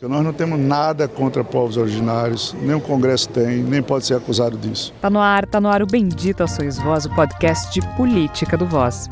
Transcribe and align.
Nós 0.00 0.24
não 0.24 0.32
temos 0.32 0.60
nada 0.60 1.08
contra 1.08 1.42
povos 1.42 1.76
originários, 1.76 2.54
nem 2.62 2.72
o 2.72 2.80
Congresso 2.80 3.28
tem, 3.30 3.64
nem 3.64 3.82
pode 3.82 4.06
ser 4.06 4.14
acusado 4.14 4.56
disso. 4.56 4.94
Tá 5.00 5.10
no 5.10 5.18
ar, 5.18 5.44
tá 5.44 5.60
no 5.60 5.68
ar 5.68 5.82
o 5.82 5.86
Bendita 5.86 6.46
Sois 6.46 6.78
Voz, 6.78 7.04
o 7.04 7.14
podcast 7.16 7.72
de 7.72 7.84
política 7.96 8.56
do 8.56 8.64
Voz. 8.64 9.08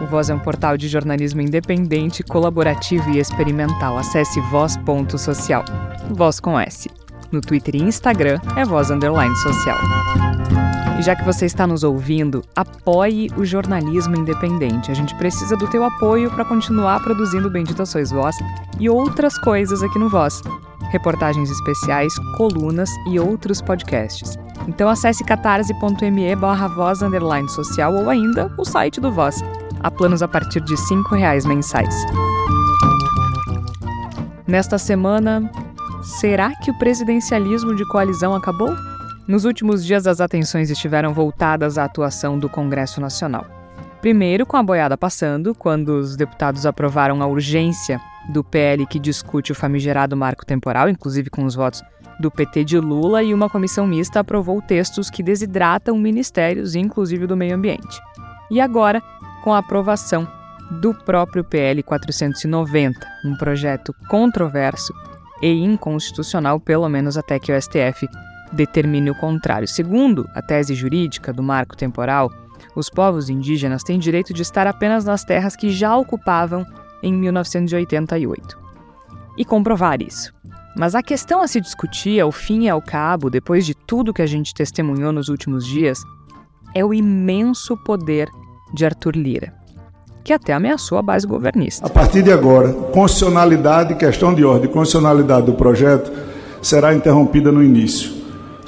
O 0.00 0.06
Voz 0.06 0.30
é 0.30 0.34
um 0.34 0.38
portal 0.38 0.76
de 0.76 0.86
jornalismo 0.86 1.40
independente, 1.40 2.22
colaborativo 2.22 3.10
e 3.10 3.18
experimental. 3.18 3.98
Acesse 3.98 4.40
voz.social. 4.42 5.64
Voz 6.10 6.38
com 6.38 6.58
S. 6.58 6.88
No 7.32 7.40
Twitter 7.40 7.74
e 7.74 7.82
Instagram 7.82 8.38
é 8.56 8.64
voz 8.64 8.92
underline 8.92 9.34
social. 9.36 9.76
E 10.98 11.02
já 11.02 11.14
que 11.14 11.24
você 11.24 11.46
está 11.46 11.64
nos 11.64 11.84
ouvindo, 11.84 12.42
apoie 12.56 13.30
o 13.36 13.44
jornalismo 13.44 14.16
independente. 14.16 14.90
A 14.90 14.94
gente 14.94 15.14
precisa 15.14 15.56
do 15.56 15.68
teu 15.68 15.84
apoio 15.84 16.28
para 16.28 16.44
continuar 16.44 17.00
produzindo 17.04 17.48
Bendita 17.48 17.86
Sois 17.86 18.10
Voz 18.10 18.36
e 18.80 18.90
outras 18.90 19.38
coisas 19.38 19.80
aqui 19.80 19.96
no 19.96 20.08
Voz. 20.08 20.42
Reportagens 20.90 21.50
especiais, 21.50 22.12
colunas 22.36 22.90
e 23.06 23.20
outros 23.20 23.62
podcasts. 23.62 24.36
Então 24.66 24.88
acesse 24.88 25.22
catarse.me 25.22 26.34
barra 26.34 26.66
voz 26.66 27.00
underline 27.00 27.48
social 27.48 27.94
ou 27.94 28.10
ainda 28.10 28.52
o 28.58 28.64
site 28.64 29.00
do 29.00 29.12
Voz. 29.12 29.40
Há 29.80 29.92
planos 29.92 30.20
a 30.20 30.26
partir 30.26 30.60
de 30.62 30.74
R$ 30.74 31.16
reais 31.16 31.46
mensais. 31.46 31.94
Nesta 34.48 34.78
semana, 34.78 35.48
será 36.02 36.50
que 36.56 36.72
o 36.72 36.78
presidencialismo 36.78 37.76
de 37.76 37.86
coalizão 37.86 38.34
acabou? 38.34 38.74
Nos 39.28 39.44
últimos 39.44 39.84
dias, 39.84 40.06
as 40.06 40.22
atenções 40.22 40.70
estiveram 40.70 41.12
voltadas 41.12 41.76
à 41.76 41.84
atuação 41.84 42.38
do 42.38 42.48
Congresso 42.48 42.98
Nacional. 42.98 43.44
Primeiro, 44.00 44.46
com 44.46 44.56
a 44.56 44.62
boiada 44.62 44.96
passando, 44.96 45.54
quando 45.54 45.98
os 45.98 46.16
deputados 46.16 46.64
aprovaram 46.64 47.20
a 47.20 47.26
urgência 47.26 48.00
do 48.30 48.42
PL 48.42 48.86
que 48.86 48.98
discute 48.98 49.52
o 49.52 49.54
famigerado 49.54 50.16
marco 50.16 50.46
temporal, 50.46 50.88
inclusive 50.88 51.28
com 51.28 51.44
os 51.44 51.54
votos 51.54 51.82
do 52.18 52.30
PT 52.30 52.64
de 52.64 52.78
Lula, 52.78 53.22
e 53.22 53.34
uma 53.34 53.50
comissão 53.50 53.86
mista 53.86 54.20
aprovou 54.20 54.62
textos 54.62 55.10
que 55.10 55.22
desidratam 55.22 55.98
ministérios, 55.98 56.74
inclusive 56.74 57.26
do 57.26 57.36
meio 57.36 57.54
ambiente. 57.54 58.00
E 58.50 58.62
agora, 58.62 59.02
com 59.44 59.52
a 59.52 59.58
aprovação 59.58 60.26
do 60.80 60.94
próprio 60.94 61.44
PL 61.44 61.82
490, 61.82 63.06
um 63.26 63.36
projeto 63.36 63.94
controverso 64.08 64.94
e 65.42 65.52
inconstitucional, 65.52 66.58
pelo 66.58 66.88
menos 66.88 67.18
até 67.18 67.38
que 67.38 67.52
o 67.52 67.60
STF 67.60 68.08
determine 68.52 69.10
o 69.10 69.14
contrário. 69.14 69.68
Segundo 69.68 70.28
a 70.34 70.42
tese 70.42 70.74
jurídica 70.74 71.32
do 71.32 71.42
marco 71.42 71.76
temporal, 71.76 72.30
os 72.74 72.88
povos 72.88 73.28
indígenas 73.28 73.82
têm 73.82 73.98
direito 73.98 74.32
de 74.32 74.42
estar 74.42 74.66
apenas 74.66 75.04
nas 75.04 75.24
terras 75.24 75.56
que 75.56 75.70
já 75.70 75.96
ocupavam 75.96 76.64
em 77.02 77.12
1988 77.12 78.58
e 79.36 79.44
comprovar 79.44 80.02
isso. 80.02 80.32
Mas 80.76 80.94
a 80.94 81.02
questão 81.02 81.40
a 81.40 81.48
se 81.48 81.60
discutir, 81.60 82.20
ao 82.20 82.30
fim 82.30 82.64
e 82.64 82.68
ao 82.68 82.80
cabo, 82.80 83.30
depois 83.30 83.66
de 83.66 83.74
tudo 83.74 84.12
que 84.12 84.22
a 84.22 84.26
gente 84.26 84.54
testemunhou 84.54 85.12
nos 85.12 85.28
últimos 85.28 85.66
dias, 85.66 85.98
é 86.74 86.84
o 86.84 86.94
imenso 86.94 87.76
poder 87.76 88.28
de 88.72 88.84
Arthur 88.84 89.16
Lira, 89.16 89.52
que 90.22 90.32
até 90.32 90.52
ameaçou 90.52 90.98
a 90.98 91.02
base 91.02 91.26
governista. 91.26 91.86
A 91.86 91.90
partir 91.90 92.22
de 92.22 92.30
agora, 92.30 92.72
constitucionalidade, 92.72 93.94
questão 93.96 94.34
de 94.34 94.44
ordem, 94.44 94.70
constitucionalidade 94.70 95.46
do 95.46 95.54
projeto 95.54 96.12
será 96.62 96.94
interrompida 96.94 97.50
no 97.50 97.62
início 97.62 98.17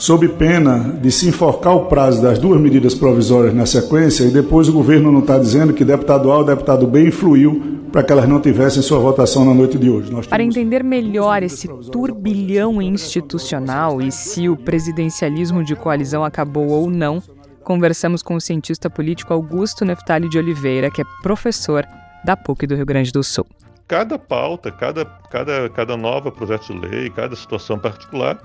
sob 0.01 0.27
pena 0.29 0.99
de 0.99 1.13
se 1.13 1.29
enforcar 1.29 1.77
o 1.77 1.85
prazo 1.85 2.23
das 2.23 2.39
duas 2.39 2.59
medidas 2.59 2.95
provisórias 2.95 3.53
na 3.53 3.67
sequência 3.67 4.25
e 4.25 4.31
depois 4.31 4.67
o 4.67 4.73
governo 4.73 5.13
não 5.13 5.21
está 5.21 5.39
dizendo 5.39 5.75
que 5.75 5.85
deputado 5.85 6.33
A 6.33 6.39
ou 6.39 6.45
deputado 6.45 6.87
B 6.87 7.07
influiu 7.09 7.83
para 7.93 8.03
que 8.03 8.11
elas 8.11 8.27
não 8.27 8.41
tivessem 8.41 8.83
sua 8.83 8.99
votação 8.99 9.45
na 9.45 9.53
noite 9.53 9.77
de 9.77 9.91
hoje. 9.91 10.11
Nós 10.11 10.27
para 10.27 10.43
entender 10.43 10.83
melhor 10.83 11.43
esse 11.43 11.69
turbilhão 11.93 12.81
institucional 12.81 14.01
e 14.01 14.11
se 14.11 14.49
o 14.49 14.57
presidencialismo 14.57 15.63
de 15.63 15.77
coalizão 15.77 16.25
acabou 16.25 16.69
ou 16.69 16.89
não, 16.89 17.23
conversamos 17.63 18.23
com 18.23 18.37
o 18.37 18.41
cientista 18.41 18.89
político 18.89 19.35
Augusto 19.35 19.85
Neftali 19.85 20.31
de 20.31 20.39
Oliveira, 20.39 20.91
que 20.91 21.03
é 21.03 21.05
professor 21.23 21.85
da 22.25 22.35
PUC 22.39 22.67
do 22.67 22.75
Rio 22.75 22.87
Grande 22.87 23.13
do 23.13 23.23
Sul. 23.23 23.47
Cada 23.87 24.19
pauta, 24.19 24.73
cada, 24.73 25.05
cada, 25.05 25.69
cada 25.69 25.95
nova 25.95 26.33
projeto 26.33 26.73
de 26.73 26.89
lei, 26.89 27.11
cada 27.11 27.37
situação 27.37 27.79
particular 27.79 28.41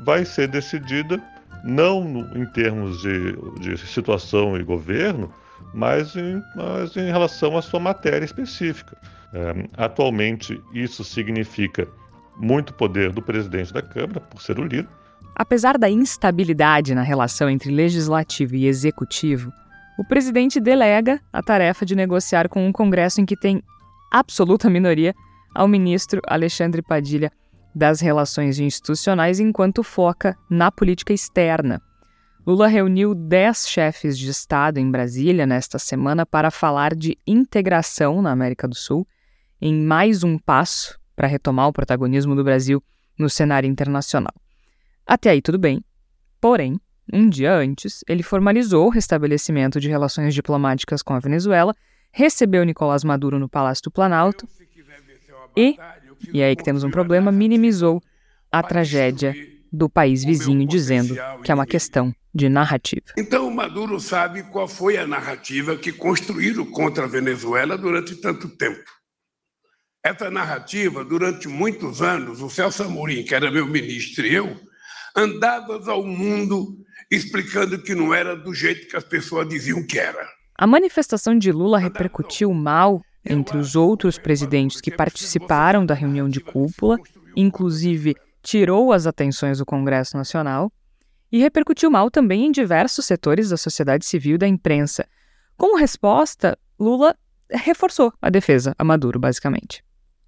vai 0.00 0.24
ser 0.24 0.48
decidida 0.48 1.22
não 1.64 2.28
em 2.34 2.44
termos 2.46 3.02
de, 3.02 3.36
de 3.60 3.78
situação 3.78 4.56
e 4.56 4.62
governo, 4.62 5.32
mas 5.72 6.16
em, 6.16 6.42
mas 6.56 6.96
em 6.96 7.06
relação 7.06 7.56
à 7.56 7.62
sua 7.62 7.80
matéria 7.80 8.24
específica. 8.24 8.96
É, 9.32 9.68
atualmente, 9.76 10.60
isso 10.74 11.04
significa 11.04 11.88
muito 12.36 12.74
poder 12.74 13.12
do 13.12 13.22
presidente 13.22 13.72
da 13.72 13.82
Câmara, 13.82 14.20
por 14.20 14.42
ser 14.42 14.58
o 14.58 14.64
líder. 14.64 14.88
Apesar 15.34 15.78
da 15.78 15.88
instabilidade 15.88 16.94
na 16.94 17.02
relação 17.02 17.48
entre 17.48 17.70
legislativo 17.70 18.54
e 18.54 18.66
executivo, 18.66 19.52
o 19.98 20.04
presidente 20.04 20.60
delega 20.60 21.20
a 21.32 21.42
tarefa 21.42 21.86
de 21.86 21.94
negociar 21.94 22.48
com 22.48 22.66
um 22.66 22.72
Congresso 22.72 23.20
em 23.20 23.26
que 23.26 23.36
tem 23.36 23.62
absoluta 24.10 24.68
minoria 24.68 25.14
ao 25.54 25.68
ministro 25.68 26.20
Alexandre 26.26 26.82
Padilha 26.82 27.30
das 27.74 28.00
relações 28.00 28.58
institucionais 28.58 29.40
enquanto 29.40 29.82
foca 29.82 30.36
na 30.50 30.70
política 30.70 31.12
externa. 31.12 31.80
Lula 32.46 32.66
reuniu 32.66 33.14
10 33.14 33.68
chefes 33.68 34.18
de 34.18 34.28
Estado 34.28 34.78
em 34.78 34.90
Brasília 34.90 35.46
nesta 35.46 35.78
semana 35.78 36.26
para 36.26 36.50
falar 36.50 36.94
de 36.94 37.16
integração 37.26 38.20
na 38.20 38.32
América 38.32 38.66
do 38.66 38.74
Sul, 38.74 39.06
em 39.60 39.74
mais 39.74 40.24
um 40.24 40.36
passo 40.36 40.98
para 41.14 41.28
retomar 41.28 41.68
o 41.68 41.72
protagonismo 41.72 42.34
do 42.34 42.42
Brasil 42.42 42.82
no 43.16 43.30
cenário 43.30 43.68
internacional. 43.68 44.34
Até 45.06 45.30
aí 45.30 45.40
tudo 45.40 45.58
bem, 45.58 45.84
porém, 46.40 46.80
um 47.12 47.28
dia 47.28 47.54
antes, 47.54 48.02
ele 48.08 48.22
formalizou 48.22 48.86
o 48.86 48.90
restabelecimento 48.90 49.78
de 49.78 49.88
relações 49.88 50.34
diplomáticas 50.34 51.02
com 51.02 51.14
a 51.14 51.20
Venezuela, 51.20 51.74
recebeu 52.10 52.64
Nicolás 52.64 53.04
Maduro 53.04 53.38
no 53.38 53.48
Palácio 53.48 53.84
do 53.84 53.90
Planalto 53.90 54.48
e 55.56 55.76
e 56.32 56.42
aí 56.42 56.54
que 56.54 56.64
temos 56.64 56.84
um 56.84 56.90
problema, 56.90 57.32
minimizou 57.32 58.02
a 58.50 58.62
tragédia 58.62 59.34
do 59.72 59.88
país 59.88 60.22
vizinho, 60.22 60.66
dizendo 60.68 61.16
que 61.42 61.50
é 61.50 61.54
uma 61.54 61.66
questão 61.66 62.14
de 62.34 62.48
narrativa. 62.48 63.06
Então, 63.16 63.50
Maduro 63.50 63.98
sabe 63.98 64.42
qual 64.44 64.68
foi 64.68 64.96
a 64.96 65.06
narrativa 65.06 65.76
que 65.76 65.92
construíram 65.92 66.66
contra 66.66 67.04
a 67.04 67.08
Venezuela 67.08 67.76
durante 67.76 68.16
tanto 68.16 68.48
tempo. 68.48 68.84
Essa 70.04 70.30
narrativa, 70.30 71.04
durante 71.04 71.48
muitos 71.48 72.02
anos, 72.02 72.40
o 72.42 72.50
Celso 72.50 72.82
Amorim, 72.82 73.22
que 73.24 73.34
era 73.34 73.50
meu 73.50 73.66
ministro, 73.66 74.26
e 74.26 74.34
eu, 74.34 74.60
andávamos 75.16 75.88
ao 75.88 76.04
mundo 76.04 76.76
explicando 77.10 77.80
que 77.80 77.94
não 77.94 78.12
era 78.12 78.34
do 78.34 78.52
jeito 78.54 78.88
que 78.88 78.96
as 78.96 79.04
pessoas 79.04 79.48
diziam 79.48 79.86
que 79.86 79.98
era. 79.98 80.26
A 80.58 80.66
manifestação 80.66 81.38
de 81.38 81.52
Lula 81.52 81.78
repercutiu 81.78 82.52
mal 82.52 83.02
entre 83.24 83.56
os 83.56 83.76
outros 83.76 84.18
presidentes 84.18 84.80
que 84.80 84.90
participaram 84.90 85.86
da 85.86 85.94
reunião 85.94 86.28
de 86.28 86.40
cúpula, 86.40 86.98
inclusive 87.36 88.14
tirou 88.42 88.92
as 88.92 89.06
atenções 89.06 89.58
do 89.58 89.66
Congresso 89.66 90.16
Nacional 90.16 90.72
e 91.30 91.38
repercutiu 91.38 91.90
mal 91.90 92.10
também 92.10 92.46
em 92.46 92.52
diversos 92.52 93.06
setores 93.06 93.48
da 93.48 93.56
sociedade 93.56 94.04
civil 94.04 94.34
e 94.34 94.38
da 94.38 94.48
imprensa. 94.48 95.06
Como 95.56 95.78
resposta, 95.78 96.58
Lula 96.78 97.16
reforçou 97.50 98.12
a 98.20 98.28
defesa 98.28 98.74
a 98.78 98.84
Maduro, 98.84 99.18
basicamente. 99.18 99.82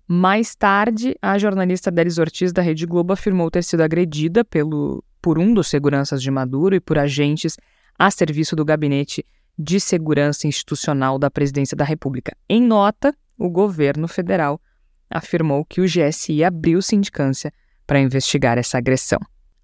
Mais 0.06 0.54
tarde, 0.54 1.16
a 1.20 1.38
jornalista 1.38 1.90
Delis 1.90 2.18
Ortiz 2.18 2.52
da 2.52 2.62
Rede 2.62 2.86
Globo 2.86 3.12
afirmou 3.12 3.50
ter 3.50 3.64
sido 3.64 3.82
agredida 3.82 4.44
pelo, 4.44 5.02
por 5.20 5.38
um 5.38 5.52
dos 5.52 5.68
seguranças 5.68 6.22
de 6.22 6.30
Maduro 6.30 6.74
e 6.74 6.80
por 6.80 6.98
agentes 6.98 7.56
a 7.98 8.10
serviço 8.10 8.54
do 8.54 8.64
gabinete 8.64 9.24
de 9.58 9.78
Segurança 9.78 10.46
Institucional 10.46 11.18
da 11.18 11.30
Presidência 11.30 11.76
da 11.76 11.84
República. 11.84 12.36
Em 12.48 12.62
nota, 12.62 13.14
o 13.38 13.48
governo 13.48 14.08
federal 14.08 14.60
afirmou 15.08 15.64
que 15.64 15.80
o 15.80 15.86
GSI 15.86 16.42
abriu 16.42 16.82
sindicância 16.82 17.52
para 17.86 18.00
investigar 18.00 18.58
essa 18.58 18.78
agressão. 18.78 19.18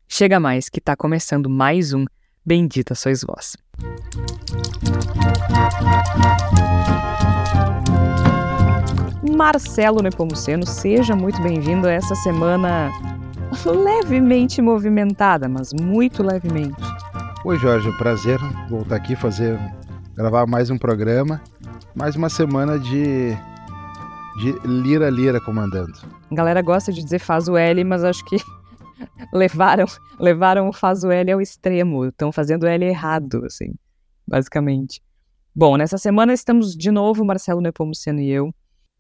Chega 0.09 0.39
mais 0.39 0.69
que 0.69 0.79
está 0.79 0.97
começando 0.97 1.49
mais 1.49 1.93
um 1.93 2.05
Bendita 2.45 2.95
Sois 2.95 3.23
Vós. 3.23 3.57
Marcelo 9.37 10.03
Nepomuceno, 10.03 10.67
seja 10.67 11.15
muito 11.15 11.41
bem-vindo 11.43 11.89
a 11.89 11.93
essa 11.93 12.15
semana 12.17 12.91
levemente 13.65 14.61
movimentada, 14.61 15.49
mas 15.49 15.73
muito 15.73 16.23
levemente. 16.23 16.83
Oi, 17.45 17.57
Jorge, 17.59 17.91
prazer 17.97 18.39
voltar 18.69 18.97
aqui 18.97 19.17
fazer 19.17 19.59
gravar 20.15 20.47
mais 20.47 20.71
um 20.71 20.79
programa, 20.79 21.43
mais 21.95 22.17
uma 22.17 22.29
semana 22.29 22.79
de 22.79 23.37
de 24.39 24.53
Lira 24.67 25.11
Lira 25.11 25.41
comandando. 25.41 25.93
A 26.31 26.35
galera 26.35 26.63
gosta 26.63 26.93
de 26.93 27.03
dizer 27.03 27.19
faz 27.19 27.49
o 27.49 27.57
L, 27.57 27.85
mas 27.85 28.05
acho 28.05 28.25
que 28.25 28.37
levaram 29.33 29.87
levaram 30.19 30.69
o 30.69 30.73
faz 30.73 31.05
o 31.05 31.11
L 31.11 31.33
ao 31.33 31.41
extremo, 31.41 32.07
estão 32.07 32.33
fazendo 32.33 32.65
o 32.65 32.67
L 32.67 32.85
errado, 32.85 33.45
assim, 33.45 33.75
basicamente. 34.27 35.03
Bom, 35.55 35.77
nessa 35.77 35.99
semana 35.99 36.33
estamos 36.33 36.77
de 36.77 36.91
novo, 36.91 37.25
Marcelo 37.25 37.61
Nepomuceno 37.61 38.21
e 38.21 38.31
eu, 38.31 38.55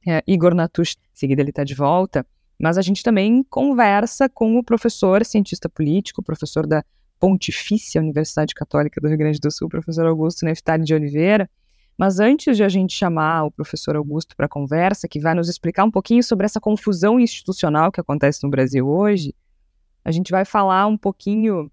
é, 0.06 0.22
Igor 0.26 0.54
Natush, 0.54 0.96
seguida 1.12 1.42
ele 1.42 1.50
está 1.50 1.64
de 1.64 1.74
volta, 1.74 2.26
Mas 2.60 2.76
a 2.76 2.82
gente 2.82 3.02
também 3.02 3.42
conversa 3.48 4.28
com 4.28 4.58
o 4.58 4.64
professor, 4.64 5.24
cientista 5.24 5.68
político, 5.68 6.22
professor 6.22 6.66
da 6.66 6.84
Pontifícia 7.20 8.00
Universidade 8.00 8.54
Católica 8.54 9.00
do 9.00 9.06
Rio 9.06 9.18
Grande 9.18 9.38
do 9.38 9.50
Sul, 9.50 9.68
professor 9.68 10.06
Augusto 10.06 10.44
Neftali 10.46 10.84
de 10.84 10.94
Oliveira. 10.94 11.48
Mas 11.98 12.18
antes 12.18 12.56
de 12.56 12.64
a 12.64 12.68
gente 12.68 12.94
chamar 12.94 13.44
o 13.44 13.50
professor 13.50 13.94
Augusto 13.94 14.34
para 14.34 14.46
a 14.46 14.48
conversa, 14.48 15.06
que 15.06 15.20
vai 15.20 15.34
nos 15.34 15.50
explicar 15.50 15.84
um 15.84 15.90
pouquinho 15.90 16.22
sobre 16.22 16.46
essa 16.46 16.58
confusão 16.58 17.20
institucional 17.20 17.92
que 17.92 18.00
acontece 18.00 18.42
no 18.42 18.48
Brasil 18.48 18.88
hoje, 18.88 19.34
a 20.02 20.10
gente 20.10 20.30
vai 20.30 20.46
falar 20.46 20.86
um 20.86 20.96
pouquinho 20.96 21.70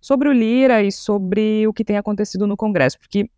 sobre 0.00 0.28
o 0.28 0.32
Lira 0.32 0.82
e 0.82 0.90
sobre 0.90 1.68
o 1.68 1.72
que 1.72 1.84
tem 1.84 1.96
acontecido 1.96 2.48
no 2.48 2.56
Congresso, 2.56 2.98
porque, 2.98 3.30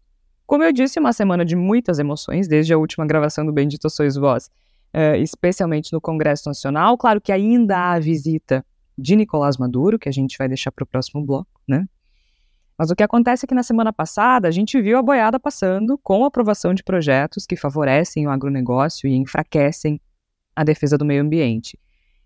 como 0.46 0.64
eu 0.64 0.72
disse, 0.72 0.98
é 0.98 1.00
uma 1.00 1.12
semana 1.12 1.44
de 1.44 1.54
muitas 1.54 1.98
emoções, 1.98 2.48
desde 2.48 2.72
a 2.72 2.78
última 2.78 3.04
gravação 3.04 3.44
do 3.44 3.52
Bendito 3.52 3.90
Sois 3.90 4.16
Vós, 4.16 4.46
uh, 4.94 5.16
especialmente 5.16 5.92
no 5.92 6.00
Congresso 6.00 6.48
Nacional. 6.48 6.96
Claro 6.96 7.20
que 7.20 7.30
ainda 7.30 7.76
há 7.76 7.92
a 7.92 7.98
visita 8.00 8.64
de 9.02 9.16
Nicolás 9.16 9.56
Maduro, 9.56 9.98
que 9.98 10.08
a 10.08 10.12
gente 10.12 10.38
vai 10.38 10.46
deixar 10.46 10.70
para 10.70 10.84
o 10.84 10.86
próximo 10.86 11.24
bloco, 11.26 11.60
né? 11.66 11.86
Mas 12.78 12.90
o 12.90 12.96
que 12.96 13.02
acontece 13.02 13.44
é 13.44 13.48
que 13.48 13.54
na 13.54 13.62
semana 13.62 13.92
passada 13.92 14.48
a 14.48 14.50
gente 14.50 14.80
viu 14.80 14.96
a 14.96 15.02
boiada 15.02 15.38
passando 15.38 15.98
com 15.98 16.24
a 16.24 16.28
aprovação 16.28 16.72
de 16.72 16.82
projetos 16.82 17.44
que 17.44 17.56
favorecem 17.56 18.26
o 18.26 18.30
agronegócio 18.30 19.08
e 19.08 19.14
enfraquecem 19.14 20.00
a 20.54 20.64
defesa 20.64 20.96
do 20.96 21.04
meio 21.04 21.22
ambiente. 21.22 21.78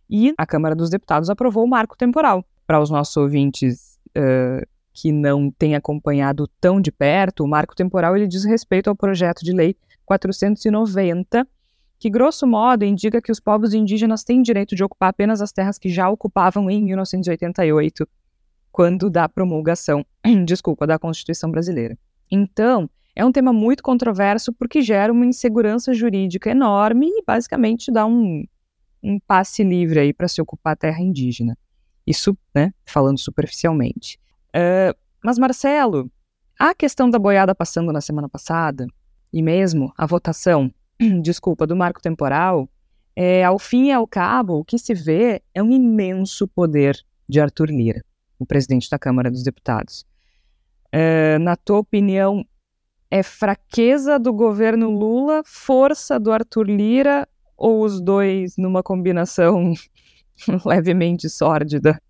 E 0.08 0.34
a 0.38 0.46
Câmara 0.46 0.74
dos 0.74 0.90
Deputados 0.90 1.30
aprovou 1.30 1.64
o 1.64 1.68
marco 1.68 1.96
temporal. 1.96 2.44
Para 2.66 2.80
os 2.80 2.90
nossos 2.90 3.16
ouvintes 3.16 3.98
uh, 4.10 4.66
que 4.92 5.10
não 5.12 5.50
têm 5.50 5.74
acompanhado 5.74 6.48
tão 6.60 6.80
de 6.80 6.92
perto, 6.92 7.42
o 7.42 7.48
marco 7.48 7.74
temporal 7.74 8.16
ele 8.16 8.28
diz 8.28 8.44
respeito 8.44 8.88
ao 8.88 8.96
projeto 8.96 9.44
de 9.44 9.52
lei 9.52 9.76
490, 10.04 11.46
que 11.98 12.10
grosso 12.10 12.46
modo 12.46 12.84
indica 12.84 13.22
que 13.22 13.32
os 13.32 13.40
povos 13.40 13.72
indígenas 13.72 14.22
têm 14.22 14.42
direito 14.42 14.76
de 14.76 14.84
ocupar 14.84 15.10
apenas 15.10 15.40
as 15.40 15.52
terras 15.52 15.78
que 15.78 15.88
já 15.88 16.08
ocupavam 16.08 16.70
em 16.70 16.84
1988, 16.84 18.06
quando 18.70 19.08
da 19.08 19.28
promulgação, 19.28 20.04
desculpa, 20.44 20.86
da 20.86 20.98
Constituição 20.98 21.50
brasileira. 21.50 21.98
Então, 22.30 22.90
é 23.14 23.24
um 23.24 23.32
tema 23.32 23.52
muito 23.52 23.82
controverso 23.82 24.52
porque 24.52 24.82
gera 24.82 25.12
uma 25.12 25.24
insegurança 25.24 25.94
jurídica 25.94 26.50
enorme 26.50 27.08
e 27.08 27.22
basicamente 27.26 27.90
dá 27.90 28.04
um, 28.04 28.44
um 29.02 29.18
passe 29.18 29.64
livre 29.64 30.00
aí 30.00 30.12
para 30.12 30.28
se 30.28 30.42
ocupar 30.42 30.74
a 30.74 30.76
terra 30.76 31.00
indígena. 31.00 31.56
Isso, 32.06 32.36
né, 32.54 32.72
falando 32.84 33.18
superficialmente. 33.18 34.18
Uh, 34.48 34.94
mas, 35.24 35.38
Marcelo, 35.38 36.10
a 36.58 36.74
questão 36.74 37.08
da 37.08 37.18
boiada 37.18 37.54
passando 37.54 37.90
na 37.92 38.00
semana 38.00 38.28
passada, 38.28 38.86
e 39.32 39.42
mesmo 39.42 39.92
a 39.96 40.06
votação, 40.06 40.72
desculpa, 41.22 41.66
do 41.66 41.76
marco 41.76 42.00
temporal, 42.00 42.68
é, 43.14 43.44
ao 43.44 43.58
fim 43.58 43.86
e 43.86 43.92
ao 43.92 44.06
cabo, 44.06 44.58
o 44.58 44.64
que 44.64 44.78
se 44.78 44.94
vê 44.94 45.42
é 45.54 45.62
um 45.62 45.70
imenso 45.70 46.46
poder 46.46 46.98
de 47.28 47.40
Arthur 47.40 47.70
Lira, 47.70 48.04
o 48.38 48.46
presidente 48.46 48.90
da 48.90 48.98
Câmara 48.98 49.30
dos 49.30 49.42
Deputados. 49.42 50.04
Uh, 50.94 51.38
na 51.40 51.56
tua 51.56 51.78
opinião, 51.78 52.44
é 53.10 53.22
fraqueza 53.22 54.18
do 54.18 54.32
governo 54.32 54.90
Lula, 54.90 55.42
força 55.44 56.18
do 56.18 56.30
Arthur 56.30 56.68
Lira 56.68 57.28
ou 57.56 57.82
os 57.82 58.00
dois 58.00 58.56
numa 58.56 58.82
combinação 58.82 59.72
levemente 60.64 61.28
sórdida? 61.28 62.00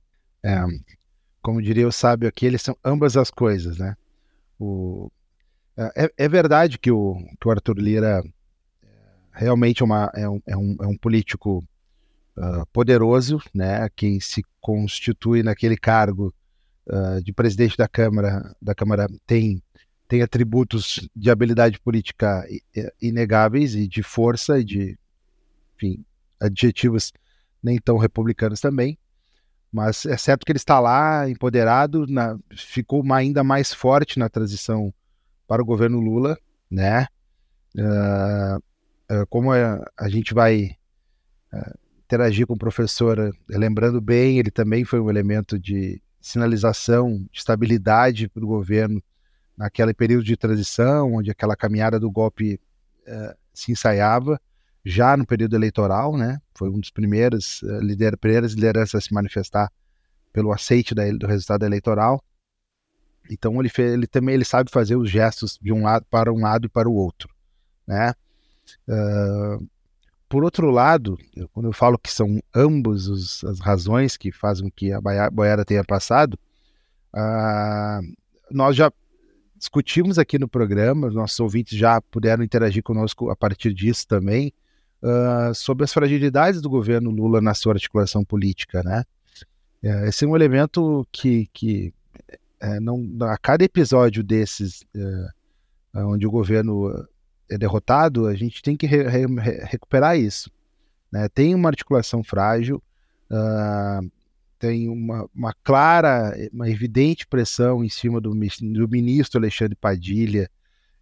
É, 0.45 0.63
como 1.41 1.63
diria 1.63 1.87
o 1.87 1.93
sábio 1.93 2.29
aqui, 2.29 2.47
eles 2.47 2.63
são 2.63 2.77
ambas 2.85 3.17
as 3.17 3.31
coisas, 3.31 3.79
né? 3.79 3.95
O, 4.59 5.11
é, 5.77 6.11
é 6.17 6.29
verdade 6.29 6.79
que 6.79 6.91
o, 6.91 7.17
que 7.41 7.47
o 7.47 7.51
Arthur 7.51 7.77
Lira 7.79 8.23
é, 8.25 8.36
realmente 9.37 9.83
é, 9.83 9.85
uma, 9.85 10.11
é, 10.15 10.29
um, 10.29 10.41
é, 10.47 10.57
um, 10.57 10.77
é 10.81 10.87
um 10.87 10.97
político 10.97 11.63
uh, 12.37 12.67
poderoso, 12.73 13.41
né? 13.55 13.89
Quem 13.95 14.19
se 14.19 14.43
constitui 14.61 15.43
naquele 15.43 15.77
cargo 15.77 16.35
uh, 16.89 17.23
de 17.23 17.33
presidente 17.33 17.77
da 17.77 17.87
Câmara, 17.87 18.57
da 18.61 18.75
Câmara 18.75 19.07
tem 19.27 19.63
tem 20.09 20.23
atributos 20.23 21.09
de 21.17 21.29
habilidade 21.33 21.81
política 21.81 22.47
inegáveis 23.03 23.75
e 23.75 23.89
de 23.89 24.05
força 24.05 24.61
e 24.61 24.65
de 24.65 24.99
enfim, 25.75 26.05
adjetivos 26.41 27.13
nem 27.61 27.77
tão 27.81 27.97
republicanos 27.99 28.61
também. 28.61 28.97
Mas 29.73 30.07
é 30.07 30.17
certo 30.17 30.47
que 30.47 30.53
ele 30.53 30.59
está 30.59 30.79
lá, 30.79 31.29
empoderado, 31.29 32.07
na, 32.07 32.39
ficou 32.57 33.03
ainda 33.13 33.43
mais 33.43 33.75
forte 33.75 34.17
na 34.17 34.29
transição 34.29 34.95
para 35.45 35.61
o 35.61 35.67
governo 35.67 35.99
Lula, 35.99 36.39
né? 36.71 37.09
Uh, 37.75 38.63
como 39.29 39.53
a, 39.53 39.85
a, 39.97 40.09
gente 40.09 40.35
vai 40.35 40.77
uh, 41.53 41.79
interagir 42.05 42.47
com 42.47 42.55
o 42.55 42.59
professor, 42.59 43.33
lembrando 43.49 44.01
bem, 44.01 44.39
ele 44.39 44.51
também 44.51 44.85
foi 44.85 45.01
um 45.01 45.11
elemento 45.11 45.59
de 45.59 46.03
sinalização, 46.21 47.25
de 47.31 47.39
estabilidade 47.39 48.29
para 48.29 48.45
o 48.45 48.49
governo 48.49 49.03
naquele 49.57 49.95
período 49.95 50.25
de 50.25 50.37
transição, 50.37 51.15
onde 51.15 51.31
aquela 51.31 51.57
caminhada 51.57 52.01
do 52.01 52.11
golpe 52.11 52.61
se 53.55 53.73
ensaiava 53.73 54.41
já 54.85 55.17
no 55.17 55.27
período 55.27 55.57
eleitoral, 55.57 56.17
né? 56.17 56.41
Foi 56.55 56.71
um 56.71 56.79
dos 56.79 56.91
primeiros 56.91 57.61
uh, 57.63 57.81
lider 57.81 58.17
primeiras 58.17 58.53
lideranças 58.53 58.95
a 58.95 59.01
se 59.01 59.13
manifestar 59.13 59.73
pelo 60.33 60.53
aceite 60.53 60.95
da, 60.95 61.11
do 61.11 61.27
resultado 61.27 61.65
eleitoral. 61.65 62.23
Então 63.29 63.61
ele, 63.61 63.71
ele 63.79 64.07
também 64.07 64.37
ele 64.37 64.45
sabe 64.45 64.71
fazer 64.71 64.95
os 64.95 65.11
gestos 65.11 65.59
de 65.61 65.73
um 65.73 65.83
lado 65.83 66.07
para 66.09 66.33
um 66.33 66.41
lado 66.41 66.67
e 66.67 66.69
para 66.69 66.89
o 66.89 66.95
outro, 66.95 67.29
né? 67.85 68.15
Uh, 68.89 69.67
por 70.29 70.43
outro 70.43 70.71
lado, 70.71 71.17
eu, 71.37 71.49
quando 71.49 71.67
eu 71.67 71.73
falo 71.73 71.99
que 71.99 72.11
são 72.11 72.41
ambos 72.55 73.09
os, 73.09 73.45
as 73.45 73.61
razões 73.61 74.17
que 74.17 74.33
fazem 74.33 74.71
que 74.75 74.93
a 74.93 75.01
boiada 75.31 75.65
tenha 75.65 75.85
passado, 75.85 76.39
uh, 77.15 78.17
nós 78.51 78.77
já 78.77 78.93
discutimos 79.57 80.19
aqui 80.19 80.39
no 80.39 80.49
programa, 80.49 81.11
nossos 81.11 81.39
ouvintes 81.41 81.79
já 81.79 82.01
puderam 82.01 82.45
interagir 82.45 82.83
conosco 82.83 83.31
a 83.31 83.37
partir 83.37 83.73
disso 83.73 84.07
também, 84.07 84.53
uh, 85.03 85.55
sobre 85.55 85.85
as 85.85 85.93
fragilidades 85.93 86.61
do 86.61 86.69
governo 86.69 87.11
Lula 87.11 87.41
na 87.41 87.55
sua 87.55 87.75
articulação 87.75 88.25
política, 88.25 88.83
né? 88.83 89.05
É, 89.83 90.09
esse 90.09 90.25
é 90.25 90.29
um 90.29 90.35
elemento 90.35 91.07
que, 91.13 91.49
que 91.53 91.93
é, 92.61 92.81
não, 92.81 93.07
a 93.23 93.37
cada 93.37 93.65
episódio 93.65 94.23
desses, 94.25 94.85
é, 94.95 96.05
onde 96.05 96.27
o 96.27 96.31
governo 96.31 97.07
derrotado, 97.51 98.27
a 98.27 98.35
gente 98.35 98.63
tem 98.63 98.77
que 98.77 98.87
re, 98.87 99.03
re, 99.05 99.27
recuperar 99.65 100.19
isso. 100.19 100.51
Né? 101.11 101.29
Tem 101.29 101.55
uma 101.55 101.69
articulação 101.69 102.23
frágil, 102.25 102.83
uh, 103.31 104.11
tem 104.59 104.89
uma, 104.89 105.29
uma, 105.35 105.55
clara, 105.63 106.35
uma 106.53 106.69
evidente 106.69 107.27
pressão 107.27 107.85
em 107.85 107.89
cima 107.89 108.21
do, 108.21 108.31
do 108.31 108.89
ministro 108.89 109.39
Alexandre 109.39 109.77
Padilha, 109.77 110.51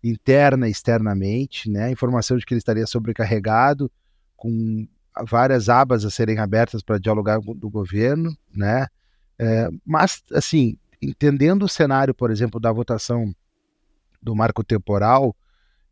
interna 0.02 0.69
e 0.69 0.71
externamente, 0.71 1.71
né? 1.71 1.85
A 1.85 1.90
informação 1.90 2.37
de 2.37 2.45
que 2.45 2.52
ele 2.52 2.59
estaria 2.59 2.87
sobrecarregado, 2.87 3.90
com 4.37 4.87
várias 5.26 5.69
abas 5.69 6.04
a 6.04 6.11
serem 6.11 6.38
abertas 6.38 6.83
para 6.83 6.99
dialogar 6.99 7.40
com 7.40 7.52
o 7.52 7.71
governo, 7.71 8.37
né? 8.54 8.87
É, 9.38 9.71
mas, 9.85 10.23
assim, 10.33 10.76
entendendo 11.00 11.64
o 11.64 11.69
cenário, 11.69 12.12
por 12.12 12.30
exemplo, 12.30 12.61
da 12.61 12.71
votação 12.71 13.35
do 14.23 14.35
marco 14.35 14.62
temporal 14.62 15.35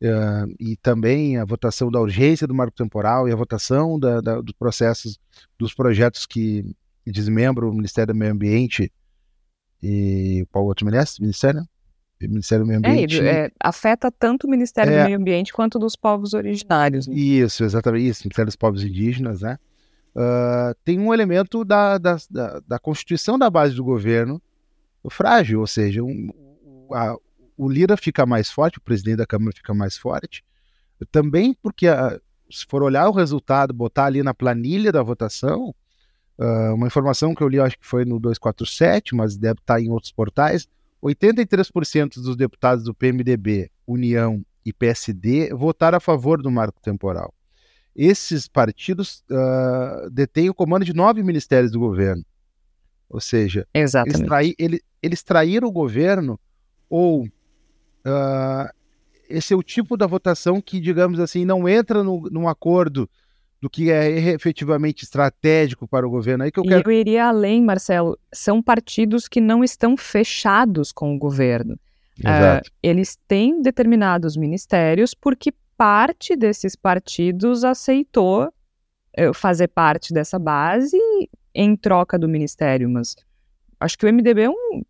é, 0.02 0.46
e 0.58 0.76
também 0.76 1.36
a 1.36 1.44
votação 1.44 1.88
da 1.88 2.00
urgência 2.00 2.44
do 2.44 2.54
marco 2.54 2.76
temporal 2.76 3.28
e 3.28 3.32
a 3.32 3.36
votação 3.36 4.00
da, 4.00 4.20
da, 4.20 4.40
dos 4.40 4.52
processos, 4.54 5.16
dos 5.56 5.72
projetos 5.72 6.26
que 6.26 6.64
desmembram 7.06 7.68
o 7.68 7.72
Ministério 7.72 8.12
do 8.12 8.18
Meio 8.18 8.32
Ambiente 8.32 8.92
e 9.80 10.44
qual 10.50 10.64
outro 10.64 10.84
ministério? 10.84 11.64
Ministério 12.20 12.64
do 12.64 12.68
Meio 12.68 12.80
é, 12.84 12.88
Ambiente. 12.90 13.20
É, 13.20 13.46
é, 13.46 13.50
afeta 13.60 14.10
tanto 14.10 14.46
o 14.46 14.50
Ministério 14.50 14.92
é, 14.92 15.02
do 15.02 15.04
Meio 15.06 15.18
Ambiente 15.18 15.52
quanto 15.52 15.78
dos 15.78 15.94
povos 15.94 16.34
originários. 16.34 17.06
Né? 17.06 17.14
Isso, 17.14 17.62
exatamente 17.62 18.08
isso, 18.08 18.22
Ministério 18.24 18.46
dos 18.46 18.56
Povos 18.56 18.82
Indígenas, 18.82 19.40
né? 19.40 19.56
Uh, 20.14 20.74
tem 20.84 20.98
um 20.98 21.14
elemento 21.14 21.64
da, 21.64 21.96
da, 21.96 22.18
da, 22.30 22.60
da, 22.66 22.78
constituição 22.78 23.38
da 23.38 23.48
base 23.48 23.74
do 23.74 23.82
governo 23.82 24.42
frágil, 25.08 25.60
ou 25.60 25.66
seja, 25.66 26.02
um, 26.02 26.28
a, 26.92 27.16
o 27.56 27.68
Lira 27.68 27.96
fica 27.96 28.24
mais 28.26 28.50
forte, 28.50 28.78
o 28.78 28.82
presidente 28.82 29.16
da 29.16 29.26
Câmara 29.26 29.52
fica 29.54 29.74
mais 29.74 29.96
forte, 29.96 30.44
também 31.10 31.54
porque, 31.62 31.88
a, 31.88 32.18
se 32.50 32.66
for 32.68 32.82
olhar 32.82 33.08
o 33.08 33.12
resultado, 33.12 33.72
botar 33.72 34.06
ali 34.06 34.22
na 34.22 34.34
planilha 34.34 34.92
da 34.92 35.02
votação, 35.02 35.74
uh, 36.38 36.74
uma 36.74 36.86
informação 36.86 37.34
que 37.34 37.42
eu 37.42 37.48
li, 37.48 37.58
acho 37.58 37.78
que 37.78 37.86
foi 37.86 38.04
no 38.04 38.18
247, 38.18 39.14
mas 39.14 39.36
deve 39.36 39.60
estar 39.60 39.80
em 39.80 39.90
outros 39.90 40.12
portais, 40.12 40.68
83% 41.02 42.22
dos 42.22 42.36
deputados 42.36 42.84
do 42.84 42.94
PMDB, 42.94 43.70
União 43.86 44.44
e 44.64 44.72
PSD 44.72 45.52
votaram 45.52 45.98
a 45.98 46.00
favor 46.00 46.40
do 46.40 46.50
marco 46.50 46.80
temporal. 46.80 47.34
Esses 47.94 48.48
partidos 48.48 49.24
uh, 49.30 50.08
detêm 50.10 50.48
o 50.48 50.54
comando 50.54 50.84
de 50.84 50.94
nove 50.94 51.22
ministérios 51.22 51.72
do 51.72 51.80
governo. 51.80 52.24
Ou 53.08 53.20
seja, 53.20 53.66
ele, 54.58 54.80
eles, 55.02 55.22
traíram 55.22 55.68
o 55.68 55.72
governo 55.72 56.40
ou 56.88 57.28
uh, 58.06 58.70
esse 59.28 59.54
é 59.54 59.56
o 59.56 59.62
tipo 59.62 59.96
da 59.96 60.06
votação 60.06 60.60
que, 60.60 60.80
digamos 60.80 61.18
assim, 61.20 61.44
não 61.44 61.68
entra 61.68 62.02
no, 62.02 62.28
num 62.30 62.48
acordo 62.48 63.08
do 63.60 63.70
que 63.70 63.90
é 63.90 64.10
efetivamente 64.30 65.04
estratégico 65.04 65.86
para 65.86 66.06
o 66.06 66.10
governo. 66.10 66.44
Aí 66.44 66.50
que 66.50 66.58
eu, 66.58 66.64
quero... 66.64 66.90
eu 66.90 66.92
iria 66.92 67.26
além, 67.26 67.62
Marcelo. 67.62 68.18
São 68.32 68.60
partidos 68.60 69.28
que 69.28 69.40
não 69.40 69.62
estão 69.62 69.96
fechados 69.96 70.90
com 70.90 71.14
o 71.14 71.18
governo. 71.18 71.78
Uh, 72.18 72.60
eles 72.82 73.16
têm 73.26 73.62
determinados 73.62 74.36
ministérios 74.36 75.14
porque 75.14 75.52
parte 75.76 76.36
desses 76.36 76.76
partidos 76.76 77.64
aceitou 77.64 78.52
uh, 79.18 79.34
fazer 79.34 79.68
parte 79.68 80.12
dessa 80.12 80.38
base 80.38 80.98
em 81.54 81.74
troca 81.76 82.18
do 82.18 82.28
ministério, 82.28 82.88
mas 82.88 83.16
acho 83.80 83.98
que 83.98 84.06
o 84.06 84.12
MDB 84.12 84.42
é 84.42 84.50
um. 84.50 84.82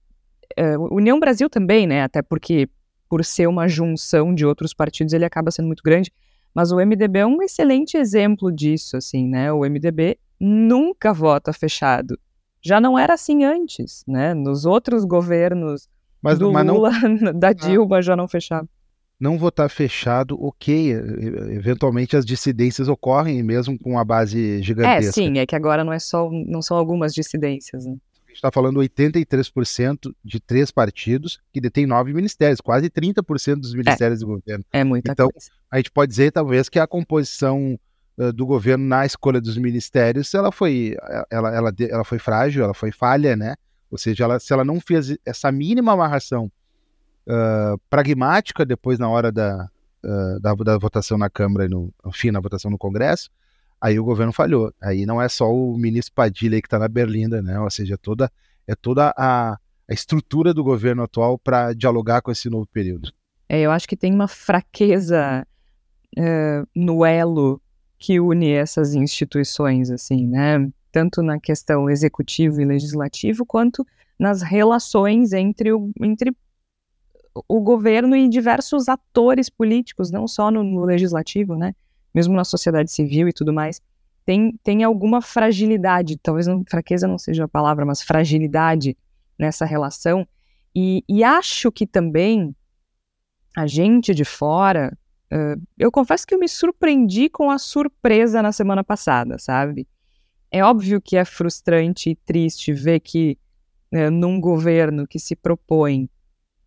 Uh, 0.59 0.95
União 0.95 1.19
Brasil 1.19 1.49
também, 1.49 1.87
né? 1.87 2.03
Até 2.03 2.21
porque, 2.21 2.69
por 3.13 3.23
ser 3.27 3.47
uma 3.47 3.69
junção 3.69 4.35
de 4.35 4.47
outros 4.47 4.73
partidos, 4.73 5.13
ele 5.13 5.27
acaba 5.27 5.51
sendo 5.51 5.67
muito 5.67 5.83
grande. 5.83 6.11
Mas 6.55 6.73
o 6.73 6.77
MDB 6.77 7.19
é 7.19 7.27
um 7.27 7.43
excelente 7.43 7.95
exemplo 7.95 8.51
disso, 8.51 8.97
assim, 8.97 9.29
né? 9.29 9.53
O 9.53 9.67
MDB 9.67 10.17
nunca 10.41 11.13
vota 11.13 11.53
fechado. 11.53 12.19
Já 12.63 12.81
não 12.81 12.99
era 12.99 13.13
assim 13.13 13.45
antes, 13.45 14.03
né? 14.09 14.33
Nos 14.33 14.65
outros 14.65 15.05
governos 15.05 15.91
mas, 16.23 16.39
do 16.39 16.51
mas 16.51 16.67
Lula, 16.67 16.91
não... 16.91 17.33
da 17.39 17.49
ah. 17.49 17.53
Dilma 17.53 18.01
já 18.01 18.17
não 18.17 18.27
fechava. 18.27 18.67
Não 19.21 19.37
votar 19.37 19.69
fechado, 19.69 20.43
ok. 20.43 20.93
Eventualmente 20.93 22.17
as 22.17 22.25
dissidências 22.25 22.89
ocorrem 22.89 23.43
mesmo 23.43 23.79
com 23.79 23.99
a 23.99 24.05
base 24.07 24.63
gigantesca. 24.63 25.11
É, 25.11 25.13
sim, 25.13 25.39
é 25.39 25.45
que 25.45 25.55
agora 25.55 25.85
não 25.85 25.93
é 25.93 25.99
só, 25.99 26.31
não 26.31 26.63
são 26.63 26.79
algumas 26.79 27.13
dissidências. 27.13 27.85
Né? 27.85 27.95
A 28.33 28.35
gente 28.35 28.39
está 28.39 28.51
falando 28.51 28.81
83% 28.81 30.15
de 30.25 30.41
três 30.41 30.71
partidos 30.71 31.39
que 31.53 31.61
detêm 31.61 31.85
nove 31.87 32.15
ministérios, 32.15 32.63
quase 32.63 32.89
30% 32.89 33.57
dos 33.61 33.75
ministérios 33.75 34.21
é, 34.21 34.25
do 34.25 34.27
governo. 34.27 34.65
É 34.73 34.83
muita 34.83 35.13
então, 35.13 35.29
coisa. 35.29 35.51
a 35.71 35.77
gente 35.77 35.91
pode 35.91 36.09
dizer 36.11 36.33
talvez 36.33 36.71
que 36.71 36.79
a 36.79 36.87
composição 36.87 37.79
uh, 38.17 38.33
do 38.33 38.47
governo 38.47 38.87
na 38.87 39.05
escolha 39.05 39.39
dos 39.39 39.59
ministérios, 39.59 40.33
ela 40.33 40.51
foi, 40.51 40.97
ela, 41.31 41.55
ela, 41.55 41.73
ela 41.79 42.05
foi 42.05 42.19
frágil, 42.19 42.65
ela 42.65 42.73
foi 42.73 42.91
falha, 42.91 43.37
né? 43.37 43.55
Ou 43.91 43.99
seja, 43.99 44.25
ela, 44.25 44.41
se 44.41 44.51
ela 44.51 44.65
não 44.65 44.81
fez 44.81 45.15
essa 45.27 45.53
mínima 45.53 45.93
amarração 45.93 46.51
uh, 47.27 47.79
pragmática 47.91 48.65
depois 48.65 48.99
na 48.99 49.11
hora 49.11 49.31
da, 49.31 49.69
uh, 50.03 50.41
da, 50.41 50.55
da, 50.55 50.79
votação 50.79 51.19
na 51.19 51.29
Câmara 51.29 51.67
e 51.67 51.69
no, 51.69 51.93
enfim, 52.07 52.31
na 52.31 52.41
votação 52.41 52.71
no 52.71 52.79
Congresso, 52.79 53.29
aí 53.83 53.99
o 53.99 54.05
governo 54.05 54.33
falhou. 54.33 54.73
Aí 54.81 55.05
não 55.05 55.21
é 55.21 55.29
só 55.29 55.53
o 55.53 55.77
ministro 55.77 56.15
Padilha 56.15 56.61
que 56.61 56.67
está 56.69 56.79
na 56.79 56.87
Berlinda, 56.87 57.43
né? 57.43 57.59
Ou 57.59 57.69
seja, 57.69 57.99
toda, 57.99 58.31
é 58.67 58.77
toda 58.77 59.13
a, 59.17 59.59
a 59.89 59.93
estrutura 59.93 60.55
do 60.55 60.63
governo 60.63 61.03
atual 61.03 61.37
para 61.37 61.73
dialogar 61.73 62.23
com 62.23 62.31
esse 62.31 62.49
novo 62.49 62.67
período. 62.73 63.13
É, 63.49 63.61
eu 63.61 63.73
acho 63.73 63.89
que 63.89 63.97
tem 63.97 64.15
uma 64.15 64.29
fraqueza 64.29 65.45
uh, 66.17 66.69
no 66.75 67.05
elo 67.05 67.61
que 67.99 68.21
une 68.21 68.51
essas 68.51 68.95
instituições, 68.95 69.91
assim, 69.91 70.27
né? 70.27 70.71
tanto 70.93 71.23
na 71.23 71.41
questão 71.41 71.89
executivo 71.89 72.61
e 72.61 72.65
legislativo, 72.65 73.47
quanto 73.47 73.85
nas 74.19 74.43
relações 74.43 75.33
entre 75.33 75.73
o, 75.73 75.91
entre 76.01 76.37
o 77.49 77.61
governo 77.61 78.15
e 78.15 78.29
diversos 78.29 78.89
atores 78.89 79.49
políticos, 79.49 80.11
não 80.11 80.29
só 80.29 80.51
no, 80.51 80.63
no 80.63 80.85
legislativo, 80.85 81.57
né? 81.57 81.75
Mesmo 82.15 82.35
na 82.35 82.45
sociedade 82.45 82.91
civil 82.91 83.29
e 83.29 83.33
tudo 83.33 83.53
mais. 83.53 83.81
Tem, 84.25 84.59
tem 84.63 84.85
alguma 84.85 85.21
fragilidade, 85.21 86.17
talvez 86.17 86.47
não, 86.47 86.65
fraqueza 86.69 87.09
não 87.09 87.19
seja 87.19 87.45
a 87.45 87.49
palavra, 87.49 87.85
mas 87.85 88.03
fragilidade 88.03 88.97
nessa 89.39 89.65
relação. 89.65 90.27
E, 90.75 91.05
e 91.09 91.25
acho 91.25 91.73
que 91.73 91.87
também 91.87 92.55
a 93.57 93.67
gente 93.67 94.15
de 94.15 94.25
fora, 94.25 94.97
uh, 95.33 95.61
eu 95.79 95.91
confesso 95.91 96.27
que 96.27 96.35
eu 96.35 96.39
me 96.39 96.49
surpreendi 96.49 97.29
com 97.29 97.51
a 97.51 97.59
surpresa 97.59 98.41
na 98.43 98.53
semana 98.53 98.83
passada, 98.83 99.39
sabe? 99.39 99.87
É 100.51 100.63
óbvio 100.63 101.01
que 101.01 101.17
é 101.17 101.25
frustrante 101.25 102.11
e 102.11 102.15
triste 102.15 102.73
ver 102.73 103.01
que, 103.01 103.39
é, 103.91 104.11
num 104.11 104.41
governo 104.41 105.07
que 105.07 105.19
se 105.19 105.35
propõe 105.35 106.09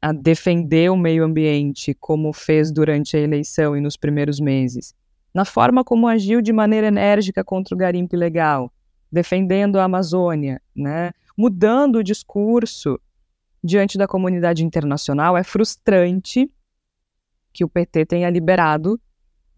a 0.01 0.11
defender 0.11 0.91
o 0.91 0.97
meio 0.97 1.23
ambiente, 1.23 1.93
como 1.93 2.33
fez 2.33 2.71
durante 2.71 3.15
a 3.15 3.19
eleição 3.19 3.77
e 3.77 3.81
nos 3.81 3.95
primeiros 3.95 4.39
meses, 4.39 4.93
na 5.35 5.43
forma 5.43 5.83
como 5.83 6.07
agiu 6.07 6.41
de 6.41 6.53
maneira 6.53 6.87
enérgica 6.87 7.43
contra 7.43 7.75
o 7.75 7.77
garimpo 7.77 8.15
ilegal, 8.15 8.71
defendendo 9.11 9.77
a 9.77 9.83
Amazônia, 9.83 10.61
né, 10.73 11.11
mudando 11.37 11.97
o 11.97 12.03
discurso 12.03 12.97
diante 13.61 13.97
da 13.97 14.07
comunidade 14.07 14.63
internacional, 14.63 15.35
é 15.35 15.43
frustrante 15.43 16.49
que 17.51 17.65
o 17.65 17.69
PT 17.69 18.05
tenha 18.05 18.29
liberado 18.29 18.97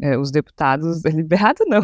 é, 0.02 0.18
os 0.18 0.32
deputados, 0.32 1.04
liberado 1.06 1.64
não, 1.68 1.82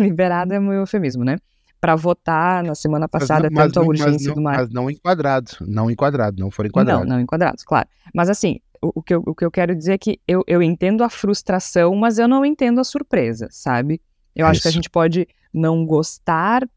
liberado 0.00 0.52
é 0.54 0.58
um 0.58 0.72
eufemismo, 0.72 1.24
né? 1.24 1.38
Para 1.80 1.94
votar 1.94 2.64
na 2.64 2.74
semana 2.74 3.08
passada, 3.08 3.48
mas 3.52 3.66
tanto 3.66 3.80
a 3.80 3.82
urgência 3.84 4.28
não, 4.28 4.34
do 4.34 4.40
mar. 4.40 4.56
Mas 4.56 4.70
não 4.70 4.90
enquadrados, 4.90 5.58
não 5.60 5.90
enquadrados, 5.90 6.40
não 6.40 6.50
foram 6.50 6.68
enquadrados. 6.68 7.06
Não, 7.06 7.16
não 7.16 7.20
enquadrados, 7.20 7.62
claro. 7.62 7.86
Mas 8.12 8.28
assim, 8.28 8.60
o, 8.80 9.02
que, 9.02 9.14
eu, 9.14 9.22
o 9.26 9.34
que 9.34 9.44
eu 9.44 9.50
quero 9.50 9.74
dizer 9.74 9.94
é 9.94 9.98
que 9.98 10.20
eu, 10.26 10.42
eu 10.46 10.62
entendo 10.62 11.02
a 11.02 11.10
frustração, 11.10 11.94
mas 11.94 12.18
eu 12.18 12.28
não 12.28 12.44
entendo 12.44 12.80
a 12.80 12.84
surpresa, 12.84 13.48
sabe? 13.50 14.00
Eu 14.34 14.46
acho 14.46 14.60
que 14.60 14.68
a 14.68 14.72
gente 14.72 14.90
pode 14.90 15.26
não 15.52 15.84
gostar 15.86 16.68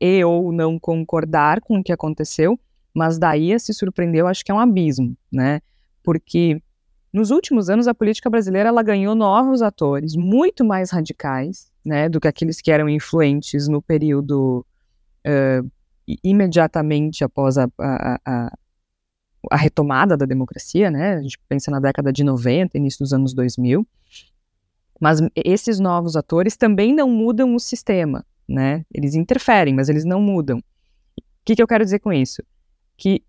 e 0.00 0.24
ou 0.24 0.52
não 0.52 0.78
concordar 0.78 1.60
com 1.60 1.78
o 1.78 1.82
que 1.82 1.92
aconteceu, 1.92 2.58
mas 2.92 3.18
daí 3.18 3.52
a 3.52 3.58
se 3.58 3.72
surpreender 3.72 4.20
eu 4.20 4.26
acho 4.26 4.44
que 4.44 4.50
é 4.50 4.54
um 4.54 4.58
abismo, 4.58 5.16
né? 5.30 5.60
Porque 6.02 6.60
nos 7.16 7.30
últimos 7.30 7.70
anos, 7.70 7.88
a 7.88 7.94
política 7.94 8.28
brasileira 8.28 8.68
ela 8.68 8.82
ganhou 8.82 9.14
novos 9.14 9.62
atores 9.62 10.14
muito 10.14 10.62
mais 10.62 10.90
radicais 10.90 11.72
né, 11.82 12.10
do 12.10 12.20
que 12.20 12.28
aqueles 12.28 12.60
que 12.60 12.70
eram 12.70 12.90
influentes 12.90 13.68
no 13.68 13.80
período 13.80 14.66
uh, 15.26 15.70
imediatamente 16.22 17.24
após 17.24 17.56
a, 17.56 17.70
a, 17.78 18.20
a, 18.26 18.58
a, 19.50 19.56
retomada 19.56 20.16
da 20.16 20.26
democracia. 20.26 20.90
Né? 20.90 21.14
A 21.14 21.22
gente 21.22 21.38
pensa 21.48 21.70
na 21.70 21.80
década 21.80 22.12
de 22.12 22.24
90, 22.24 22.76
início 22.76 23.00
dos 23.00 23.12
anos 23.12 23.34
2000. 23.34 23.86
Mas 25.00 25.20
esses 25.34 25.78
novos 25.78 26.16
atores 26.16 26.56
também 26.56 26.94
não 26.94 27.08
mudam 27.08 27.54
o 27.54 27.60
sistema. 27.60 28.24
Né? 28.48 28.84
Eles 28.92 29.14
interferem, 29.14 29.74
mas 29.74 29.88
eles 29.88 30.04
não 30.04 30.20
mudam. 30.20 30.58
O 30.58 30.62
que, 31.44 31.54
que 31.56 31.62
eu 31.62 31.66
quero 31.66 31.84
dizer 31.84 31.98
com 31.98 32.12
isso? 32.12 32.42
Que 32.96 33.22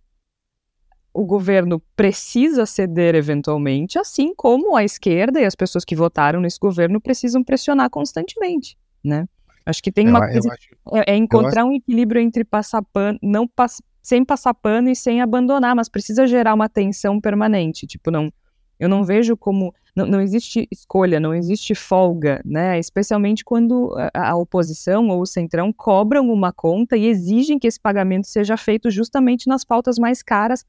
o 1.18 1.26
governo 1.26 1.82
precisa 1.96 2.66
ceder 2.68 3.16
eventualmente, 3.16 3.98
assim 3.98 4.36
como 4.36 4.76
a 4.76 4.84
esquerda 4.84 5.42
e 5.42 5.46
as 5.46 5.56
pessoas 5.56 5.84
que 5.84 5.96
votaram 5.96 6.40
nesse 6.40 6.60
governo 6.60 7.02
precisam 7.02 7.44
pressionar 7.44 7.90
constantemente, 7.90 8.78
né? 9.04 9.28
Acho 9.66 9.82
que 9.82 9.92
tem 9.92 10.06
eu, 10.06 10.12
uma 10.12 10.20
coisa 10.20 10.54
acho, 10.54 10.70
é, 10.94 11.14
é, 11.14 11.16
encontrar 11.16 11.62
acho... 11.62 11.70
um 11.70 11.74
equilíbrio 11.74 12.22
entre 12.22 12.46
passar 12.46 12.84
pano, 12.94 13.18
não 13.22 13.48
pass, 13.48 13.82
sem 14.08 14.24
passar 14.24 14.54
pano 14.54 14.88
e 14.88 14.96
sem 14.96 15.22
abandonar, 15.22 15.76
mas 15.76 15.90
precisa 15.90 16.26
gerar 16.26 16.54
uma 16.54 16.70
tensão 16.70 17.20
permanente, 17.20 17.86
tipo 17.86 18.10
não, 18.10 18.32
eu 18.80 18.88
não 18.88 19.04
vejo 19.04 19.36
como 19.36 19.76
não, 19.94 20.06
não 20.06 20.22
existe 20.22 20.66
escolha, 20.72 21.20
não 21.20 21.34
existe 21.34 21.76
folga, 21.76 22.42
né? 22.46 22.80
Especialmente 22.80 23.44
quando 23.44 23.94
a, 24.14 24.30
a 24.30 24.36
oposição 24.38 25.10
ou 25.10 25.24
o 25.24 25.26
centrão 25.26 25.74
cobram 25.74 26.32
uma 26.32 26.54
conta 26.54 26.96
e 26.96 27.06
exigem 27.06 27.60
que 27.60 27.68
esse 27.68 27.82
pagamento 27.82 28.28
seja 28.28 28.56
feito 28.56 28.90
justamente 28.90 29.46
nas 29.46 29.66
pautas 29.66 30.00
mais 30.00 30.24
caras 30.24 30.64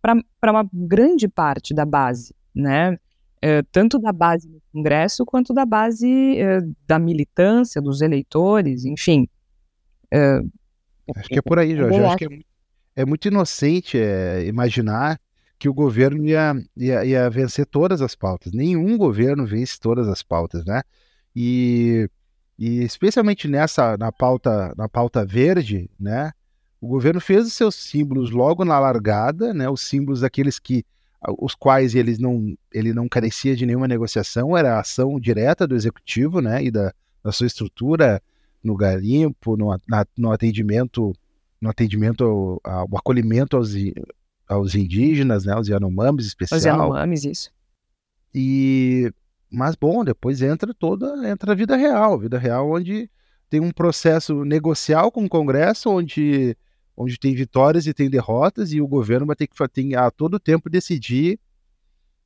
para 0.00 0.50
uma 0.50 0.66
grande 0.72 1.28
parte 1.28 1.74
da 1.74 1.84
base, 1.84 2.34
né? 2.54 2.98
É, 3.42 3.62
tanto 3.70 3.98
da 3.98 4.10
base 4.10 4.48
do 4.48 4.62
Congresso 4.72 5.26
quanto 5.26 5.52
da 5.52 5.66
base 5.66 6.38
é, 6.38 6.60
da 6.86 6.98
militância, 6.98 7.82
dos 7.82 8.00
eleitores, 8.00 8.86
enfim. 8.86 9.28
É, 10.10 10.40
acho 11.14 11.28
que 11.28 11.38
é 11.38 11.42
por 11.42 11.58
aí, 11.58 11.76
Jorge. 11.76 11.98
Acho 11.98 12.16
que 12.16 12.24
é, 12.24 12.49
é 12.94 13.04
muito 13.04 13.28
inocente 13.28 13.98
imaginar 14.46 15.20
que 15.58 15.68
o 15.68 15.74
governo 15.74 16.24
ia, 16.24 16.54
ia, 16.76 17.04
ia, 17.04 17.30
vencer 17.30 17.66
todas 17.66 18.00
as 18.00 18.14
pautas. 18.14 18.52
Nenhum 18.52 18.96
governo 18.96 19.44
vence 19.44 19.78
todas 19.78 20.08
as 20.08 20.22
pautas, 20.22 20.64
né? 20.64 20.82
E, 21.36 22.08
e 22.58 22.82
especialmente 22.82 23.46
nessa, 23.46 23.94
na 23.98 24.10
pauta, 24.10 24.74
na 24.76 24.88
pauta 24.88 25.24
verde, 25.24 25.90
né? 26.00 26.32
O 26.80 26.88
governo 26.88 27.20
fez 27.20 27.46
os 27.46 27.52
seus 27.52 27.74
símbolos 27.74 28.30
logo 28.30 28.64
na 28.64 28.78
largada, 28.78 29.52
né? 29.52 29.68
Os 29.68 29.82
símbolos 29.82 30.20
daqueles 30.20 30.58
que 30.58 30.82
os 31.38 31.54
quais 31.54 31.94
eles 31.94 32.18
não, 32.18 32.56
ele 32.72 32.94
não 32.94 33.06
carecia 33.06 33.54
de 33.54 33.66
nenhuma 33.66 33.86
negociação, 33.86 34.56
era 34.56 34.76
a 34.76 34.80
ação 34.80 35.20
direta 35.20 35.66
do 35.66 35.76
executivo, 35.76 36.40
né? 36.40 36.64
E 36.64 36.70
da, 36.70 36.92
da 37.22 37.30
sua 37.30 37.46
estrutura 37.46 38.22
no 38.64 38.74
garimpo, 38.74 39.58
no, 39.58 39.78
na, 39.86 40.06
no 40.16 40.32
atendimento, 40.32 41.12
no 41.60 41.68
atendimento 41.68 42.24
ao, 42.24 42.60
ao 42.64 42.96
acolhimento 42.96 43.56
aos, 43.56 43.74
aos 44.48 44.74
indígenas, 44.74 45.44
né? 45.44 45.56
Os 45.56 45.68
Yanomamis 45.68 46.26
especial. 46.26 46.58
Os 46.58 46.64
Yanomamis, 46.64 47.24
isso. 47.24 47.50
E 48.34 49.12
mas 49.50 49.74
bom, 49.74 50.04
depois 50.04 50.40
entra 50.42 50.72
toda 50.72 51.28
entra 51.28 51.52
a 51.52 51.54
vida 51.54 51.76
real, 51.76 52.18
vida 52.18 52.38
real 52.38 52.70
onde 52.70 53.10
tem 53.48 53.60
um 53.60 53.72
processo 53.72 54.44
negocial 54.44 55.10
com 55.10 55.24
o 55.24 55.28
Congresso, 55.28 55.90
onde 55.90 56.56
onde 56.96 57.18
tem 57.18 57.34
vitórias 57.34 57.86
e 57.86 57.94
tem 57.94 58.10
derrotas, 58.10 58.72
e 58.72 58.80
o 58.80 58.86
governo 58.86 59.26
vai 59.26 59.34
ter 59.34 59.46
que 59.46 59.56
tem, 59.68 59.94
a 59.96 60.10
todo 60.10 60.38
tempo 60.38 60.70
decidir 60.70 61.38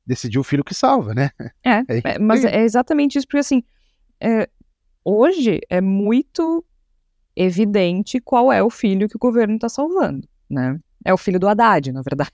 decidir 0.05 0.37
o 0.37 0.43
filho 0.43 0.63
que 0.63 0.73
salva, 0.73 1.13
né? 1.13 1.31
É, 1.63 1.79
é, 1.89 2.01
é 2.03 2.19
mas 2.19 2.45
é 2.45 2.61
exatamente 2.61 3.17
isso, 3.17 3.25
porque 3.25 3.39
assim, 3.39 3.63
é, 4.21 4.47
hoje 5.03 5.59
é 5.69 5.81
muito 5.81 6.63
evidente 7.35 8.19
qual 8.19 8.51
é 8.51 8.63
o 8.63 8.69
filho 8.69 9.09
que 9.09 9.15
o 9.15 9.19
governo 9.19 9.55
está 9.55 9.69
salvando, 9.69 10.27
né? 10.49 10.79
É 11.03 11.13
o 11.13 11.17
filho 11.17 11.39
do 11.39 11.47
Haddad, 11.47 11.91
na 11.91 12.01
verdade. 12.01 12.31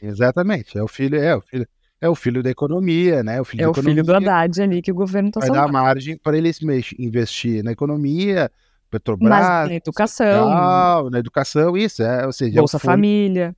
Exatamente, 0.00 0.78
é 0.78 0.82
o 0.82 0.88
filho, 0.88 1.18
é 1.18 1.36
o 1.36 1.40
filho, 1.40 1.66
é 2.00 2.08
o 2.08 2.14
filho 2.14 2.42
da 2.42 2.50
economia, 2.50 3.22
né? 3.22 3.40
O 3.40 3.44
filho 3.44 3.64
é 3.64 3.68
o 3.68 3.74
filho 3.74 4.02
do 4.02 4.14
Haddad 4.14 4.62
ali 4.62 4.80
que 4.80 4.92
o 4.92 4.94
governo 4.94 5.28
está 5.28 5.40
salvando. 5.40 5.60
Vai 5.60 5.66
dar 5.66 5.72
margem 5.72 6.16
para 6.16 6.38
eles 6.38 6.58
investir 6.98 7.62
na 7.62 7.72
economia, 7.72 8.50
Petrobras, 8.90 9.28
Mas 9.28 9.68
na 9.68 9.74
educação, 9.74 10.44
social, 10.44 11.10
na 11.10 11.18
educação, 11.18 11.76
isso 11.76 12.02
é, 12.02 12.24
ou 12.24 12.32
seja, 12.32 12.60
Bolsa 12.60 12.76
é 12.76 12.80
Família, 12.80 13.56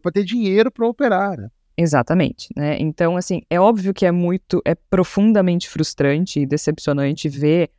para 0.00 0.12
ter 0.12 0.24
dinheiro 0.24 0.70
para 0.70 0.86
operar, 0.86 1.36
né? 1.36 1.48
Exatamente, 1.76 2.48
né? 2.56 2.76
Então, 2.80 3.16
assim, 3.16 3.42
é 3.48 3.60
óbvio 3.60 3.94
que 3.94 4.06
é 4.06 4.10
muito, 4.10 4.60
é 4.64 4.74
profundamente 4.74 5.68
frustrante 5.68 6.40
e 6.40 6.46
decepcionante 6.46 7.28
ver 7.28 7.70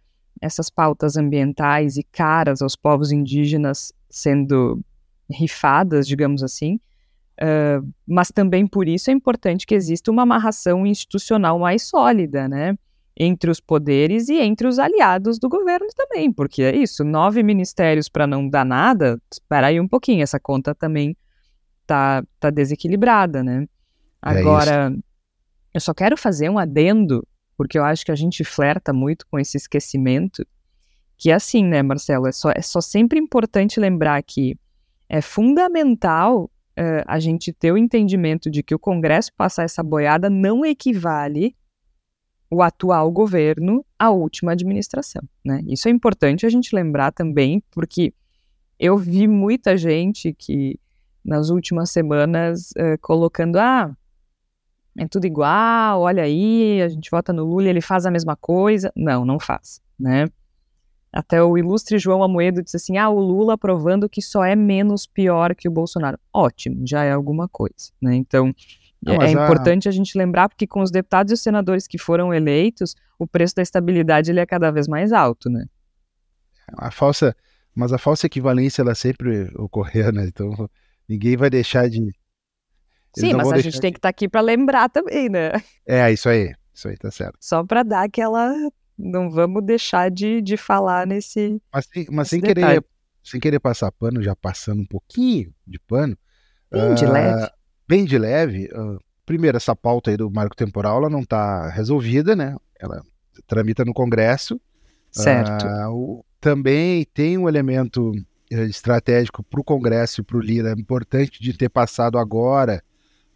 essas 0.42 0.70
pautas 0.70 1.18
ambientais 1.18 1.98
e 1.98 2.04
caras 2.04 2.62
aos 2.62 2.76
povos 2.76 3.12
indígenas 3.12 3.94
sendo 4.10 4.82
rifadas, 5.30 6.08
digamos 6.08 6.42
assim, 6.42 6.80
uh, 7.42 7.88
mas 8.08 8.30
também 8.30 8.66
por 8.66 8.88
isso 8.88 9.10
é 9.10 9.14
importante 9.14 9.66
que 9.66 9.76
exista 9.76 10.10
uma 10.10 10.24
amarração 10.24 10.86
institucional 10.86 11.60
mais 11.60 11.84
sólida, 11.84 12.48
né? 12.48 12.76
Entre 13.22 13.52
os 13.52 13.60
poderes 13.60 14.30
e 14.30 14.40
entre 14.40 14.66
os 14.66 14.80
aliados 14.80 15.38
do 15.38 15.50
governo 15.50 15.88
também, 15.96 16.32
porque 16.32 16.64
é 16.64 16.76
isso, 16.76 17.04
nove 17.04 17.44
ministérios 17.44 18.08
para 18.08 18.26
não 18.26 18.48
dar 18.48 18.66
nada, 18.66 19.22
espera 19.32 19.68
aí 19.68 19.80
um 19.80 19.88
pouquinho, 19.88 20.24
essa 20.24 20.40
conta 20.40 20.74
também 20.74 21.16
tá, 21.86 22.24
tá 22.40 22.50
desequilibrada, 22.50 23.44
né? 23.44 23.68
É 24.26 24.40
Agora, 24.40 24.94
é 24.96 25.10
eu 25.74 25.80
só 25.80 25.94
quero 25.94 26.18
fazer 26.18 26.50
um 26.50 26.58
adendo, 26.58 27.26
porque 27.60 27.78
eu 27.78 27.84
acho 27.84 28.06
que 28.06 28.12
a 28.14 28.16
gente 28.16 28.42
flerta 28.46 28.94
muito 28.94 29.28
com 29.28 29.38
esse 29.38 29.58
esquecimento, 29.58 30.48
que 31.18 31.30
é 31.30 31.34
assim, 31.34 31.62
né, 31.62 31.84
Marcelo? 31.84 32.26
É 32.26 32.32
só, 32.32 32.52
é 32.56 32.62
só 32.62 32.80
sempre 32.80 33.20
importante 33.20 33.82
lembrar 33.82 34.24
que 34.24 34.58
é 35.10 35.20
fundamental 35.20 36.46
uh, 36.46 37.04
a 37.06 37.20
gente 37.20 37.52
ter 37.52 37.74
o 37.74 37.78
entendimento 37.78 38.50
de 38.50 38.64
que 38.64 38.74
o 38.74 38.80
Congresso 38.80 39.34
passar 39.36 39.64
essa 39.64 39.84
boiada 39.84 40.30
não 40.30 40.66
equivale 40.66 41.54
o 42.50 42.62
atual 42.62 43.12
governo 43.12 43.86
à 44.00 44.10
última 44.10 44.54
administração, 44.54 45.22
né? 45.44 45.62
Isso 45.68 45.90
é 45.90 45.92
importante 45.92 46.46
a 46.46 46.50
gente 46.50 46.74
lembrar 46.74 47.12
também, 47.12 47.62
porque 47.72 48.14
eu 48.80 48.98
vi 48.98 49.28
muita 49.28 49.76
gente 49.76 50.34
que 50.34 50.80
nas 51.26 51.50
últimas 51.50 51.92
semanas 51.92 52.72
uh, 52.72 52.98
colocando, 53.02 53.58
ah, 53.58 53.94
é 55.00 55.08
tudo 55.08 55.26
igual, 55.26 56.02
olha 56.02 56.24
aí, 56.24 56.82
a 56.82 56.90
gente 56.90 57.10
vota 57.10 57.32
no 57.32 57.46
Lula 57.46 57.68
e 57.68 57.70
ele 57.70 57.82
faz 57.82 58.06
a 58.06 58.12
mesma 58.12 58.36
coisa. 58.36 58.92
Não, 58.94 59.24
não 59.24 59.40
faz, 59.40 59.82
né? 59.98 60.28
Até 61.12 61.42
o 61.42 61.58
ilustre 61.58 61.98
João 61.98 62.22
Amoedo 62.22 62.62
disse 62.62 62.76
assim: 62.76 62.98
ah, 62.98 63.10
o 63.10 63.20
Lula 63.20 63.58
provando 63.58 64.10
que 64.10 64.22
só 64.22 64.44
é 64.44 64.56
menos 64.56 65.08
pior 65.08 65.56
que 65.56 65.70
o 65.70 65.72
Bolsonaro. 65.72 66.20
Ótimo, 66.34 66.86
já 66.86 67.04
é 67.04 67.14
alguma 67.14 67.48
coisa, 67.48 67.92
né? 68.02 68.14
Então, 68.14 68.54
não, 69.02 69.16
é, 69.22 69.32
importante 69.32 69.88
a... 69.88 69.90
a 69.90 69.94
gente 69.94 70.18
lembrar, 70.18 70.50
porque 70.50 70.68
com 70.68 70.82
os 70.82 70.92
deputados 70.92 71.32
e 71.32 71.34
os 71.34 71.42
senadores 71.42 71.88
que 71.88 71.98
foram 71.98 72.34
eleitos, 72.34 72.94
o 73.18 73.26
preço 73.26 73.56
da 73.56 73.62
estabilidade 73.62 74.30
ele 74.30 74.42
é 74.42 74.46
cada 74.46 74.70
vez 74.70 74.88
mais 74.88 75.14
alto, 75.14 75.50
né? 75.50 75.66
A 76.78 76.92
falsa, 76.92 77.34
mas 77.74 77.94
a 77.94 77.98
falsa 77.98 78.28
equivalência 78.28 78.82
ela 78.82 78.94
sempre 78.94 79.50
ocorreu, 79.56 80.12
né? 80.12 80.26
Então, 80.28 80.70
ninguém 81.08 81.38
vai 81.38 81.50
deixar 81.50 81.90
de 81.90 82.02
Sim, 83.18 83.34
mas 83.34 83.52
a 83.52 83.58
gente 83.58 83.80
tem 83.80 83.92
que 83.92 83.98
estar 83.98 84.08
tá 84.08 84.12
aqui 84.12 84.28
para 84.28 84.42
lembrar 84.42 84.90
também, 84.90 85.30
né? 85.30 85.52
É, 85.86 86.12
isso 86.12 86.30
aí. 86.30 86.54
Isso 86.74 86.88
aí, 86.88 86.98
tá 86.98 87.12
certo. 87.12 87.38
Só 87.42 87.64
para 87.64 87.84
dar 87.84 88.04
aquela. 88.04 88.54
Não 88.98 89.30
vamos 89.30 89.66
deixar 89.66 90.10
de, 90.10 90.42
de 90.42 90.58
falar 90.58 91.08
nesse. 91.08 91.62
Mas, 91.74 91.88
mas 92.10 92.30
sem, 92.30 92.42
querer, 92.42 92.84
sem 93.24 93.40
querer 93.40 93.60
passar 93.60 93.92
pano, 93.92 94.22
já 94.22 94.36
passando 94.36 94.82
um 94.82 94.86
pouquinho 94.86 95.54
de 95.66 95.80
pano. 95.80 96.18
Bem 96.72 96.92
uh, 96.92 96.96
de 96.96 97.06
leve. 97.06 97.52
Bem 97.88 98.06
de 98.06 98.18
leve. 98.18 98.70
Uh, 98.74 99.00
primeiro, 99.26 99.58
essa 99.58 99.76
pauta 99.76 100.12
aí 100.12 100.18
do 100.18 100.30
marco 100.30 100.56
temporal, 100.56 100.98
ela 100.98 101.10
não 101.10 101.22
está 101.22 101.70
resolvida, 101.70 102.36
né? 102.36 102.56
Ela 102.80 103.02
tramita 103.48 103.84
no 103.84 103.94
Congresso. 103.94 104.60
Certo. 105.12 105.66
Uh, 105.66 105.92
o, 105.92 106.26
também 106.40 107.06
tem 107.14 107.38
um 107.38 107.50
elemento 107.50 108.12
eh, 108.52 108.66
estratégico 108.66 109.44
para 109.44 109.60
o 109.60 109.64
Congresso 109.64 110.22
e 110.22 110.24
para 110.24 110.38
o 110.38 110.42
Lira 110.42 110.74
importante 110.78 111.42
de 111.42 111.52
ter 111.54 111.70
passado 111.70 112.18
agora 112.18 112.82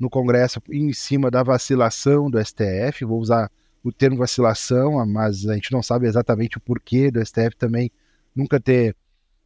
no 0.04 0.10
Congresso 0.10 0.62
em 0.70 0.92
cima 0.94 1.32
da 1.32 1.42
vacilação 1.42 2.30
do 2.30 2.44
STF. 2.44 3.06
Vou 3.06 3.20
usar 3.20 3.50
o 3.84 3.92
termo 3.92 4.18
vacilação, 4.18 5.06
mas 5.06 5.48
a 5.48 5.56
gente 5.56 5.72
não 5.72 5.82
sabe 5.82 6.08
exatamente 6.08 6.58
o 6.58 6.62
porquê 6.62 7.10
do 7.10 7.26
STF 7.26 7.56
também 7.58 7.90
nunca 8.36 8.60
ter 8.60 8.96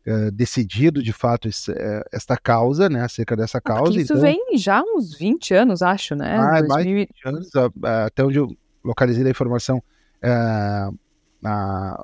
uh, 0.07 0.31
decidido 0.31 1.01
de 1.01 1.13
fato 1.13 1.47
esse, 1.47 1.71
uh, 1.71 2.03
esta 2.11 2.37
causa, 2.37 2.89
né, 2.89 3.01
acerca 3.01 3.35
dessa 3.35 3.61
causa. 3.61 3.99
Isso 3.99 4.13
então... 4.13 4.21
vem 4.21 4.57
já 4.57 4.81
uns 4.81 5.17
20 5.17 5.53
anos, 5.53 5.81
acho, 5.81 6.15
né? 6.15 6.37
Ah, 6.37 6.61
2000... 6.61 6.67
mais 6.69 6.85
de 6.85 6.93
20 6.93 7.09
anos, 7.25 7.47
uh, 7.55 7.85
até 8.05 8.23
onde 8.23 8.39
eu 8.39 8.55
localizei 8.83 9.25
a 9.25 9.29
informação, 9.29 9.81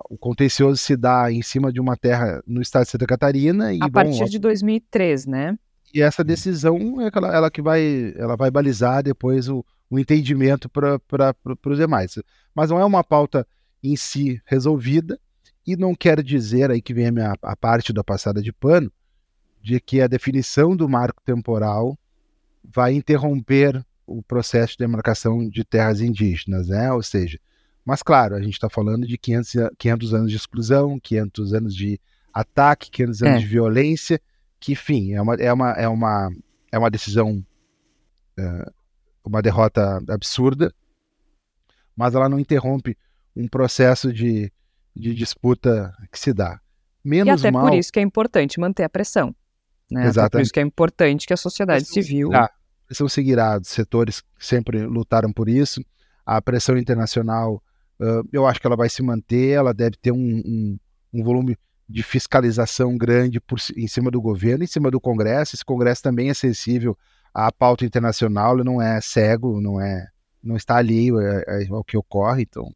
o 0.10 0.18
contencioso 0.18 0.78
se 0.78 0.96
dá 0.96 1.32
em 1.32 1.42
cima 1.42 1.72
de 1.72 1.80
uma 1.80 1.96
terra 1.98 2.44
no 2.46 2.62
estado 2.62 2.84
de 2.84 2.92
Santa 2.92 3.06
Catarina. 3.06 3.74
E, 3.74 3.80
a 3.82 3.90
partir 3.90 4.26
de 4.26 4.38
2003, 4.38 5.26
né? 5.26 5.58
E 5.94 6.02
essa 6.02 6.24
decisão 6.24 7.00
é 7.02 7.10
ela, 7.14 7.36
ela 7.36 7.52
que 7.52 7.62
vai, 7.62 8.14
ela 8.18 8.36
vai 8.36 8.50
balizar 8.50 9.04
depois 9.04 9.48
o, 9.48 9.64
o 9.90 10.00
entendimento 10.00 10.68
para 10.70 11.00
os 11.66 11.78
demais. 11.78 12.18
Mas 12.56 12.70
não 12.70 12.80
é 12.80 12.86
uma 12.86 13.04
pauta 13.04 13.46
em 13.84 13.96
si 13.96 14.42
resolvida, 14.46 15.20
e 15.66 15.76
não 15.76 15.96
quer 15.96 16.22
dizer, 16.22 16.72
aí 16.72 16.82
que 16.82 16.94
vem 16.94 17.08
a, 17.08 17.12
minha, 17.12 17.34
a 17.42 17.56
parte 17.56 17.94
da 17.94 18.04
passada 18.04 18.42
de 18.42 18.52
pano, 18.52 18.92
de 19.62 19.80
que 19.80 20.02
a 20.02 20.08
definição 20.08 20.76
do 20.76 20.90
marco 20.90 21.22
temporal 21.24 21.98
vai 22.64 22.94
interromper 22.94 23.84
o 24.06 24.22
processo 24.22 24.74
de 24.74 24.80
demarcação 24.80 25.48
de 25.48 25.64
terras 25.64 26.02
indígenas, 26.02 26.68
né? 26.68 26.92
Ou 26.92 27.02
seja, 27.02 27.40
mas 27.86 28.04
claro, 28.04 28.36
a 28.36 28.42
gente 28.42 28.54
está 28.54 28.70
falando 28.70 29.08
de 29.08 29.18
500, 29.18 29.54
500 29.78 30.14
anos 30.14 30.32
de 30.32 30.38
exclusão, 30.38 31.00
500 31.00 31.54
anos 31.54 31.76
de 31.76 32.00
ataque, 32.34 32.92
500 32.92 33.24
anos 33.24 33.36
é. 33.36 33.40
de 33.40 33.46
violência, 33.46 34.22
que, 34.64 34.72
enfim, 34.72 35.12
é 35.14 35.22
uma, 35.22 35.36
é 35.36 35.52
uma, 35.52 35.72
é 35.72 35.88
uma, 35.90 36.32
é 36.72 36.80
uma 36.80 36.90
decisão, 36.90 37.46
é, 38.40 38.72
uma 39.22 39.42
derrota 39.42 40.02
absurda, 40.08 40.74
mas 41.94 42.16
ela 42.16 42.30
não 42.30 42.40
interrompe 42.40 42.98
um 43.36 43.46
processo 43.46 44.14
de, 44.14 44.50
de 44.96 45.14
disputa 45.14 45.94
que 46.10 46.18
se 46.18 46.34
dá. 46.34 46.62
Menos 47.04 47.42
e 47.42 47.48
até 47.48 47.52
mal... 47.52 47.68
por 47.68 47.78
isso 47.78 47.92
que 47.92 48.00
é 48.00 48.02
importante 48.02 48.58
manter 48.58 48.86
a 48.86 48.90
pressão. 48.90 49.36
Né? 49.92 50.06
Exatamente. 50.06 50.20
Até 50.20 50.38
por 50.38 50.42
isso 50.42 50.54
que 50.54 50.60
é 50.62 50.64
importante 50.64 51.28
que 51.28 51.34
a 51.34 51.38
sociedade 51.38 51.84
pressão 51.84 52.02
civil. 52.02 52.28
Seguirá. 52.28 52.46
A 52.46 52.86
pressão 52.86 53.10
seguirá, 53.10 53.60
os 53.60 53.68
setores 53.68 54.24
sempre 54.40 54.86
lutaram 54.86 55.34
por 55.34 55.50
isso. 55.50 55.84
A 56.26 56.42
pressão 56.42 56.78
internacional, 56.78 57.62
uh, 58.00 58.26
eu 58.32 58.48
acho 58.48 58.62
que 58.62 58.68
ela 58.68 58.78
vai 58.78 58.88
se 58.88 59.04
manter, 59.04 59.50
ela 59.50 59.74
deve 59.74 59.98
ter 59.98 60.14
um, 60.14 60.42
um, 60.46 60.80
um 61.14 61.22
volume 61.22 61.58
de 61.94 62.02
fiscalização 62.02 62.98
grande 62.98 63.40
por, 63.40 63.60
em 63.78 63.88
cima 63.88 64.10
do 64.10 64.20
governo, 64.20 64.64
em 64.64 64.68
cima 64.68 64.90
do 64.90 65.00
Congresso. 65.00 65.56
Esse 65.56 65.64
Congresso 65.64 66.02
também 66.02 66.28
é 66.28 66.34
sensível 66.34 66.98
à 67.32 67.52
pauta 67.52 67.86
internacional, 67.86 68.56
ele 68.56 68.64
não 68.64 68.82
é 68.82 69.00
cego, 69.00 69.62
não 69.62 69.80
é, 69.80 70.08
não 70.42 70.56
está 70.56 70.78
ali 70.78 71.10
ao 71.70 71.84
que 71.84 71.96
ocorre. 71.96 72.42
Então, 72.42 72.74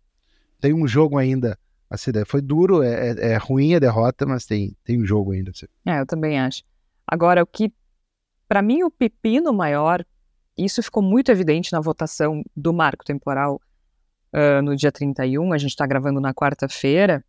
tem 0.62 0.71
um 0.71 0.88
jogo 0.88 1.17
ainda. 1.17 1.58
Assim, 1.89 2.12
foi 2.27 2.41
duro, 2.41 2.84
é, 2.84 3.10
é, 3.10 3.32
é 3.32 3.38
ruim 3.38 3.73
a 3.73 3.80
derrota, 3.80 4.23
mas 4.23 4.45
tem, 4.45 4.77
tem 4.84 5.01
um 5.01 5.06
jogo 5.06 5.32
ainda. 5.32 5.49
Assim. 5.49 5.65
É, 5.84 5.99
eu 5.99 6.06
também 6.06 6.39
acho. 6.39 6.62
Agora, 7.08 7.41
o 7.41 7.47
que, 7.47 7.73
para 8.47 8.62
mim, 8.62 8.84
o 8.84 8.91
pepino 8.91 9.51
maior, 9.51 10.06
isso 10.56 10.84
ficou 10.84 11.01
muito 11.01 11.32
evidente 11.32 11.73
na 11.73 11.80
votação 11.80 12.43
do 12.56 12.71
marco 12.71 13.03
temporal 13.03 13.60
uh, 14.32 14.62
no 14.62 14.75
dia 14.75 14.91
31, 14.91 15.53
a 15.53 15.58
gente 15.58 15.71
está 15.71 15.88
gravando 15.88 16.21
na 16.21 16.36
quarta-feira, 16.36 17.25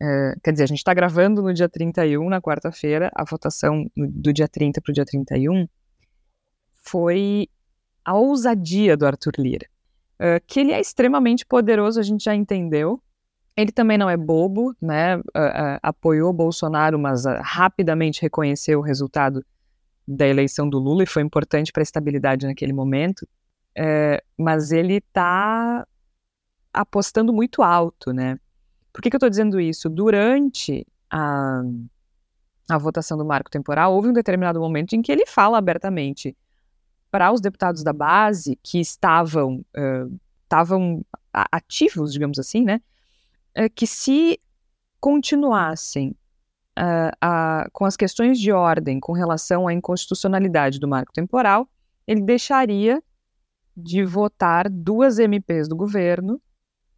é, 0.00 0.34
quer 0.42 0.52
dizer, 0.52 0.64
a 0.64 0.68
gente 0.68 0.78
está 0.78 0.94
gravando 0.94 1.42
no 1.42 1.52
dia 1.52 1.68
31, 1.68 2.28
na 2.28 2.40
quarta-feira, 2.40 3.10
a 3.14 3.24
votação 3.24 3.90
do 3.96 4.32
dia 4.32 4.48
30 4.48 4.80
para 4.80 4.90
o 4.90 4.94
dia 4.94 5.04
31 5.04 5.66
foi 6.72 7.48
a 8.04 8.14
ousadia 8.14 8.96
do 8.96 9.06
Arthur 9.06 9.32
Lira. 9.38 9.66
Uh, 10.14 10.42
que 10.46 10.60
ele 10.60 10.72
é 10.72 10.80
extremamente 10.80 11.44
poderoso, 11.44 12.00
a 12.00 12.02
gente 12.02 12.24
já 12.24 12.34
entendeu. 12.34 13.02
Ele 13.56 13.70
também 13.70 13.98
não 13.98 14.08
é 14.08 14.16
bobo, 14.16 14.74
né? 14.80 15.18
Uh, 15.18 15.78
apoiou 15.82 16.32
Bolsonaro, 16.32 16.98
mas 16.98 17.24
rapidamente 17.40 18.22
reconheceu 18.22 18.78
o 18.78 18.82
resultado 18.82 19.44
da 20.06 20.26
eleição 20.26 20.68
do 20.68 20.78
Lula 20.78 21.02
e 21.02 21.06
foi 21.06 21.22
importante 21.22 21.70
para 21.72 21.82
a 21.82 21.84
estabilidade 21.84 22.46
naquele 22.46 22.72
momento. 22.72 23.28
mas 24.38 24.72
ele 24.72 24.94
está 24.94 25.86
apostando 26.72 27.32
muito 27.32 27.62
alto, 27.62 28.12
né? 28.12 28.38
Por 28.92 29.02
que, 29.02 29.10
que 29.10 29.16
eu 29.16 29.18
estou 29.18 29.30
dizendo 29.30 29.60
isso? 29.60 29.88
Durante 29.88 30.86
a, 31.10 31.62
a 32.70 32.78
votação 32.78 33.16
do 33.16 33.24
marco 33.24 33.50
temporal, 33.50 33.94
houve 33.94 34.08
um 34.08 34.12
determinado 34.12 34.60
momento 34.60 34.94
em 34.94 35.02
que 35.02 35.12
ele 35.12 35.26
fala 35.26 35.58
abertamente 35.58 36.36
para 37.10 37.32
os 37.32 37.40
deputados 37.40 37.82
da 37.82 37.92
base 37.92 38.58
que 38.62 38.80
estavam, 38.80 39.64
uh, 39.76 40.18
estavam 40.42 41.04
ativos, 41.32 42.12
digamos 42.12 42.38
assim, 42.38 42.64
né? 42.64 42.80
que 43.74 43.86
se 43.86 44.38
continuassem 45.00 46.14
uh, 46.78 47.70
com 47.72 47.84
as 47.84 47.96
questões 47.96 48.38
de 48.38 48.52
ordem 48.52 49.00
com 49.00 49.12
relação 49.12 49.66
à 49.66 49.72
inconstitucionalidade 49.72 50.78
do 50.78 50.88
marco 50.88 51.12
temporal, 51.12 51.68
ele 52.06 52.22
deixaria 52.22 53.02
de 53.76 54.04
votar 54.04 54.68
duas 54.68 55.18
MPs 55.18 55.68
do 55.68 55.76
governo. 55.76 56.40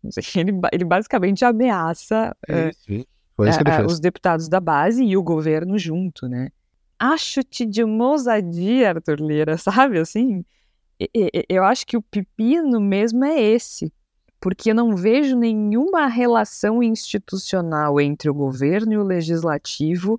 Ele, 0.35 0.53
ele 0.73 0.85
basicamente 0.85 1.45
ameaça 1.45 2.35
uh, 2.49 3.85
os 3.87 4.01
deputados 4.01 4.49
da 4.49 4.61
base 4.61 5.05
e 5.05 5.17
o 5.17 5.23
governo 5.23 5.79
junto, 5.79 6.27
né? 6.27 6.49
Acho-te 6.99 7.67
de 7.67 7.85
uma 7.85 8.11
ousadia, 8.11 8.91
Arthur 8.91 9.21
Lira, 9.21 9.57
sabe? 9.59 9.99
Assim, 9.99 10.45
eu 11.49 11.65
acho 11.65 11.87
que 11.87 11.97
o 11.97 12.03
pepino 12.03 12.81
mesmo 12.81 13.25
é 13.25 13.41
esse 13.41 13.93
porque 14.41 14.71
eu 14.71 14.75
não 14.75 14.97
vejo 14.97 15.37
nenhuma 15.37 16.07
relação 16.07 16.83
institucional 16.83 18.01
entre 18.01 18.31
o 18.31 18.35
governo 18.35 18.95
e 18.95 18.97
o 18.97 19.05
legislativo 19.05 20.19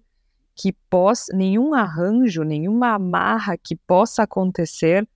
que 0.54 0.72
possa, 0.72 1.36
nenhum 1.36 1.74
arranjo, 1.74 2.44
nenhuma 2.44 2.94
amarra 2.94 3.58
que 3.58 3.76
possa 3.76 4.24
acontecer 4.24 5.08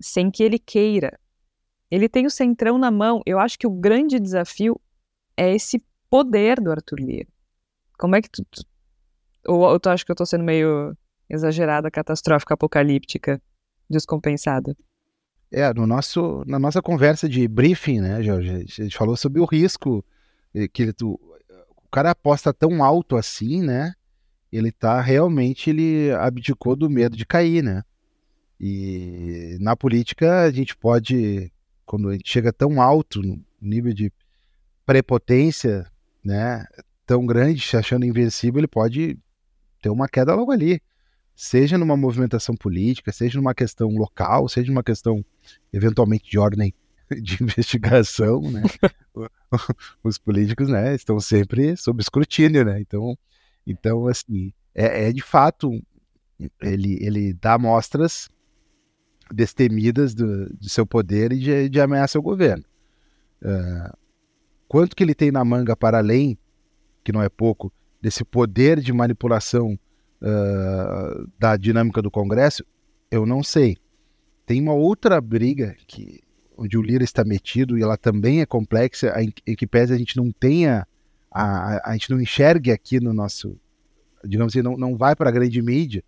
sem 0.00 0.30
que 0.30 0.42
ele 0.42 0.58
queira. 0.58 1.19
Ele 1.90 2.08
tem 2.08 2.26
o 2.26 2.30
centrão 2.30 2.78
na 2.78 2.90
mão. 2.90 3.20
Eu 3.26 3.38
acho 3.38 3.58
que 3.58 3.66
o 3.66 3.70
grande 3.70 4.20
desafio 4.20 4.80
é 5.36 5.54
esse 5.54 5.82
poder 6.08 6.60
do 6.60 6.70
Arthur 6.70 7.00
Lira. 7.00 7.28
Como 7.98 8.16
é 8.16 8.22
que 8.22 8.30
tu, 8.30 8.44
tu 8.44 8.64
ou, 9.46 9.80
tu 9.80 9.88
acha 9.88 10.04
que 10.04 10.10
eu 10.10 10.14
estou 10.14 10.26
sendo 10.26 10.44
meio 10.44 10.96
exagerada, 11.28 11.90
catastrófica, 11.90 12.54
apocalíptica, 12.54 13.40
descompensada? 13.88 14.76
É, 15.50 15.72
no 15.74 15.86
nosso, 15.86 16.44
na 16.46 16.58
nossa 16.58 16.80
conversa 16.80 17.28
de 17.28 17.48
briefing, 17.48 18.00
né, 18.00 18.22
Jorge, 18.22 18.50
a 18.50 18.82
gente 18.84 18.96
falou 18.96 19.16
sobre 19.16 19.40
o 19.40 19.44
risco 19.44 20.04
eh, 20.54 20.68
que 20.68 20.82
ele, 20.82 20.94
o, 21.02 21.18
o 21.76 21.88
cara 21.90 22.10
aposta 22.10 22.52
tão 22.52 22.84
alto 22.84 23.16
assim, 23.16 23.62
né? 23.62 23.94
Ele 24.52 24.70
tá 24.70 25.00
realmente, 25.00 25.70
ele 25.70 26.12
abdicou 26.12 26.76
do 26.76 26.88
medo 26.88 27.16
de 27.16 27.24
cair, 27.24 27.62
né? 27.62 27.82
E 28.60 29.56
na 29.60 29.74
política 29.74 30.42
a 30.42 30.50
gente 30.52 30.76
pode, 30.76 31.50
quando 31.90 32.12
gente 32.12 32.30
chega 32.30 32.52
tão 32.52 32.80
alto 32.80 33.20
no 33.20 33.44
nível 33.60 33.92
de 33.92 34.12
prepotência, 34.86 35.90
né, 36.24 36.64
tão 37.04 37.26
grande, 37.26 37.60
se 37.60 37.76
achando 37.76 38.04
invencível, 38.04 38.60
ele 38.60 38.68
pode 38.68 39.18
ter 39.82 39.90
uma 39.90 40.08
queda 40.08 40.34
logo 40.34 40.52
ali 40.52 40.80
seja 41.40 41.78
numa 41.78 41.96
movimentação 41.96 42.54
política, 42.54 43.10
seja 43.10 43.38
numa 43.38 43.54
questão 43.54 43.88
local, 43.96 44.46
seja 44.46 44.70
numa 44.70 44.82
questão 44.82 45.24
eventualmente 45.72 46.30
de 46.30 46.38
ordem 46.38 46.74
de 47.22 47.42
investigação, 47.42 48.42
né? 48.42 48.62
Os 50.04 50.18
políticos, 50.18 50.68
né, 50.68 50.94
estão 50.94 51.18
sempre 51.18 51.74
sob 51.78 52.02
escrutínio, 52.02 52.62
né? 52.62 52.78
Então, 52.78 53.16
então 53.66 54.06
assim, 54.06 54.52
é, 54.74 55.08
é 55.08 55.12
de 55.14 55.22
fato 55.22 55.82
ele 56.60 56.98
ele 57.00 57.32
dá 57.32 57.56
mostras 57.56 58.28
destemidas 59.32 60.14
do, 60.14 60.52
de 60.56 60.68
seu 60.68 60.86
poder 60.86 61.32
e 61.32 61.38
de, 61.38 61.68
de 61.68 61.80
ameaça 61.80 62.18
ao 62.18 62.22
governo. 62.22 62.64
Uh, 63.42 63.96
quanto 64.68 64.94
que 64.94 65.02
ele 65.02 65.14
tem 65.14 65.30
na 65.30 65.44
manga 65.44 65.76
para 65.76 65.98
além, 65.98 66.38
que 67.02 67.12
não 67.12 67.22
é 67.22 67.28
pouco, 67.28 67.72
desse 68.00 68.24
poder 68.24 68.80
de 68.80 68.92
manipulação 68.92 69.78
uh, 70.22 71.28
da 71.38 71.56
dinâmica 71.56 72.00
do 72.02 72.10
Congresso, 72.10 72.64
eu 73.10 73.26
não 73.26 73.42
sei. 73.42 73.76
Tem 74.46 74.60
uma 74.60 74.74
outra 74.74 75.20
briga 75.20 75.76
que 75.86 76.20
onde 76.56 76.76
o 76.76 76.82
Lira 76.82 77.02
está 77.02 77.24
metido 77.24 77.78
e 77.78 77.82
ela 77.82 77.96
também 77.96 78.40
é 78.40 78.46
complexa, 78.46 79.14
em, 79.18 79.32
em 79.46 79.56
que 79.56 79.66
pese 79.66 79.94
a 79.94 79.96
gente 79.96 80.16
não 80.16 80.30
tenha, 80.30 80.86
a, 81.30 81.42
a, 81.42 81.90
a, 81.90 81.92
gente 81.94 82.10
não 82.10 82.20
enxergue 82.20 82.70
aqui 82.70 83.00
no 83.00 83.14
nosso, 83.14 83.58
digamos 84.22 84.52
assim, 84.52 84.62
não, 84.62 84.76
não 84.76 84.94
vai 84.94 85.16
para 85.16 85.30
a 85.30 85.32
grande 85.32 85.62
mídia, 85.62 86.04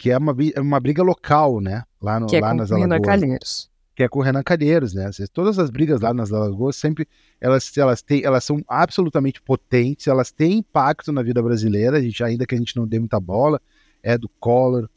que 0.00 0.10
é 0.10 0.16
uma, 0.16 0.34
é 0.54 0.60
uma 0.60 0.80
briga 0.80 1.02
local, 1.02 1.60
né? 1.60 1.84
Lá, 2.00 2.18
no, 2.18 2.26
que 2.26 2.36
é 2.36 2.40
lá 2.40 2.50
com 2.50 2.56
nas 2.56 2.72
Alagoas. 2.72 3.00
Calheiros 3.02 3.70
que 4.00 4.04
é 4.04 4.08
com 4.08 4.20
o 4.20 4.22
Renan 4.22 4.42
Calheiros, 4.42 4.94
né? 4.94 5.10
Todas 5.30 5.58
as 5.58 5.68
brigas 5.68 6.00
lá 6.00 6.14
nas 6.14 6.32
Alagoas 6.32 6.74
sempre 6.76 7.06
elas, 7.38 7.76
elas, 7.76 8.00
têm, 8.00 8.24
elas 8.24 8.42
são 8.42 8.64
absolutamente 8.66 9.42
potentes, 9.42 10.06
elas 10.06 10.32
têm 10.32 10.58
impacto 10.58 11.12
na 11.12 11.22
vida 11.22 11.42
brasileira, 11.42 11.98
a 11.98 12.00
gente, 12.00 12.24
ainda 12.24 12.46
que 12.46 12.54
a 12.54 12.58
gente 12.58 12.74
não 12.76 12.86
dê 12.86 12.98
muita 12.98 13.20
bola, 13.20 13.60
é 14.02 14.16
do 14.16 14.26
Collor, 14.40 14.88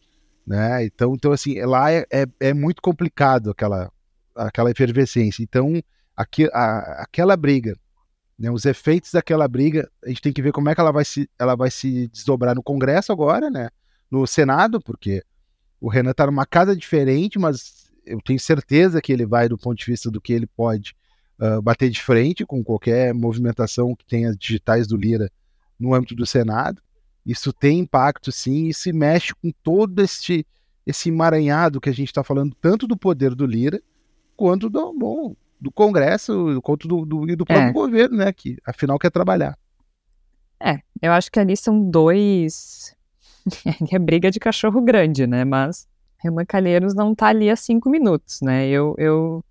né? 0.47 0.85
Então, 0.85 1.13
então 1.15 1.33
assim, 1.33 1.59
lá 1.63 1.91
é, 1.91 2.05
é, 2.09 2.25
é 2.39 2.53
muito 2.53 2.81
complicado 2.81 3.51
aquela, 3.51 3.91
aquela 4.33 4.71
efervescência. 4.71 5.43
Então, 5.43 5.83
aqui, 6.15 6.49
a, 6.53 7.03
aquela 7.03 7.35
briga, 7.35 7.77
né, 8.39 8.49
os 8.49 8.63
efeitos 8.63 9.11
daquela 9.11 9.49
briga, 9.49 9.91
a 10.01 10.07
gente 10.07 10.21
tem 10.21 10.31
que 10.31 10.41
ver 10.41 10.53
como 10.53 10.69
é 10.69 10.75
que 10.75 10.79
ela 10.79 10.93
vai 10.93 11.03
se, 11.03 11.29
ela 11.37 11.55
vai 11.55 11.69
se 11.69 12.07
desdobrar 12.07 12.55
no 12.55 12.63
Congresso 12.63 13.11
agora, 13.11 13.49
né? 13.49 13.67
No 14.13 14.27
Senado, 14.27 14.79
porque 14.79 15.23
o 15.81 15.89
Renan 15.89 16.11
está 16.11 16.27
numa 16.27 16.45
casa 16.45 16.75
diferente, 16.75 17.39
mas 17.39 17.91
eu 18.05 18.21
tenho 18.21 18.39
certeza 18.39 19.01
que 19.01 19.11
ele 19.11 19.25
vai 19.25 19.49
do 19.49 19.57
ponto 19.57 19.75
de 19.75 19.85
vista 19.85 20.11
do 20.11 20.21
que 20.21 20.31
ele 20.31 20.45
pode 20.45 20.95
uh, 21.39 21.59
bater 21.63 21.89
de 21.89 21.99
frente 21.99 22.45
com 22.45 22.63
qualquer 22.63 23.11
movimentação 23.11 23.95
que 23.95 24.05
tenha 24.05 24.35
digitais 24.35 24.85
do 24.85 24.95
Lira 24.95 25.31
no 25.79 25.95
âmbito 25.95 26.13
do 26.13 26.27
Senado. 26.27 26.79
Isso 27.25 27.51
tem 27.51 27.79
impacto, 27.79 28.31
sim, 28.31 28.67
e 28.67 28.73
se 28.75 28.93
mexe 28.93 29.33
com 29.33 29.49
todo 29.63 29.99
este, 29.99 30.45
esse 30.85 31.09
emaranhado 31.09 31.81
que 31.81 31.89
a 31.89 31.93
gente 31.93 32.09
está 32.09 32.23
falando, 32.23 32.55
tanto 32.61 32.85
do 32.85 32.95
poder 32.95 33.33
do 33.33 33.47
Lira, 33.47 33.81
quanto 34.37 34.69
do, 34.69 34.93
bom, 34.93 35.35
do 35.59 35.71
Congresso, 35.71 36.61
quanto 36.61 36.87
do, 36.87 37.03
do, 37.03 37.25
do 37.35 37.45
próprio 37.47 37.69
é. 37.69 37.73
governo, 37.73 38.17
né, 38.17 38.31
que 38.31 38.59
afinal 38.63 38.99
quer 38.99 39.09
trabalhar. 39.09 39.57
É, 40.61 40.81
eu 41.01 41.11
acho 41.11 41.31
que 41.31 41.39
ali 41.39 41.57
são 41.57 41.89
dois. 41.89 42.95
é 43.91 43.99
briga 43.99 44.31
de 44.31 44.39
cachorro 44.39 44.81
grande, 44.81 45.27
né? 45.27 45.43
Mas 45.43 45.87
Renan 46.17 46.45
Calheiros 46.45 46.93
não 46.93 47.11
está 47.11 47.27
ali 47.27 47.49
há 47.49 47.55
cinco 47.55 47.89
minutos, 47.89 48.39
né? 48.41 48.67
Eu, 48.67 48.95
eu, 48.97 49.43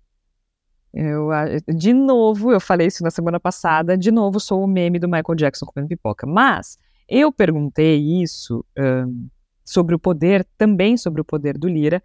eu, 0.93 1.29
de 1.67 1.93
novo, 1.93 2.51
eu 2.51 2.59
falei 2.59 2.87
isso 2.87 3.03
na 3.03 3.11
semana 3.11 3.39
passada, 3.39 3.97
de 3.97 4.11
novo 4.11 4.39
sou 4.39 4.63
o 4.63 4.67
meme 4.67 4.99
do 4.99 5.07
Michael 5.07 5.35
Jackson 5.35 5.65
comendo 5.65 5.89
pipoca. 5.89 6.25
Mas 6.25 6.77
eu 7.07 7.31
perguntei 7.31 7.97
isso 8.21 8.65
um, 8.77 9.27
sobre 9.63 9.93
o 9.93 9.99
poder, 9.99 10.45
também 10.57 10.97
sobre 10.97 11.21
o 11.21 11.25
poder 11.25 11.57
do 11.57 11.67
Lira, 11.67 12.01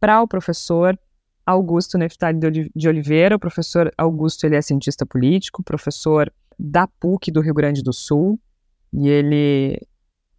para 0.00 0.20
o 0.20 0.26
professor 0.26 0.98
Augusto 1.46 1.96
Neftali 1.96 2.70
de 2.74 2.88
Oliveira. 2.88 3.36
O 3.36 3.38
professor 3.38 3.92
Augusto 3.96 4.44
ele 4.44 4.56
é 4.56 4.62
cientista 4.62 5.06
político, 5.06 5.62
professor 5.62 6.32
da 6.58 6.86
PUC 6.86 7.30
do 7.30 7.40
Rio 7.40 7.54
Grande 7.54 7.82
do 7.82 7.92
Sul, 7.92 8.38
e 8.92 9.08
ele 9.08 9.80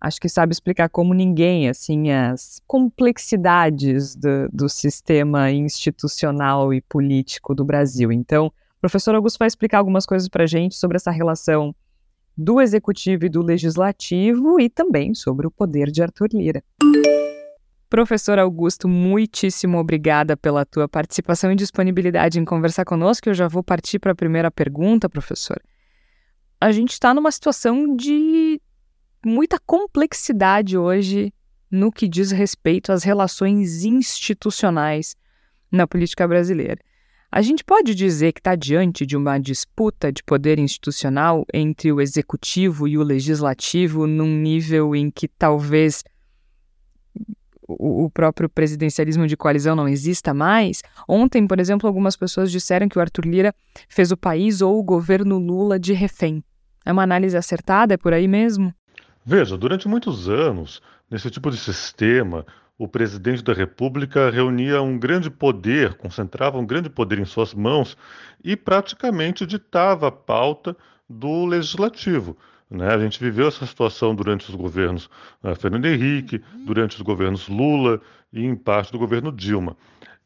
acho 0.04 0.20
que 0.20 0.28
sabe 0.28 0.52
explicar 0.52 0.90
como 0.90 1.14
ninguém, 1.14 1.70
assim, 1.70 2.12
as 2.12 2.62
complexidades 2.68 4.18
do, 4.18 4.50
do 4.52 4.68
sistema 4.68 5.50
institucional 5.50 6.74
e 6.74 6.82
político 6.82 7.56
do 7.56 7.64
Brasil. 7.64 8.12
Então, 8.12 8.48
o 8.48 8.82
professor 8.82 9.16
Augusto 9.16 9.40
vai 9.40 9.48
explicar 9.48 9.78
algumas 9.78 10.06
coisas 10.06 10.28
para 10.28 10.44
a 10.44 10.48
gente 10.48 10.76
sobre 10.76 10.98
essa 10.98 11.10
relação 11.10 11.74
do 12.36 12.60
executivo 12.60 13.26
e 13.26 13.30
do 13.30 13.42
legislativo 13.42 14.60
e 14.60 14.70
também 14.70 15.14
sobre 15.14 15.48
o 15.48 15.52
poder 15.52 15.90
de 15.90 16.04
Arthur 16.04 16.28
Lira. 16.34 16.62
Professor 17.90 18.38
Augusto, 18.40 18.90
muitíssimo 18.90 19.78
obrigada 19.78 20.36
pela 20.36 20.66
tua 20.66 20.90
participação 20.90 21.50
e 21.52 21.56
disponibilidade 21.56 22.40
em 22.40 22.44
conversar 22.44 22.84
conosco. 22.84 23.30
Eu 23.30 23.34
já 23.34 23.48
vou 23.48 23.64
partir 23.64 24.00
para 24.00 24.12
a 24.12 24.16
primeira 24.16 24.52
pergunta, 24.52 25.08
professor. 25.08 25.62
A 26.60 26.74
gente 26.74 26.92
está 26.92 27.14
numa 27.14 27.32
situação 27.32 27.96
de 27.96 28.60
muita 29.26 29.58
complexidade 29.60 30.78
hoje 30.78 31.34
no 31.70 31.92
que 31.92 32.08
diz 32.08 32.32
respeito 32.32 32.92
às 32.92 33.04
relações 33.04 33.84
institucionais 33.84 35.16
na 35.72 35.88
política 35.88 36.28
brasileira. 36.28 36.80
A 37.32 37.42
gente 37.42 37.64
pode 37.64 37.96
dizer 37.96 38.32
que 38.32 38.40
está 38.40 38.56
diante 38.56 39.08
de 39.08 39.18
uma 39.18 39.40
disputa 39.40 40.12
de 40.12 40.22
poder 40.24 40.60
institucional 40.60 41.44
entre 41.52 41.92
o 41.92 42.00
executivo 42.00 42.88
e 42.88 42.96
o 42.96 43.02
legislativo 43.02 44.06
num 44.06 44.38
nível 44.38 44.96
em 44.96 45.10
que 45.10 45.28
talvez 45.28 46.04
o, 47.68 48.10
próprio 48.10 48.48
presidencialismo 48.48 49.26
de 49.26 49.36
coalizão 49.36 49.76
não 49.76 49.88
exista 49.88 50.32
mais. 50.32 50.84
Ontem, 51.08 51.48
por 51.48 51.60
exemplo, 51.60 51.88
algumas 51.88 52.16
pessoas 52.16 52.52
disseram 52.52 52.88
que 52.88 53.00
o 53.00 53.02
Arthur 53.02 53.26
Lira 53.26 53.56
fez 53.90 54.12
o 54.12 54.18
país 54.18 54.62
ou 54.62 54.78
o 54.78 54.84
governo 54.84 55.40
Lula 55.40 55.80
de 55.80 55.94
refém. 55.94 56.44
É 56.86 56.92
uma 56.92 57.04
análise 57.04 57.36
acertada? 57.36 57.96
É 57.96 57.98
por 57.98 58.14
aí 58.14 58.28
mesmo? 58.28 58.74
Veja, 59.26 59.58
durante 59.58 59.88
muitos 59.88 60.28
anos, 60.28 60.82
nesse 61.10 61.30
tipo 61.30 61.50
de 61.50 61.58
sistema, 61.58 62.46
o 62.78 62.88
presidente 62.88 63.44
da 63.44 63.54
República 63.54 64.30
reunia 64.30 64.82
um 64.82 64.98
grande 64.98 65.30
poder, 65.30 65.94
concentrava 65.94 66.58
um 66.58 66.66
grande 66.66 66.90
poder 66.90 67.20
em 67.20 67.26
suas 67.26 67.54
mãos 67.54 67.96
e 68.44 68.58
praticamente 68.58 69.46
ditava 69.46 70.08
a 70.08 70.12
pauta 70.12 70.76
do 71.08 71.46
legislativo. 71.46 72.36
Né? 72.70 72.94
A 72.94 72.98
gente 72.98 73.20
viveu 73.20 73.48
essa 73.48 73.66
situação 73.66 74.16
durante 74.16 74.50
os 74.50 74.56
governos 74.56 75.10
uh, 75.44 75.56
Fernando 75.56 75.86
Henrique, 75.86 76.42
durante 76.66 76.96
os 76.96 77.02
governos 77.02 77.48
Lula 77.48 78.02
e 78.32 78.44
em 78.44 78.56
parte 78.56 78.92
do 78.92 79.00
governo 79.00 79.32
Dilma. 79.32 79.78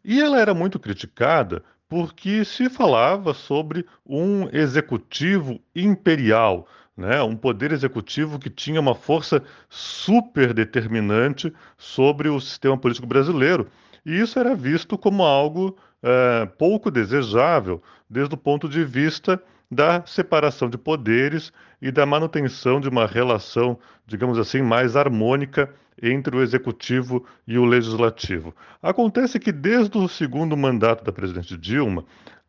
E 0.04 0.22
ela 0.22 0.40
era 0.40 0.54
muito 0.54 0.80
criticada 0.80 1.64
porque 1.90 2.44
se 2.46 2.70
falava 2.70 3.34
sobre 3.34 3.86
um 4.06 4.50
executivo 4.52 5.60
imperial, 5.76 6.68
né, 6.98 7.22
um 7.22 7.36
poder 7.36 7.72
executivo 7.72 8.40
que 8.40 8.50
tinha 8.50 8.82
uma 8.82 8.96
força 8.96 9.44
super 9.70 10.54
determinante 10.54 11.54
sobre 11.78 12.28
o 12.28 12.40
sistema 12.42 12.78
político 12.78 13.06
brasileiro. 13.06 13.68
E 14.04 14.20
isso 14.20 14.40
era 14.40 14.56
visto 14.56 14.98
como 14.98 15.24
algo 15.24 15.78
é, 16.02 16.46
pouco 16.58 16.90
desejável, 16.90 17.82
desde 18.10 18.34
o 18.34 18.38
ponto 18.38 18.68
de 18.68 18.84
vista 18.84 19.42
da 19.70 20.04
separação 20.06 20.70
de 20.70 20.78
poderes 20.78 21.52
e 21.82 21.92
da 21.92 22.06
manutenção 22.06 22.80
de 22.80 22.90
uma 22.90 23.06
relação, 23.06 23.78
digamos 24.06 24.40
assim, 24.40 24.62
mais 24.62 24.96
harmônica 24.96 25.70
entre 26.02 26.36
o 26.36 26.42
executivo 26.42 27.26
e 27.46 27.58
o 27.58 27.66
legislativo. 27.66 28.56
Acontece 28.82 29.40
que 29.40 29.52
desde 29.52 29.98
o 29.98 30.08
segundo 30.08 30.56
mandato 30.56 31.04
da 31.04 31.12
presidente 31.12 31.58
Dilma, 31.58 32.02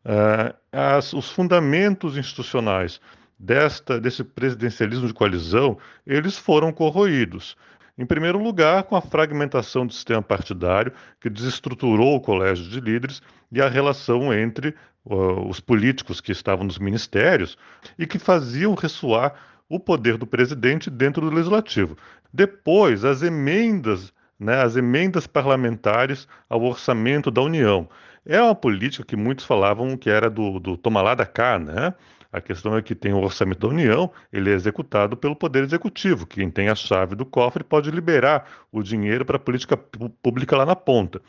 uh, 0.04 0.54
as, 0.70 1.12
os 1.12 1.30
fundamentos 1.30 2.16
institucionais 2.16 3.00
desta, 3.38 4.00
desse 4.00 4.24
presidencialismo 4.24 5.06
de 5.06 5.14
coalizão, 5.14 5.78
eles 6.06 6.36
foram 6.36 6.72
corroídos. 6.72 7.56
Em 7.96 8.06
primeiro 8.06 8.38
lugar, 8.38 8.84
com 8.84 8.94
a 8.94 9.00
fragmentação 9.00 9.86
do 9.86 9.92
sistema 9.92 10.22
partidário, 10.22 10.92
que 11.20 11.28
desestruturou 11.28 12.14
o 12.14 12.20
colégio 12.20 12.68
de 12.68 12.80
líderes 12.80 13.20
e 13.50 13.60
a 13.60 13.68
relação 13.68 14.32
entre 14.32 14.74
uh, 15.04 15.48
os 15.48 15.58
políticos 15.58 16.20
que 16.20 16.30
estavam 16.30 16.64
nos 16.64 16.78
ministérios 16.78 17.58
e 17.98 18.06
que 18.06 18.18
faziam 18.18 18.74
ressoar 18.74 19.34
o 19.68 19.80
poder 19.80 20.16
do 20.16 20.26
presidente 20.26 20.88
dentro 20.88 21.28
do 21.28 21.34
legislativo. 21.34 21.96
Depois, 22.32 23.04
as 23.04 23.22
emendas, 23.22 24.12
né, 24.38 24.62
as 24.62 24.76
emendas 24.76 25.26
parlamentares 25.26 26.28
ao 26.48 26.62
orçamento 26.62 27.30
da 27.30 27.42
União. 27.42 27.88
É 28.24 28.40
uma 28.40 28.54
política 28.54 29.04
que 29.04 29.16
muitos 29.16 29.44
falavam 29.44 29.96
que 29.96 30.08
era 30.08 30.30
do, 30.30 30.60
do 30.60 30.76
toma 30.76 31.02
lá 31.02 31.14
da 31.14 31.26
cá, 31.26 31.58
né? 31.58 31.94
A 32.30 32.40
questão 32.42 32.76
é 32.76 32.82
que 32.82 32.94
tem 32.94 33.14
o 33.14 33.22
orçamento 33.22 33.60
da 33.60 33.68
União, 33.68 34.10
ele 34.30 34.50
é 34.50 34.54
executado 34.54 35.16
pelo 35.16 35.34
Poder 35.34 35.64
Executivo. 35.64 36.26
Quem 36.26 36.50
tem 36.50 36.68
a 36.68 36.74
chave 36.74 37.14
do 37.14 37.24
cofre 37.24 37.64
pode 37.64 37.90
liberar 37.90 38.46
o 38.70 38.82
dinheiro 38.82 39.24
para 39.24 39.36
a 39.36 39.40
política 39.40 39.76
pública 39.76 40.56
lá 40.56 40.66
na 40.66 40.76
ponta. 40.76 41.22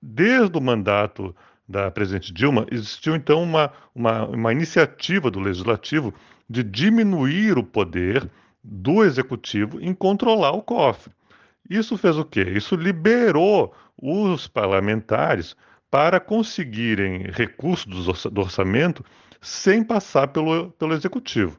Desde 0.00 0.56
o 0.56 0.60
mandato 0.60 1.36
da 1.68 1.90
presidente 1.90 2.32
Dilma, 2.32 2.66
existiu 2.70 3.14
então 3.14 3.42
uma, 3.42 3.70
uma, 3.94 4.24
uma 4.26 4.52
iniciativa 4.52 5.30
do 5.30 5.40
Legislativo 5.40 6.14
de 6.48 6.62
diminuir 6.62 7.58
o 7.58 7.64
poder 7.64 8.30
do 8.64 9.04
Executivo 9.04 9.78
em 9.80 9.92
controlar 9.92 10.52
o 10.52 10.62
cofre. 10.62 11.12
Isso 11.68 11.98
fez 11.98 12.16
o 12.16 12.24
quê? 12.24 12.42
Isso 12.42 12.76
liberou 12.76 13.74
os 14.00 14.48
parlamentares 14.48 15.54
para 15.90 16.18
conseguirem 16.18 17.26
recursos 17.30 17.86
do 18.30 18.40
orçamento 18.40 19.04
sem 19.46 19.84
passar 19.84 20.28
pelo, 20.28 20.70
pelo 20.72 20.92
executivo. 20.92 21.56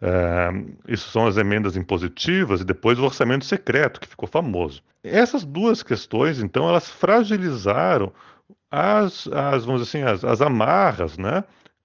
É, 0.00 0.48
isso 0.88 1.10
são 1.10 1.26
as 1.26 1.36
emendas 1.36 1.76
impositivas 1.76 2.60
e 2.60 2.64
depois 2.64 2.98
o 2.98 3.04
orçamento 3.04 3.44
secreto, 3.44 4.00
que 4.00 4.08
ficou 4.08 4.26
famoso. 4.26 4.82
Essas 5.04 5.44
duas 5.44 5.82
questões, 5.82 6.40
então, 6.40 6.66
elas 6.68 6.88
fragilizaram 6.88 8.12
as, 8.70 9.28
as 9.28 9.64
vamos 9.64 9.82
dizer 9.82 10.04
assim, 10.04 10.10
as, 10.10 10.24
as 10.24 10.40
amarras 10.40 11.18
né, 11.18 11.44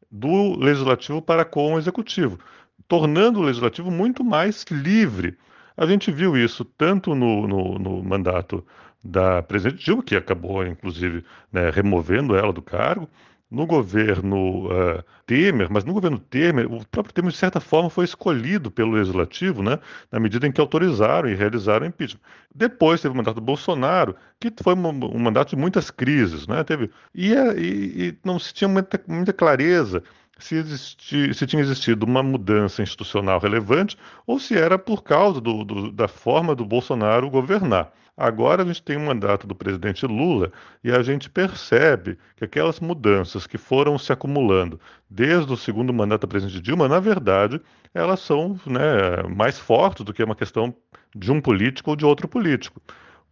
do 0.09 0.57
legislativo 0.57 1.21
para 1.21 1.43
com 1.43 1.73
o 1.73 1.77
executivo, 1.77 2.39
tornando 2.87 3.39
o 3.39 3.43
legislativo 3.43 3.91
muito 3.91 4.23
mais 4.23 4.63
livre. 4.71 5.37
A 5.75 5.85
gente 5.85 6.09
viu 6.09 6.37
isso 6.37 6.63
tanto 6.63 7.13
no, 7.13 7.47
no, 7.47 7.79
no 7.79 8.03
mandato 8.03 8.65
da 9.03 9.41
presidente 9.41 9.83
Dilma, 9.83 10.03
que 10.03 10.15
acabou, 10.15 10.65
inclusive, 10.65 11.25
né, 11.51 11.69
removendo 11.69 12.35
ela 12.35 12.53
do 12.53 12.61
cargo, 12.61 13.09
no 13.53 13.67
governo 13.67 14.65
uh, 14.65 15.03
Temer, 15.27 15.67
mas 15.69 15.85
no 15.85 15.93
governo 15.93 16.17
Temer, 16.17 16.65
o 16.65 16.83
próprio 16.87 17.13
Temer, 17.13 17.31
de 17.31 17.37
certa 17.37 17.59
forma, 17.59 17.87
foi 17.87 18.03
escolhido 18.03 18.71
pelo 18.71 18.91
legislativo, 18.91 19.61
né, 19.61 19.77
na 20.11 20.19
medida 20.19 20.47
em 20.47 20.51
que 20.51 20.59
autorizaram 20.59 21.29
e 21.29 21.35
realizaram 21.35 21.85
o 21.85 21.89
impeachment. 21.89 22.19
Depois 22.53 22.99
teve 22.99 23.13
o 23.13 23.17
mandato 23.17 23.35
do 23.35 23.41
Bolsonaro, 23.41 24.15
que 24.39 24.51
foi 24.61 24.73
um, 24.73 24.87
um 24.87 25.19
mandato 25.19 25.51
de 25.51 25.55
muitas 25.55 25.91
crises, 25.91 26.47
né, 26.47 26.63
teve, 26.63 26.89
e, 27.13 27.31
é, 27.31 27.55
e, 27.55 28.07
e 28.09 28.17
não 28.25 28.39
se 28.39 28.51
tinha 28.53 28.67
muita, 28.67 28.99
muita 29.07 29.31
clareza 29.31 30.01
se, 30.39 30.55
existi, 30.55 31.33
se, 31.33 31.45
tinha 31.45 31.61
existido 31.61 32.07
uma 32.07 32.23
mudança 32.23 32.81
institucional 32.81 33.39
relevante 33.39 33.95
ou 34.25 34.39
se 34.39 34.57
era 34.57 34.79
por 34.79 35.03
causa 35.03 35.39
do, 35.39 35.63
do, 35.63 35.91
da 35.91 36.07
forma 36.07 36.55
do 36.55 36.65
Bolsonaro 36.65 37.29
governar. 37.29 37.93
Agora 38.15 38.61
a 38.61 38.65
gente 38.65 38.83
tem 38.83 38.95
um 38.95 39.05
mandato 39.05 39.47
do 39.47 39.55
presidente 39.55 40.05
Lula 40.05 40.51
e 40.83 40.91
a 40.91 41.01
gente 41.01 41.29
percebe 41.31 42.17
que 42.35 42.43
aquelas 42.43 42.79
mudanças 42.79 43.47
que 43.47 43.57
foram 43.57 43.97
se 43.97 44.13
acumulando 44.13 44.79
desde 45.09 45.51
o 45.51 45.57
segundo 45.57 45.91
mandato 45.91 46.21
da 46.21 46.27
presidente 46.27 46.61
Dilma, 46.61 46.87
na 46.87 46.99
verdade, 46.99 47.59
elas 47.91 48.19
são 48.19 48.59
né, 48.67 49.23
mais 49.35 49.57
fortes 49.57 50.05
do 50.05 50.13
que 50.13 50.23
uma 50.23 50.35
questão 50.35 50.75
de 51.15 51.31
um 51.31 51.41
político 51.41 51.89
ou 51.89 51.95
de 51.95 52.05
outro 52.05 52.27
político. 52.27 52.79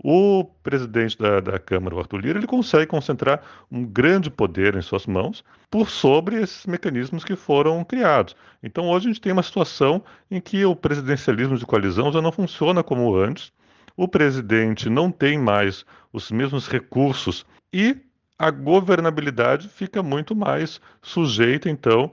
O 0.04 0.46
presidente 0.64 1.16
da, 1.16 1.40
da, 1.40 1.60
Câmara, 1.60 1.96
o 1.96 2.00
Arthur 2.00 2.22
Lira, 2.22 2.40
ele 2.40 2.48
consegue 2.48 2.88
concentrar 2.88 3.40
um 3.72 3.86
grande 3.86 4.32
poder 4.32 4.76
em 4.76 4.82
suas 4.82 5.06
mãos 5.06 5.44
por 5.70 5.92
sobre 5.92 6.42
esses 6.42 6.66
mecanismos 6.66 7.24
que 7.24 7.36
foram 7.36 7.84
criados. 7.84 8.36
Então, 8.64 8.90
hoje 8.90 9.06
a 9.06 9.10
gente 9.12 9.22
tem 9.22 9.32
uma 9.32 9.44
situação 9.44 10.04
em 10.30 10.42
que 10.42 10.66
o 10.66 10.76
presidencialismo 10.76 11.56
de 11.56 11.68
coalizão 11.68 12.12
já 12.12 12.20
não 12.20 12.32
funciona 12.32 12.82
como 12.82 13.16
antes, 13.16 13.54
o 13.96 14.08
presidente 14.08 14.90
não 14.90 15.12
tem 15.12 15.38
mais 15.38 15.86
os 16.12 16.32
mesmos 16.32 16.68
recursos 16.68 17.46
e 17.74 17.98
a 18.38 18.50
governabilidade 18.50 19.70
fica 19.70 20.02
muito 20.02 20.36
mais 20.36 20.82
sujeita, 21.02 21.70
então, 21.70 22.12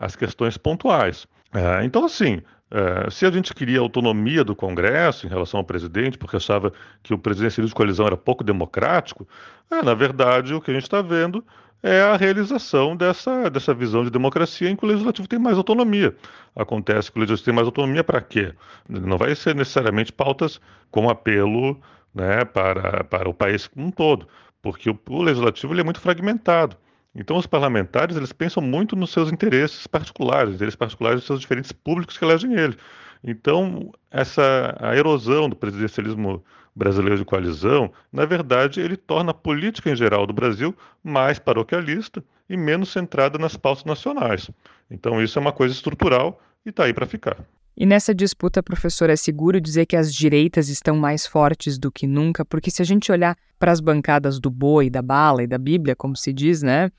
às 0.00 0.16
questões 0.16 0.56
pontuais. 0.56 1.26
É, 1.52 1.84
então, 1.84 2.06
assim, 2.06 2.40
é, 2.70 3.10
se 3.10 3.26
a 3.26 3.30
gente 3.30 3.54
queria 3.54 3.78
autonomia 3.78 4.42
do 4.42 4.56
Congresso 4.56 5.26
em 5.26 5.28
relação 5.28 5.58
ao 5.58 5.64
presidente, 5.64 6.16
porque 6.16 6.36
achava 6.36 6.72
que 7.02 7.12
o 7.12 7.18
presidencialismo 7.18 7.68
de 7.68 7.74
coalizão 7.74 8.06
era 8.06 8.16
pouco 8.16 8.42
democrático, 8.42 9.28
é, 9.70 9.82
na 9.82 9.94
verdade, 9.94 10.54
o 10.54 10.60
que 10.60 10.70
a 10.70 10.74
gente 10.74 10.84
está 10.84 11.02
vendo 11.02 11.44
é 11.82 12.00
a 12.02 12.16
realização 12.16 12.96
dessa, 12.96 13.48
dessa 13.50 13.74
visão 13.74 14.04
de 14.04 14.10
democracia 14.10 14.68
em 14.68 14.76
que 14.76 14.84
o 14.84 14.88
legislativo 14.88 15.28
tem 15.28 15.38
mais 15.38 15.56
autonomia. 15.56 16.16
Acontece 16.54 17.10
que 17.10 17.18
o 17.18 17.20
legislativo 17.20 17.44
tem 17.44 17.54
mais 17.54 17.66
autonomia 17.66 18.02
para 18.02 18.20
quê? 18.20 18.52
Não 18.88 19.18
vai 19.18 19.34
ser 19.34 19.54
necessariamente 19.54 20.12
pautas 20.12 20.60
com 20.90 21.08
apelo 21.08 21.80
né, 22.14 22.44
para, 22.44 23.04
para 23.04 23.28
o 23.28 23.34
país 23.34 23.66
como 23.66 23.86
um 23.86 23.90
todo, 23.90 24.26
porque 24.62 24.90
o, 24.90 24.98
o 25.08 25.22
legislativo 25.22 25.72
ele 25.72 25.82
é 25.82 25.84
muito 25.84 26.00
fragmentado. 26.00 26.76
Então, 27.14 27.36
os 27.36 27.46
parlamentares 27.46 28.16
eles 28.16 28.32
pensam 28.32 28.62
muito 28.62 28.94
nos 28.94 29.10
seus 29.10 29.32
interesses 29.32 29.86
particulares, 29.86 30.54
interesses 30.54 30.76
particulares 30.76 31.20
dos 31.20 31.26
seus 31.26 31.40
diferentes 31.40 31.72
públicos 31.72 32.18
que 32.18 32.24
elegem 32.24 32.52
ele. 32.54 32.76
Então, 33.24 33.90
essa 34.10 34.76
a 34.78 34.94
erosão 34.94 35.48
do 35.48 35.56
presidencialismo 35.56 36.44
brasileiro 36.76 37.16
de 37.16 37.24
coalizão, 37.24 37.90
na 38.12 38.26
verdade, 38.26 38.80
ele 38.80 38.96
torna 38.96 39.30
a 39.30 39.34
política 39.34 39.90
em 39.90 39.96
geral 39.96 40.26
do 40.26 40.34
Brasil 40.34 40.76
mais 41.02 41.38
paroquialista 41.38 42.22
e 42.48 42.56
menos 42.56 42.90
centrada 42.90 43.38
nas 43.38 43.56
pautas 43.56 43.84
nacionais. 43.84 44.50
Então, 44.90 45.22
isso 45.22 45.38
é 45.38 45.42
uma 45.42 45.52
coisa 45.52 45.74
estrutural 45.74 46.38
e 46.64 46.68
está 46.68 46.84
aí 46.84 46.92
para 46.92 47.06
ficar. 47.06 47.38
E 47.76 47.84
nessa 47.84 48.14
disputa, 48.14 48.62
professor, 48.62 49.10
é 49.10 49.16
seguro 49.16 49.60
dizer 49.60 49.86
que 49.86 49.96
as 49.96 50.14
direitas 50.14 50.68
estão 50.68 50.96
mais 50.96 51.26
fortes 51.26 51.78
do 51.78 51.90
que 51.90 52.06
nunca, 52.06 52.44
porque 52.44 52.70
se 52.70 52.80
a 52.80 52.84
gente 52.84 53.10
olhar 53.10 53.36
para 53.58 53.72
as 53.72 53.80
bancadas 53.80 54.38
do 54.38 54.50
boi, 54.50 54.88
da 54.88 55.02
bala 55.02 55.42
e 55.42 55.46
da 55.46 55.58
Bíblia, 55.58 55.96
como 55.96 56.16
se 56.16 56.32
diz, 56.32 56.62
né? 56.62 56.90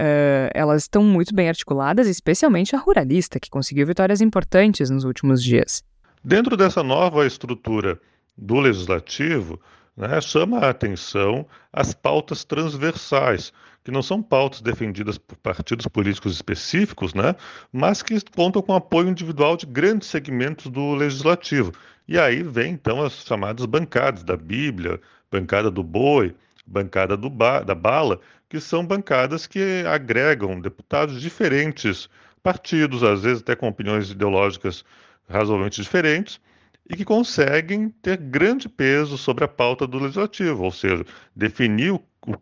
Uh, 0.00 0.48
elas 0.54 0.84
estão 0.84 1.02
muito 1.02 1.34
bem 1.34 1.48
articuladas, 1.48 2.06
especialmente 2.06 2.74
a 2.74 2.78
ruralista, 2.78 3.38
que 3.38 3.50
conseguiu 3.50 3.86
vitórias 3.86 4.22
importantes 4.22 4.88
nos 4.88 5.04
últimos 5.04 5.42
dias. 5.42 5.82
Dentro 6.24 6.56
dessa 6.56 6.82
nova 6.82 7.26
estrutura 7.26 8.00
do 8.36 8.58
legislativo, 8.60 9.60
né, 9.96 10.20
chama 10.20 10.58
a 10.58 10.70
atenção 10.70 11.46
as 11.72 11.94
pautas 11.94 12.44
transversais, 12.44 13.52
que 13.84 13.90
não 13.90 14.02
são 14.02 14.22
pautas 14.22 14.60
defendidas 14.60 15.18
por 15.18 15.36
partidos 15.36 15.86
políticos 15.86 16.34
específicos, 16.34 17.14
né, 17.14 17.36
mas 17.72 18.02
que 18.02 18.18
contam 18.34 18.62
com 18.62 18.74
apoio 18.74 19.08
individual 19.08 19.56
de 19.56 19.66
grandes 19.66 20.08
segmentos 20.08 20.70
do 20.70 20.94
legislativo. 20.94 21.72
E 22.08 22.18
aí 22.18 22.42
vem 22.42 22.72
então 22.72 23.02
as 23.02 23.12
chamadas 23.24 23.66
bancadas 23.66 24.22
da 24.22 24.36
Bíblia, 24.36 25.00
bancada 25.30 25.70
do 25.70 25.82
boi, 25.82 26.34
bancada 26.66 27.16
do 27.16 27.28
ba 27.28 27.60
da 27.60 27.74
bala, 27.74 28.20
que 28.48 28.60
são 28.60 28.86
bancadas 28.86 29.46
que 29.46 29.84
agregam 29.86 30.60
deputados 30.60 31.16
de 31.16 31.20
diferentes 31.20 32.08
partidos, 32.42 33.02
às 33.02 33.22
vezes 33.22 33.42
até 33.42 33.56
com 33.56 33.68
opiniões 33.68 34.10
ideológicas 34.10 34.84
razoavelmente 35.28 35.80
diferentes, 35.80 36.40
e 36.88 36.96
que 36.96 37.04
conseguem 37.04 37.88
ter 37.88 38.16
grande 38.16 38.68
peso 38.68 39.16
sobre 39.16 39.44
a 39.44 39.48
pauta 39.48 39.86
do 39.86 39.98
legislativo, 39.98 40.64
ou 40.64 40.70
seja, 40.70 41.04
definir 41.34 41.92
o, 41.92 42.00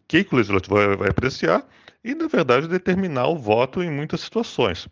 que, 0.08 0.24
que 0.24 0.34
o 0.34 0.36
legislativo 0.36 0.74
vai, 0.74 0.96
vai, 0.96 1.08
apreciar 1.10 1.66
e, 2.02 2.14
na 2.14 2.26
verdade, 2.26 2.66
determinar 2.66 3.28
o 3.28 3.36
voto 3.36 3.82
em 3.82 3.90
muitas 3.90 4.20
situações. 4.20 4.88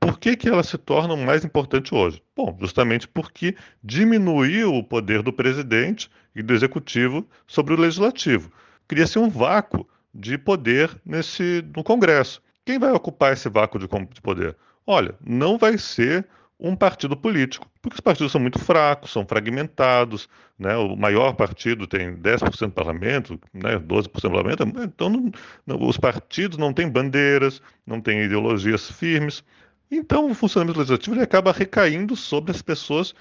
Por 0.00 0.18
que, 0.18 0.36
que 0.36 0.48
elas 0.48 0.66
se 0.66 0.78
tornam 0.78 1.16
mais 1.16 1.44
importantes 1.44 1.92
hoje? 1.92 2.22
Bom, 2.34 2.56
justamente 2.58 3.06
porque 3.06 3.54
diminuiu 3.84 4.74
o 4.74 4.82
poder 4.82 5.22
do 5.22 5.32
presidente 5.32 6.10
e 6.34 6.42
do 6.42 6.54
executivo 6.54 7.28
sobre 7.46 7.74
o 7.74 7.80
legislativo. 7.80 8.50
Cria-se 8.88 9.18
um 9.18 9.28
vácuo 9.28 9.86
de 10.12 10.38
poder 10.38 10.90
nesse 11.04 11.62
no 11.76 11.84
Congresso. 11.84 12.42
Quem 12.64 12.78
vai 12.78 12.92
ocupar 12.92 13.34
esse 13.34 13.48
vácuo 13.48 13.78
de, 13.78 13.86
de 13.86 14.20
poder? 14.20 14.56
Olha, 14.86 15.14
não 15.24 15.58
vai 15.58 15.76
ser 15.78 16.26
um 16.60 16.76
partido 16.76 17.16
político, 17.16 17.66
porque 17.80 17.94
os 17.94 18.00
partidos 18.00 18.32
são 18.32 18.40
muito 18.40 18.58
fracos, 18.58 19.10
são 19.10 19.24
fragmentados, 19.26 20.28
né? 20.58 20.76
o 20.76 20.94
maior 20.94 21.32
partido 21.32 21.86
tem 21.86 22.14
10% 22.14 22.66
do 22.66 22.72
parlamento, 22.72 23.40
né? 23.52 23.78
12% 23.78 24.04
do 24.04 24.30
parlamento, 24.30 24.62
então 24.82 25.08
não, 25.08 25.30
não, 25.66 25.88
os 25.88 25.96
partidos 25.96 26.58
não 26.58 26.72
têm 26.72 26.88
bandeiras, 26.88 27.62
não 27.86 28.00
têm 28.00 28.22
ideologias 28.22 28.90
firmes, 28.90 29.42
então 29.90 30.30
o 30.30 30.34
funcionamento 30.34 30.78
legislativo 30.78 31.16
ele 31.16 31.24
acaba 31.24 31.50
recaindo 31.50 32.14
sobre 32.14 32.50
as 32.50 32.62
pessoas 32.62 33.14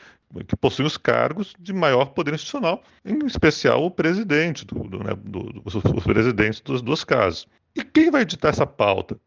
que 0.47 0.55
possuem 0.55 0.85
os 0.85 0.97
cargos 0.97 1.55
de 1.59 1.73
maior 1.73 2.07
poder 2.07 2.33
institucional, 2.35 2.83
em 3.03 3.25
especial 3.25 3.83
o 3.83 3.89
presidente, 3.89 4.65
do, 4.65 4.83
do, 4.83 5.03
né, 5.03 5.13
do, 5.17 5.63
os 5.65 6.03
presidentes 6.03 6.61
das 6.61 6.81
duas 6.81 7.03
casas. 7.03 7.47
E 7.75 7.83
quem 7.83 8.11
vai 8.11 8.21
editar 8.21 8.49
essa 8.49 8.67
pauta? 8.67 9.19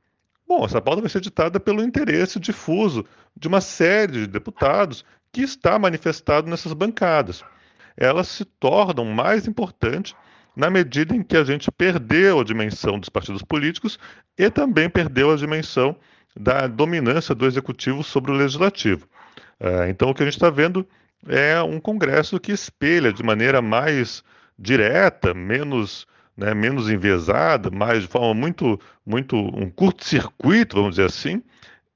Bom, 0.54 0.66
essa 0.66 0.82
pauta 0.82 1.00
vai 1.00 1.08
ser 1.08 1.22
ditada 1.22 1.58
pelo 1.58 1.82
interesse 1.82 2.38
difuso 2.38 3.06
de 3.34 3.48
uma 3.48 3.62
série 3.62 4.12
de 4.12 4.26
deputados 4.26 5.02
que 5.32 5.40
está 5.40 5.78
manifestado 5.78 6.50
nessas 6.50 6.74
bancadas. 6.74 7.42
Elas 7.96 8.28
se 8.28 8.44
tornam 8.44 9.06
mais 9.06 9.48
importantes 9.48 10.14
na 10.54 10.68
medida 10.68 11.16
em 11.16 11.22
que 11.22 11.38
a 11.38 11.42
gente 11.42 11.72
perdeu 11.72 12.38
a 12.38 12.44
dimensão 12.44 12.98
dos 12.98 13.08
partidos 13.08 13.40
políticos 13.40 13.98
e 14.36 14.50
também 14.50 14.90
perdeu 14.90 15.30
a 15.30 15.36
dimensão 15.36 15.96
da 16.38 16.66
dominância 16.66 17.34
do 17.34 17.46
executivo 17.46 18.02
sobre 18.02 18.30
o 18.30 18.34
legislativo. 18.34 19.08
Uh, 19.58 19.88
então, 19.88 20.10
o 20.10 20.14
que 20.14 20.22
a 20.22 20.26
gente 20.26 20.36
está 20.36 20.50
vendo 20.50 20.86
é 21.26 21.62
um 21.62 21.80
Congresso 21.80 22.38
que 22.38 22.52
espelha 22.52 23.10
de 23.10 23.22
maneira 23.22 23.62
mais 23.62 24.22
direta, 24.58 25.32
menos 25.32 26.06
né, 26.36 26.54
menos 26.54 26.88
enviesada, 26.90 27.70
mas 27.70 28.02
de 28.02 28.08
forma 28.08 28.34
muito, 28.34 28.80
muito 29.04 29.36
um 29.36 29.70
curto-circuito, 29.70 30.76
vamos 30.76 30.92
dizer 30.92 31.06
assim, 31.06 31.42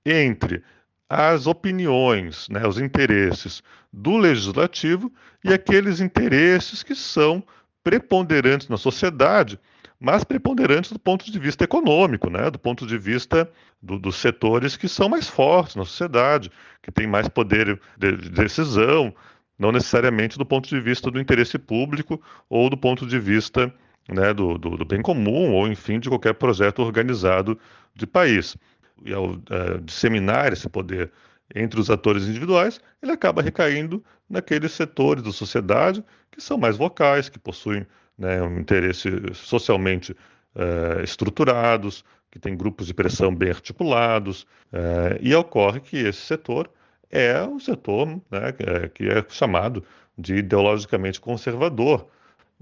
entre 0.05 0.63
as 1.09 1.47
opiniões, 1.47 2.49
né, 2.49 2.67
os 2.67 2.79
interesses 2.79 3.63
do 3.93 4.17
legislativo 4.17 5.13
e 5.45 5.53
aqueles 5.53 6.01
interesses 6.01 6.83
que 6.83 6.95
são 6.95 7.43
preponderantes 7.83 8.69
na 8.69 8.77
sociedade, 8.77 9.59
mas 9.99 10.25
preponderantes 10.25 10.93
do 10.93 10.99
ponto 10.99 11.31
de 11.31 11.39
vista 11.39 11.65
econômico, 11.65 12.29
né, 12.29 12.51
do 12.51 12.59
ponto 12.59 12.87
de 12.87 12.99
vista 12.99 13.51
do, 13.81 13.99
dos 13.99 14.17
setores 14.17 14.77
que 14.77 14.89
são 14.89 15.09
mais 15.09 15.29
fortes 15.29 15.77
na 15.77 15.85
sociedade, 15.85 16.51
que 16.83 16.93
têm 16.93 17.07
mais 17.07 17.29
poder 17.29 17.81
de, 17.97 18.17
de 18.17 18.31
decisão, 18.31 19.15
não 19.59 19.73
necessariamente 19.73 20.37
do 20.37 20.45
ponto 20.45 20.69
de 20.69 20.81
vista 20.81 21.11
do 21.11 21.21
interesse 21.21 21.59
público 21.59 22.21
ou 22.51 22.69
do 22.69 22.77
ponto 22.77 23.07
de 23.07 23.19
vista 23.19 23.73
né, 24.09 24.33
do, 24.33 24.57
do, 24.57 24.77
do, 24.77 24.85
bem 24.85 25.03
comum 25.03 25.53
ou, 25.53 25.67
enfim, 25.69 25.99
de 25.99 26.09
qualquer 26.09 26.35
projeto 26.35 26.81
organizado 26.81 27.59
de 27.95 28.07
país. 28.07 28.57
E 29.05 29.13
ao 29.13 29.33
é, 29.33 29.79
disseminar 29.83 30.53
esse 30.53 30.69
poder 30.69 31.11
entre 31.55 31.81
os 31.81 31.91
atores 31.91 32.25
individuais, 32.25 32.81
ele 33.03 33.13
acaba 33.13 33.43
recaindo 33.43 34.03
naqueles 34.29 34.73
setores 34.73 35.23
da 35.23 35.33
sociedade 35.33 36.05
que 36.31 36.41
são 36.41 36.59
mais 36.59 36.77
vocais, 36.77 37.29
que 37.29 37.39
possuem 37.39 37.87
né, 38.19 38.43
um 38.43 38.59
interesse 38.59 39.09
socialmente 39.35 40.17
é, 40.55 41.03
estruturados, 41.03 42.05
que 42.31 42.39
têm 42.39 42.57
grupos 42.57 42.87
de 42.87 42.95
pressão 42.95 43.35
bem 43.35 43.51
articulados, 43.51 44.47
é, 44.73 45.19
e 45.21 45.35
ocorre 45.35 45.81
que 45.81 45.97
esse 45.97 46.21
setor 46.21 46.71
é 47.11 47.41
o 47.43 47.61
setor 47.61 48.09
né, 48.31 48.53
que 48.93 49.09
é 49.09 49.25
chamado 49.29 49.85
de 50.19 50.37
ideologicamente 50.37 51.21
conservador, 51.21 52.09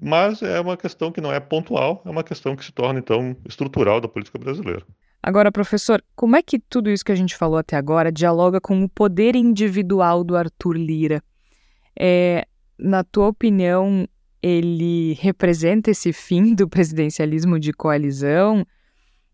mas 0.00 0.42
é 0.42 0.60
uma 0.60 0.76
questão 0.76 1.12
que 1.12 1.20
não 1.20 1.32
é 1.32 1.40
pontual, 1.40 2.02
é 2.04 2.10
uma 2.10 2.24
questão 2.24 2.56
que 2.56 2.64
se 2.64 2.72
torna, 2.72 2.98
então, 2.98 3.36
estrutural 3.48 4.00
da 4.00 4.08
política 4.08 4.38
brasileira. 4.38 4.84
Agora, 5.22 5.50
professor, 5.50 6.04
como 6.14 6.36
é 6.36 6.42
que 6.42 6.58
tudo 6.58 6.90
isso 6.90 7.04
que 7.04 7.12
a 7.12 7.16
gente 7.16 7.34
falou 7.34 7.56
até 7.56 7.76
agora 7.76 8.12
dialoga 8.12 8.60
com 8.60 8.84
o 8.84 8.88
poder 8.88 9.34
individual 9.34 10.22
do 10.22 10.36
Arthur 10.36 10.76
Lira? 10.76 11.22
É, 11.98 12.46
na 12.78 13.02
tua 13.02 13.28
opinião, 13.28 14.06
ele 14.42 15.14
representa 15.14 15.90
esse 15.90 16.12
fim 16.12 16.54
do 16.54 16.68
presidencialismo 16.68 17.58
de 17.58 17.72
coalizão? 17.72 18.66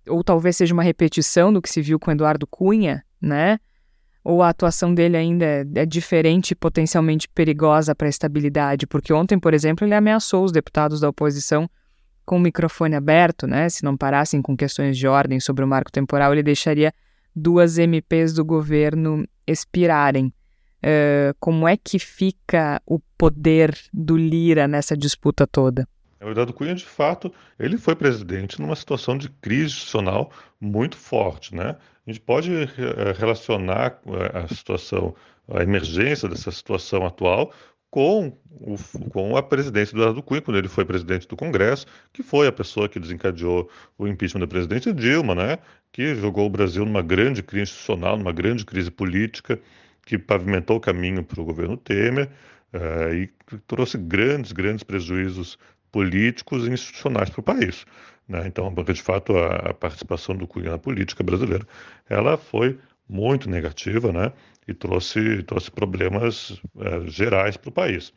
Ou 0.07 0.23
talvez 0.23 0.57
seja 0.57 0.73
uma 0.73 0.85
repetição 0.85 1.53
do 1.53 1.61
que 1.61 1.69
se 1.69 1.83
viu 1.83 1.99
com 1.99 2.13
Eduardo 2.13 2.47
Cunha, 2.47 3.03
né? 3.21 3.59
Ou 4.23 4.43
a 4.43 4.51
atuação 4.51 4.95
dele 4.95 5.17
ainda 5.17 5.45
é, 5.45 5.65
é 5.77 5.87
diferente 5.87 6.51
e 6.51 6.55
potencialmente 6.55 7.29
perigosa 7.29 7.95
para 7.95 8.07
a 8.07 8.11
estabilidade? 8.11 8.87
Porque 8.87 9.13
ontem, 9.13 9.39
por 9.39 9.55
exemplo, 9.55 9.87
ele 9.87 9.95
ameaçou 9.95 10.45
os 10.45 10.53
deputados 10.53 11.01
da 11.01 11.09
oposição 11.09 11.69
com 12.25 12.37
o 12.37 12.41
microfone 12.41 12.95
aberto, 12.95 13.47
né? 13.47 13.69
Se 13.69 13.83
não 13.83 13.97
parassem 13.97 14.41
com 14.43 14.57
questões 14.57 14.97
de 14.97 15.09
ordem 15.09 15.41
sobre 15.41 15.65
o 15.65 15.69
marco 15.69 15.91
temporal, 15.91 16.33
ele 16.33 16.43
deixaria 16.43 16.93
duas 17.35 17.79
MPs 17.79 18.33
do 18.35 18.45
governo 18.45 19.27
expirarem. 19.47 20.33
Uh, 20.79 21.35
como 21.39 21.67
é 21.67 21.77
que 21.77 21.99
fica 21.99 22.81
o 22.87 22.99
poder 23.19 23.77
do 23.93 24.17
Lira 24.17 24.67
nessa 24.67 24.97
disputa 24.97 25.47
toda? 25.47 25.87
O 26.23 26.29
Eduardo 26.29 26.53
Cunha, 26.53 26.75
de 26.75 26.85
fato, 26.85 27.33
ele 27.59 27.79
foi 27.79 27.97
presidente 27.97 28.61
numa 28.61 28.77
situação 28.77 29.17
de 29.17 29.29
crise 29.29 29.75
institucional 29.75 30.31
muito 30.61 30.97
forte, 30.97 31.55
né? 31.55 31.77
A 32.11 32.13
gente 32.13 32.23
pode 32.23 32.53
eh, 32.53 32.69
relacionar 33.17 34.01
eh, 34.05 34.39
a 34.39 34.49
situação, 34.49 35.15
a 35.49 35.63
emergência 35.63 36.29
dessa 36.29 36.51
situação 36.51 37.07
atual 37.07 37.53
com, 37.89 38.37
o, 38.51 38.75
com 39.11 39.37
a 39.37 39.43
presidência 39.45 39.95
do 39.95 40.01
Eduardo 40.01 40.21
Cunha, 40.21 40.43
quando 40.43 40.59
ele 40.59 40.67
foi 40.67 40.85
presidente 40.85 41.29
do 41.29 41.37
Congresso, 41.37 41.87
que 42.13 42.21
foi 42.25 42.49
a 42.49 42.53
pessoa 42.53 42.89
que 42.89 42.99
desencadeou 42.99 43.71
o 43.97 44.09
impeachment 44.09 44.41
da 44.41 44.49
presidente 44.49 44.93
Dilma, 44.93 45.37
né? 45.37 45.59
Que 45.93 46.17
jogou 46.17 46.47
o 46.47 46.51
Brasil 46.51 46.85
numa 46.85 47.01
grande 47.01 47.45
crise 47.45 47.71
institucional, 47.71 48.19
numa 48.19 48.33
grande 48.33 48.65
crise 48.65 48.91
política, 48.91 49.61
que 50.05 50.19
pavimentou 50.19 50.79
o 50.79 50.81
caminho 50.81 51.23
para 51.23 51.41
o 51.41 51.45
governo 51.45 51.77
Temer 51.77 52.29
e 53.15 53.29
trouxe 53.69 53.99
grandes, 53.99 54.51
grandes 54.51 54.83
prejuízos 54.83 55.57
políticos 55.93 56.67
e 56.67 56.71
institucionais 56.71 57.31
para 57.31 57.41
o 57.41 57.45
país. 57.45 57.85
Né? 58.31 58.45
Então, 58.47 58.73
porque 58.73 58.93
de 58.93 59.03
fato 59.03 59.37
a, 59.37 59.57
a, 59.57 59.75
participação 59.75 60.37
do 60.37 60.47
Cunha 60.47 60.71
na 60.71 60.79
política 60.79 61.25
brasileira 61.25 61.67
ela 62.09 62.37
foi 62.37 62.79
muito 63.09 63.51
negativa 63.51 64.13
né? 64.13 64.33
e 64.69 64.73
trouxe, 64.73 65.43
trouxe 65.43 65.69
problemas 65.69 66.63
é, 66.79 67.11
gerais 67.11 67.57
para 67.57 67.69
o 67.69 67.73
país. 67.73 68.13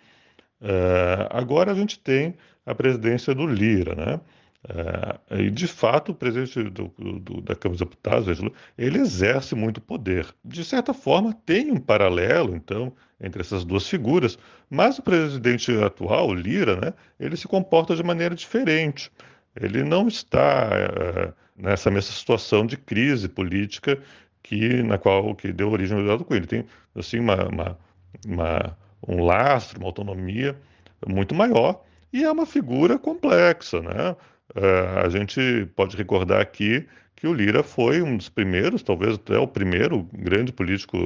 É, 0.62 1.28
agora 1.32 1.72
a 1.72 1.76
gente 1.76 1.98
tem 1.98 2.36
a 2.64 2.76
presidência 2.76 3.34
do 3.34 3.48
Lira, 3.48 3.96
né? 3.96 4.22
É, 4.70 5.42
e 5.42 5.52
de 5.52 5.68
fato 5.68 6.14
o 6.14 6.16
presidente 6.16 6.70
do, 6.70 6.88
do, 7.20 7.42
da 7.42 7.54
Câmara 7.54 7.78
dos 7.78 7.80
Deputados, 7.80 8.40
ele 8.78 9.00
exerce 9.00 9.56
muito 9.56 9.82
poder. 9.82 10.28
De 10.46 10.64
certa 10.64 10.94
forma, 10.94 11.34
tem 11.46 11.70
um 11.70 11.78
paralelo, 11.78 12.56
então, 12.56 12.94
entre 13.20 13.42
essas 13.42 13.66
duas 13.66 13.86
figuras, 13.90 14.38
mas 14.70 14.98
o 15.00 15.02
presidente 15.02 15.70
atual, 15.84 16.34
Lira, 16.34 16.80
né, 16.80 16.94
ele 17.20 17.36
se 17.36 17.46
comporta 17.46 17.94
de 17.94 18.04
maneira 18.04 18.34
diferente. 18.34 19.12
Ele 19.60 19.84
não 19.84 20.08
está 20.08 20.70
é, 20.72 21.34
nessa 21.56 21.92
mesma 21.92 22.12
situação 22.14 22.66
de 22.66 22.78
crise 22.78 23.28
política 23.30 24.00
que 24.42 24.84
na 24.84 24.98
qual 24.98 25.34
que 25.36 25.54
deu 25.54 25.72
origem 25.72 25.96
ao 25.96 26.04
Eduardo 26.04 26.26
Cunha. 26.26 26.40
Ele 26.40 26.48
tem 26.48 26.66
assim 26.96 27.20
uma, 27.20 27.48
uma, 27.48 27.78
uma 28.26 28.78
um 29.08 29.24
lastro, 29.24 29.80
uma 29.80 29.88
autonomia 29.88 30.56
muito 31.08 31.36
maior 31.36 31.84
e 32.12 32.24
é 32.24 32.32
uma 32.32 32.46
figura 32.46 32.98
complexa, 32.98 33.82
né? 33.82 34.16
Uh, 34.56 35.06
a 35.06 35.10
gente 35.10 35.68
pode 35.76 35.98
recordar 35.98 36.42
aqui 36.42 36.86
que 37.16 37.26
o 37.26 37.34
Lira 37.34 37.64
foi 37.64 38.02
um 38.02 38.18
dos 38.18 38.30
primeiros, 38.30 38.84
talvez 38.84 39.16
até 39.16 39.38
o 39.38 39.48
primeiro 39.48 40.08
grande 40.14 40.52
político 40.52 40.98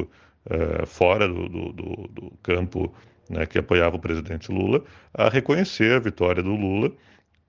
uh, 0.46 0.86
fora 0.86 1.28
do, 1.28 1.48
do, 1.48 1.74
do, 1.74 2.08
do 2.08 2.34
campo 2.44 2.94
né, 3.30 3.46
que 3.46 3.60
apoiava 3.60 3.96
o 3.96 4.00
presidente 4.00 4.52
Lula, 4.52 4.84
a 5.14 5.30
reconhecer 5.30 5.94
a 5.94 6.00
vitória 6.00 6.42
do 6.42 6.56
Lula 6.56 6.92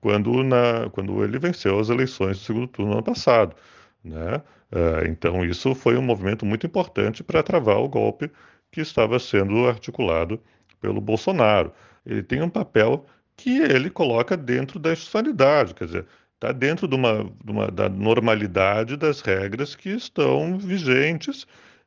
quando, 0.01 0.43
na, 0.43 0.89
quando 0.91 1.23
ele 1.23 1.39
venceu 1.39 1.79
as 1.79 1.89
eleições 1.89 2.37
do 2.39 2.43
segundo 2.43 2.67
turno 2.67 2.91
no 2.91 2.97
ano 2.97 3.03
passado. 3.03 3.55
Né? 4.03 4.41
Uh, 4.71 5.07
então, 5.07 5.43
isso 5.43 5.73
foi 5.75 5.97
um 5.97 6.01
movimento 6.01 6.45
muito 6.45 6.65
importante 6.65 7.23
para 7.23 7.43
travar 7.43 7.77
o 7.77 7.89
golpe 7.89 8.31
que 8.71 8.81
estava 8.81 9.19
sendo 9.19 9.67
articulado 9.67 10.39
pelo 10.79 11.01
Bolsonaro. 11.01 11.73
Ele 12.05 12.23
tem 12.23 12.41
um 12.41 12.49
papel 12.49 13.05
que 13.35 13.59
ele 13.59 13.89
coloca 13.89 14.35
dentro 14.35 14.79
da 14.79 14.91
institucionalidade, 14.91 15.73
quer 15.73 15.85
dizer, 15.85 16.05
está 16.35 16.51
dentro 16.51 16.87
de 16.87 16.95
uma, 16.95 17.23
de 17.43 17.51
uma, 17.51 17.67
da 17.67 17.89
normalidade 17.89 18.95
das 18.95 19.21
regras 19.21 19.75
que 19.75 19.89
estão 19.89 20.57
vigentes 20.57 21.45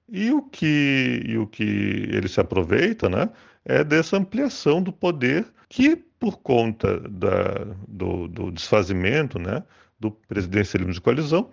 e 0.09 0.31
o 0.31 0.43
que, 0.43 1.23
e 1.25 1.39
o 1.39 1.47
que 1.47 1.63
ele 2.11 2.29
se 2.29 2.41
aproveita 2.41 3.09
né, 3.09 3.31
é 3.65 3.83
dessa 3.83 4.17
ampliação 4.17 4.83
do 4.83 4.93
poder 4.93 5.47
que, 5.73 5.97
por 5.97 6.37
conta 6.41 7.01
da, 7.01 7.65
do, 7.89 8.29
do 8.29 8.51
desfazimento 8.53 9.39
né, 9.39 9.65
do 9.99 10.11
presidencialismo 10.11 10.93
de 10.93 11.01
coalizão, 11.01 11.49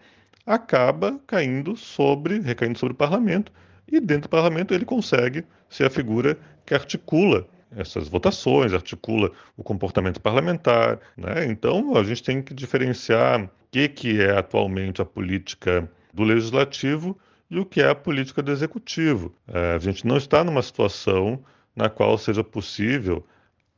acaba 0.45 1.17
caindo 1.26 1.78
sobre, 1.78 2.38
recaindo 2.39 2.78
sobre 2.78 2.91
o 2.91 2.97
parlamento, 2.97 3.49
e 3.89 3.97
dentro 4.01 4.24
do 4.24 4.30
parlamento 4.30 4.74
ele 4.74 4.84
consegue 4.84 5.45
ser 5.70 5.86
a 5.86 5.89
figura 5.89 6.38
que 6.65 6.74
articula 6.74 7.47
essas 7.74 8.09
votações, 8.09 8.74
articula 8.74 9.32
o 9.55 9.63
comportamento 9.63 10.20
parlamentar. 10.20 10.99
Né? 11.15 11.45
Então, 11.45 11.95
a 11.95 12.03
gente 12.03 12.22
tem 12.22 12.41
que 12.41 12.53
diferenciar 12.53 13.45
o 13.45 13.49
que, 13.72 13.88
que 13.88 14.22
é 14.22 14.38
atualmente 14.38 15.01
a 15.01 15.05
política 15.05 15.89
do 16.13 16.24
legislativo 16.24 17.17
e 17.49 17.57
o 17.57 17.65
que 17.65 17.82
é 17.82 17.88
a 17.88 17.95
política 17.95 18.43
do 18.43 18.51
executivo. 18.51 19.34
É, 19.47 19.76
a 19.76 19.80
gente 19.80 20.05
não 20.05 20.17
está 20.17 20.43
numa 20.43 20.61
situação 20.61 21.41
na 21.74 21.88
qual 21.89 22.17
seja 22.17 22.43
possível 22.43 23.26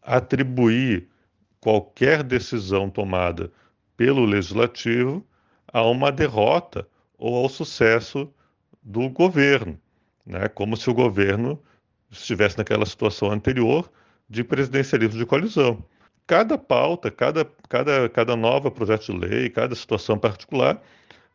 atribuir 0.02 1.08
qualquer 1.60 2.24
decisão 2.24 2.90
tomada 2.90 3.52
pelo 3.96 4.26
legislativo 4.26 5.26
a 5.72 5.84
uma 5.84 6.12
derrota 6.12 6.88
ou 7.18 7.36
ao 7.36 7.48
sucesso 7.48 8.30
do 8.82 9.10
governo, 9.10 9.80
né? 10.26 10.48
como 10.48 10.76
se 10.76 10.90
o 10.90 10.94
governo 10.94 11.62
estivesse 12.10 12.58
naquela 12.58 12.86
situação 12.86 13.32
anterior 13.32 13.90
de 14.30 14.44
presidencialismo 14.44 15.20
de 15.20 15.26
coalizão. 15.26 15.84
Cada 16.26 16.58
pauta, 16.58 17.12
cada, 17.12 17.46
cada, 17.70 18.10
cada 18.10 18.36
nova 18.36 18.72
projeto 18.72 19.12
de 19.12 19.18
lei, 19.20 19.50
cada 19.50 19.76
situação 19.76 20.18
particular 20.18 20.82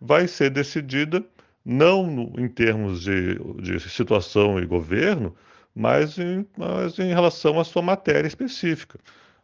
vai 0.00 0.26
ser 0.26 0.50
decidida 0.50 1.24
não 1.64 2.32
em 2.38 2.48
termos 2.48 3.02
de, 3.02 3.34
de 3.60 3.80
situação 3.80 4.58
e 4.60 4.66
governo, 4.66 5.34
mas 5.76 6.18
em, 6.18 6.46
mas 6.56 6.98
em 6.98 7.08
relação 7.08 7.60
à 7.60 7.64
sua 7.64 7.82
matéria 7.82 8.26
específica. 8.26 8.98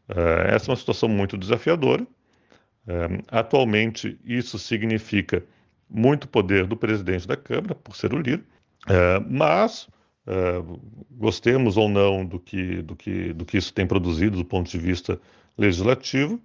Uh, 0.09 0.49
essa 0.49 0.70
é 0.70 0.70
uma 0.70 0.76
situação 0.76 1.07
muito 1.07 1.37
desafiadora. 1.37 2.03
Uh, 2.03 3.22
atualmente, 3.28 4.18
isso 4.24 4.59
significa 4.59 5.45
muito 5.91 6.26
poder 6.26 6.66
do 6.66 6.74
presidente 6.74 7.28
da 7.28 7.37
Câmara, 7.37 7.74
por 7.74 7.95
ser 7.95 8.14
o 8.14 8.18
líder, 8.18 8.43
uh, 8.89 9.22
mas, 9.28 9.89
gostemos 11.11 11.76
ou 11.76 11.89
não 11.89 12.24
do 12.24 12.39
que, 12.39 12.80
do, 12.80 12.95
que, 12.95 13.33
do 13.33 13.45
que 13.45 13.59
isso 13.59 13.74
tem 13.74 13.85
produzido 13.85 14.37
do 14.37 14.45
ponto 14.45 14.70
de 14.70 14.78
vista 14.78 15.20
legislativo, 15.59 16.41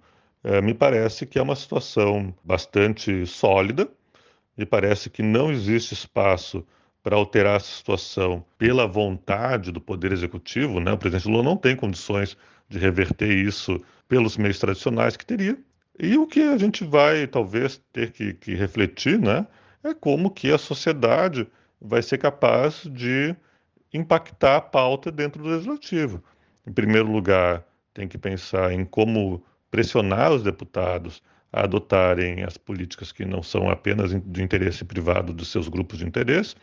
me 0.64 0.74
parece 0.74 1.24
que 1.24 1.38
é 1.38 1.42
uma 1.42 1.54
situação 1.54 2.34
bastante 2.42 3.24
sólida, 3.24 3.88
me 4.56 4.66
parece 4.66 5.08
que 5.08 5.22
não 5.22 5.52
existe 5.52 5.94
espaço 5.94 6.66
para 7.08 7.16
alterar 7.16 7.56
essa 7.56 7.74
situação 7.74 8.44
pela 8.58 8.86
vontade 8.86 9.72
do 9.72 9.80
Poder 9.80 10.12
Executivo, 10.12 10.78
né? 10.78 10.92
O 10.92 10.98
presidente 10.98 11.26
Lula 11.26 11.42
não 11.42 11.56
tem 11.56 11.74
condições 11.74 12.36
de 12.68 12.78
reverter 12.78 13.32
isso 13.32 13.80
pelos 14.06 14.36
meios 14.36 14.58
tradicionais 14.58 15.16
que 15.16 15.24
teria. 15.24 15.58
E 15.98 16.18
o 16.18 16.26
que 16.26 16.42
a 16.42 16.58
gente 16.58 16.84
vai 16.84 17.26
talvez 17.26 17.82
ter 17.94 18.10
que, 18.12 18.34
que 18.34 18.54
refletir, 18.54 19.18
né, 19.18 19.46
é 19.82 19.94
como 19.94 20.30
que 20.30 20.52
a 20.52 20.58
sociedade 20.58 21.46
vai 21.80 22.02
ser 22.02 22.18
capaz 22.18 22.82
de 22.84 23.34
impactar 23.90 24.56
a 24.56 24.60
pauta 24.60 25.10
dentro 25.10 25.42
do 25.42 25.48
legislativo. 25.48 26.22
Em 26.66 26.72
primeiro 26.72 27.10
lugar, 27.10 27.64
tem 27.94 28.06
que 28.06 28.18
pensar 28.18 28.70
em 28.70 28.84
como 28.84 29.42
pressionar 29.70 30.30
os 30.30 30.42
deputados 30.42 31.22
a 31.52 31.62
adotarem 31.62 32.42
as 32.42 32.56
políticas 32.56 33.12
que 33.12 33.24
não 33.24 33.42
são 33.42 33.70
apenas 33.70 34.10
de 34.10 34.42
interesse 34.42 34.84
privado 34.84 35.32
dos 35.32 35.48
seus 35.48 35.68
grupos 35.68 35.98
de 35.98 36.06
interesse. 36.06 36.54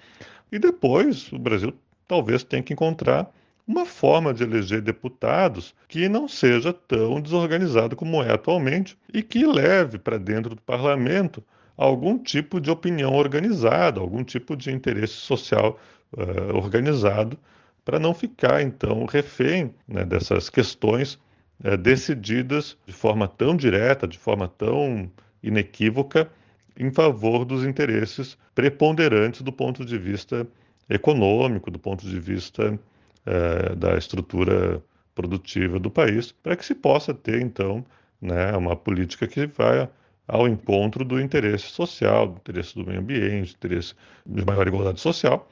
E 0.51 0.59
depois, 0.59 1.31
o 1.31 1.39
Brasil 1.39 1.73
talvez 2.07 2.43
tenha 2.43 2.61
que 2.61 2.73
encontrar 2.73 3.31
uma 3.67 3.85
forma 3.85 4.33
de 4.33 4.43
eleger 4.43 4.81
deputados 4.81 5.73
que 5.87 6.07
não 6.07 6.27
seja 6.27 6.71
tão 6.71 7.19
desorganizado 7.19 7.95
como 7.95 8.21
é 8.21 8.31
atualmente 8.31 8.97
e 9.11 9.23
que 9.23 9.45
leve 9.45 9.97
para 9.97 10.19
dentro 10.19 10.53
do 10.53 10.61
parlamento 10.61 11.43
algum 11.75 12.17
tipo 12.17 12.61
de 12.61 12.69
opinião 12.69 13.13
organizada, 13.13 13.99
algum 13.99 14.23
tipo 14.23 14.55
de 14.55 14.71
interesse 14.71 15.13
social 15.13 15.79
uh, 16.13 16.55
organizado, 16.55 17.37
para 17.83 17.99
não 17.99 18.13
ficar, 18.13 18.61
então, 18.61 19.05
refém 19.05 19.73
né, 19.87 20.05
dessas 20.05 20.49
questões 20.49 21.19
uh, 21.63 21.77
decididas 21.77 22.77
de 22.85 22.93
forma 22.93 23.27
tão 23.27 23.55
direta, 23.55 24.07
de 24.07 24.17
forma 24.17 24.47
tão 24.47 25.11
inequívoca, 25.41 26.29
em 26.77 26.91
favor 26.91 27.45
dos 27.45 27.63
interesses 27.65 28.37
preponderantes 28.53 29.41
do 29.41 29.51
ponto 29.51 29.85
de 29.85 29.97
vista 29.97 30.45
econômico, 30.89 31.71
do 31.71 31.79
ponto 31.79 32.05
de 32.05 32.19
vista 32.19 32.77
é, 33.25 33.75
da 33.75 33.97
estrutura 33.97 34.83
produtiva 35.13 35.79
do 35.79 35.89
país, 35.89 36.31
para 36.31 36.55
que 36.55 36.65
se 36.65 36.75
possa 36.75 37.13
ter, 37.13 37.41
então, 37.41 37.85
né, 38.21 38.51
uma 38.55 38.75
política 38.75 39.27
que 39.27 39.47
vai 39.47 39.89
ao 40.27 40.47
encontro 40.47 41.05
do 41.05 41.19
interesse 41.19 41.67
social, 41.67 42.27
do 42.27 42.37
interesse 42.37 42.75
do 42.75 42.85
meio 42.85 42.99
ambiente, 42.99 43.53
do 43.53 43.57
interesse 43.65 43.93
de 44.25 44.45
maior 44.45 44.67
igualdade 44.67 44.99
social, 44.99 45.49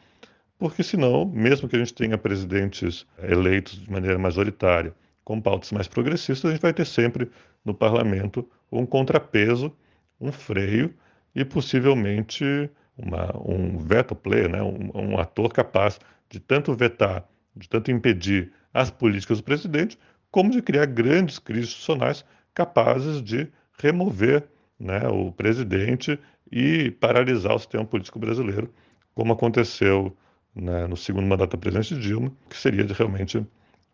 porque 0.58 0.84
senão, 0.84 1.26
mesmo 1.26 1.68
que 1.68 1.76
a 1.76 1.80
gente 1.80 1.94
tenha 1.94 2.18
presidentes 2.18 3.06
eleitos 3.22 3.80
de 3.80 3.92
maneira 3.92 4.20
majoritária 4.20 4.94
com 5.24 5.42
pautas 5.42 5.72
mais 5.72 5.88
progressistas, 5.88 6.50
a 6.50 6.54
gente 6.54 6.62
vai 6.62 6.74
ter 6.74 6.86
sempre 6.86 7.30
no 7.64 7.74
parlamento 7.74 8.48
um 8.72 8.86
contrapeso, 8.86 9.72
um 10.20 10.32
freio 10.32 10.94
e 11.36 11.46
possivelmente 11.46 12.70
uma, 12.98 13.36
um 13.38 13.78
veto 13.78 14.16
player, 14.16 14.50
né, 14.50 14.62
um, 14.62 14.92
um 14.94 15.18
ator 15.18 15.52
capaz 15.52 16.00
de 16.30 16.40
tanto 16.40 16.74
vetar 16.74 17.28
de 17.56 17.70
tanto 17.70 17.92
impedir 17.92 18.52
as 18.74 18.90
políticas 18.90 19.38
do 19.38 19.44
presidente, 19.44 19.98
como 20.32 20.50
de 20.50 20.62
criar 20.62 20.88
grandes 20.88 21.38
crises 21.38 21.70
institucionais 21.70 22.26
capazes 22.54 23.22
de 23.22 23.48
remover 23.80 24.48
né, 24.80 25.08
o 25.08 25.32
presidente 25.32 26.20
e 26.52 26.92
paralisar 26.92 27.56
o 27.56 27.60
sistema 27.60 27.86
político 27.86 28.20
brasileiro, 28.20 28.74
como 29.14 29.34
aconteceu 29.34 30.16
né, 30.56 30.88
no 30.88 30.98
segundo 30.98 31.28
mandato 31.28 31.52
da 31.52 31.58
presidente 31.58 32.00
Dilma, 32.00 32.32
que 32.50 32.58
seria 32.58 32.86
realmente 32.86 33.46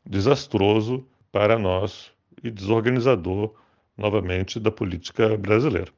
desastroso 0.06 1.06
para 1.32 1.58
nós 1.58 2.12
e 2.44 2.50
desorganizador 2.50 3.54
novamente 3.98 4.60
da 4.60 4.72
política 4.72 5.38
brasileira. 5.38 5.92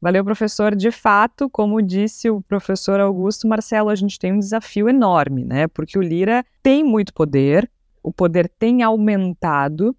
Valeu, 0.00 0.24
professor. 0.24 0.74
De 0.74 0.90
fato, 0.90 1.50
como 1.50 1.82
disse 1.82 2.30
o 2.30 2.40
professor 2.40 3.00
Augusto 3.00 3.46
Marcelo, 3.46 3.90
a 3.90 3.94
gente 3.94 4.18
tem 4.18 4.32
um 4.32 4.38
desafio 4.38 4.88
enorme, 4.88 5.44
né? 5.44 5.68
Porque 5.68 5.98
o 5.98 6.02
Lira 6.02 6.44
tem 6.62 6.82
muito 6.82 7.12
poder, 7.12 7.70
o 8.02 8.10
poder 8.10 8.48
tem 8.48 8.82
aumentado, 8.82 9.94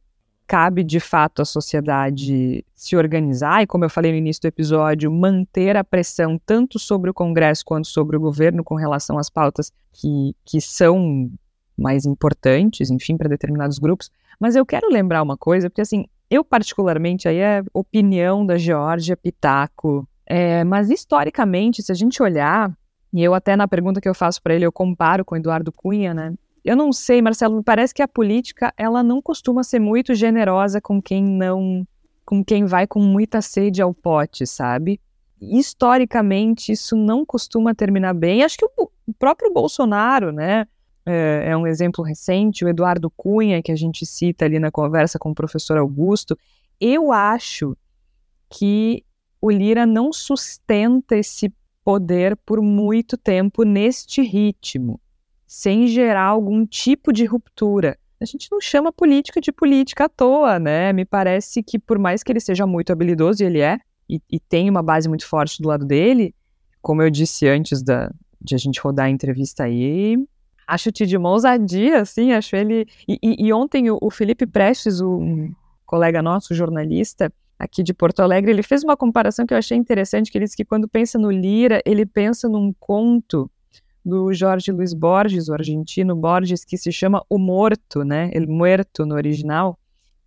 cabe 0.47 0.83
de 0.83 0.99
fato 0.99 1.41
à 1.43 1.45
sociedade 1.45 2.65
se 2.73 2.95
organizar 2.95 3.61
e, 3.61 3.67
como 3.67 3.85
eu 3.85 3.89
falei 3.89 4.11
no 4.11 4.17
início 4.17 4.41
do 4.41 4.47
episódio, 4.47 5.11
manter 5.11 5.77
a 5.77 5.83
pressão 5.83 6.37
tanto 6.45 6.79
sobre 6.79 7.11
o 7.11 7.13
Congresso 7.13 7.63
quanto 7.63 7.87
sobre 7.87 8.17
o 8.17 8.19
governo 8.19 8.63
com 8.63 8.75
relação 8.75 9.19
às 9.19 9.29
pautas 9.29 9.71
que, 9.93 10.35
que 10.43 10.59
são 10.59 11.31
mais 11.81 12.05
importantes, 12.05 12.89
enfim, 12.89 13.17
para 13.17 13.27
determinados 13.27 13.79
grupos. 13.79 14.09
Mas 14.39 14.55
eu 14.55 14.65
quero 14.65 14.89
lembrar 14.89 15.21
uma 15.21 15.37
coisa, 15.37 15.69
porque 15.69 15.81
assim, 15.81 16.05
eu, 16.29 16.43
particularmente, 16.43 17.27
aí 17.27 17.37
é 17.37 17.63
opinião 17.73 18.45
da 18.45 18.57
Georgia 18.57 19.17
Pitaco, 19.17 20.07
é, 20.25 20.63
mas 20.63 20.89
historicamente, 20.89 21.83
se 21.83 21.91
a 21.91 21.95
gente 21.95 22.23
olhar, 22.23 22.71
e 23.13 23.21
eu 23.21 23.33
até 23.33 23.55
na 23.55 23.67
pergunta 23.67 23.99
que 23.99 24.07
eu 24.07 24.15
faço 24.15 24.41
para 24.41 24.55
ele, 24.55 24.65
eu 24.65 24.71
comparo 24.71 25.25
com 25.25 25.35
Eduardo 25.35 25.71
Cunha, 25.71 26.13
né? 26.13 26.33
Eu 26.63 26.75
não 26.75 26.93
sei, 26.93 27.21
Marcelo, 27.21 27.57
me 27.57 27.63
parece 27.63 27.93
que 27.93 28.01
a 28.01 28.07
política, 28.07 28.73
ela 28.77 29.01
não 29.03 29.21
costuma 29.21 29.63
ser 29.63 29.79
muito 29.79 30.13
generosa 30.13 30.79
com 30.79 31.01
quem 31.01 31.23
não, 31.23 31.85
com 32.23 32.45
quem 32.45 32.65
vai 32.65 32.85
com 32.87 33.01
muita 33.01 33.41
sede 33.41 33.81
ao 33.81 33.93
pote, 33.93 34.45
sabe? 34.45 35.01
Historicamente, 35.41 36.71
isso 36.71 36.95
não 36.95 37.25
costuma 37.25 37.73
terminar 37.73 38.13
bem. 38.13 38.43
Acho 38.43 38.57
que 38.57 38.65
o, 38.65 38.89
o 39.07 39.13
próprio 39.13 39.51
Bolsonaro, 39.51 40.31
né? 40.31 40.67
É, 41.05 41.45
é 41.47 41.57
um 41.57 41.65
exemplo 41.65 42.03
recente, 42.03 42.63
o 42.63 42.69
Eduardo 42.69 43.09
Cunha, 43.09 43.61
que 43.61 43.71
a 43.71 43.75
gente 43.75 44.05
cita 44.05 44.45
ali 44.45 44.59
na 44.59 44.71
conversa 44.71 45.17
com 45.17 45.31
o 45.31 45.35
professor 45.35 45.77
Augusto, 45.77 46.37
eu 46.79 47.11
acho 47.11 47.75
que 48.49 49.03
o 49.41 49.49
Lira 49.49 49.85
não 49.85 50.13
sustenta 50.13 51.15
esse 51.15 51.51
poder 51.83 52.35
por 52.37 52.61
muito 52.61 53.17
tempo 53.17 53.63
neste 53.63 54.21
ritmo, 54.21 54.99
sem 55.47 55.87
gerar 55.87 56.25
algum 56.25 56.65
tipo 56.65 57.11
de 57.11 57.25
ruptura. 57.25 57.97
A 58.19 58.25
gente 58.25 58.47
não 58.51 58.61
chama 58.61 58.93
política 58.93 59.41
de 59.41 59.51
política 59.51 60.05
à 60.05 60.09
toa, 60.09 60.59
né? 60.59 60.93
Me 60.93 61.05
parece 61.05 61.63
que, 61.63 61.79
por 61.79 61.97
mais 61.97 62.21
que 62.21 62.31
ele 62.31 62.39
seja 62.39 62.67
muito 62.67 62.91
habilidoso, 62.91 63.41
e 63.41 63.47
ele 63.47 63.59
é, 63.61 63.79
e, 64.07 64.21
e 64.29 64.39
tem 64.39 64.69
uma 64.69 64.83
base 64.83 65.09
muito 65.09 65.25
forte 65.25 65.59
do 65.59 65.67
lado 65.67 65.85
dele, 65.85 66.35
como 66.81 67.01
eu 67.01 67.09
disse 67.09 67.47
antes 67.47 67.81
da, 67.81 68.13
de 68.39 68.53
a 68.53 68.57
gente 68.59 68.79
rodar 68.79 69.07
a 69.07 69.09
entrevista 69.09 69.63
aí, 69.63 70.17
acho 70.67 70.91
de 70.91 71.17
uma 71.17 71.29
ousadia, 71.29 72.01
assim, 72.01 72.31
acho 72.31 72.55
ele. 72.55 72.87
E, 73.07 73.17
e, 73.21 73.47
e 73.47 73.53
ontem 73.53 73.89
o, 73.89 73.97
o, 74.01 74.09
Felipe 74.09 74.45
Prestes, 74.45 75.01
um 75.01 75.53
colega 75.85 76.21
nosso, 76.21 76.53
jornalista 76.53 77.31
aqui 77.59 77.83
de 77.83 77.93
Porto 77.93 78.21
Alegre, 78.21 78.51
ele 78.51 78.63
fez 78.63 78.83
uma 78.83 78.97
comparação 78.97 79.45
que 79.45 79.53
eu 79.53 79.57
achei 79.57 79.77
interessante, 79.77 80.31
que 80.31 80.37
ele 80.37 80.45
disse 80.45 80.57
que 80.57 80.65
quando 80.65 80.87
pensa 80.87 81.19
no 81.19 81.29
Lira, 81.29 81.79
ele 81.85 82.07
pensa 82.07 82.49
num 82.49 82.73
conto 82.79 83.49
do 84.03 84.33
Jorge 84.33 84.71
Luiz 84.71 84.93
Borges, 84.93 85.47
o 85.47 85.53
argentino 85.53 86.15
Borges, 86.15 86.65
que 86.65 86.75
se 86.75 86.91
chama 86.91 87.23
O 87.29 87.37
Morto, 87.37 88.03
né? 88.03 88.31
El 88.33 88.47
Muerto 88.47 89.05
no 89.05 89.13
original, 89.13 89.77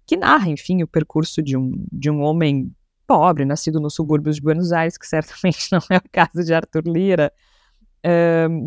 que 0.07 0.17
narra, 0.17 0.49
enfim, 0.49 0.83
o 0.83 0.87
percurso 0.87 1.43
de 1.43 1.57
um, 1.57 1.85
de 1.91 2.09
um 2.09 2.21
homem 2.21 2.73
pobre, 3.07 3.45
nascido 3.45 3.81
nos 3.81 3.95
subúrbios 3.95 4.37
de 4.37 4.43
Buenos 4.43 4.73
Aires, 4.73 4.97
que 4.97 5.07
certamente 5.07 5.69
não 5.73 5.81
é 5.91 5.97
o 5.97 6.11
caso 6.13 6.45
de 6.45 6.55
Arthur 6.55 6.85
Lira, 6.87 7.33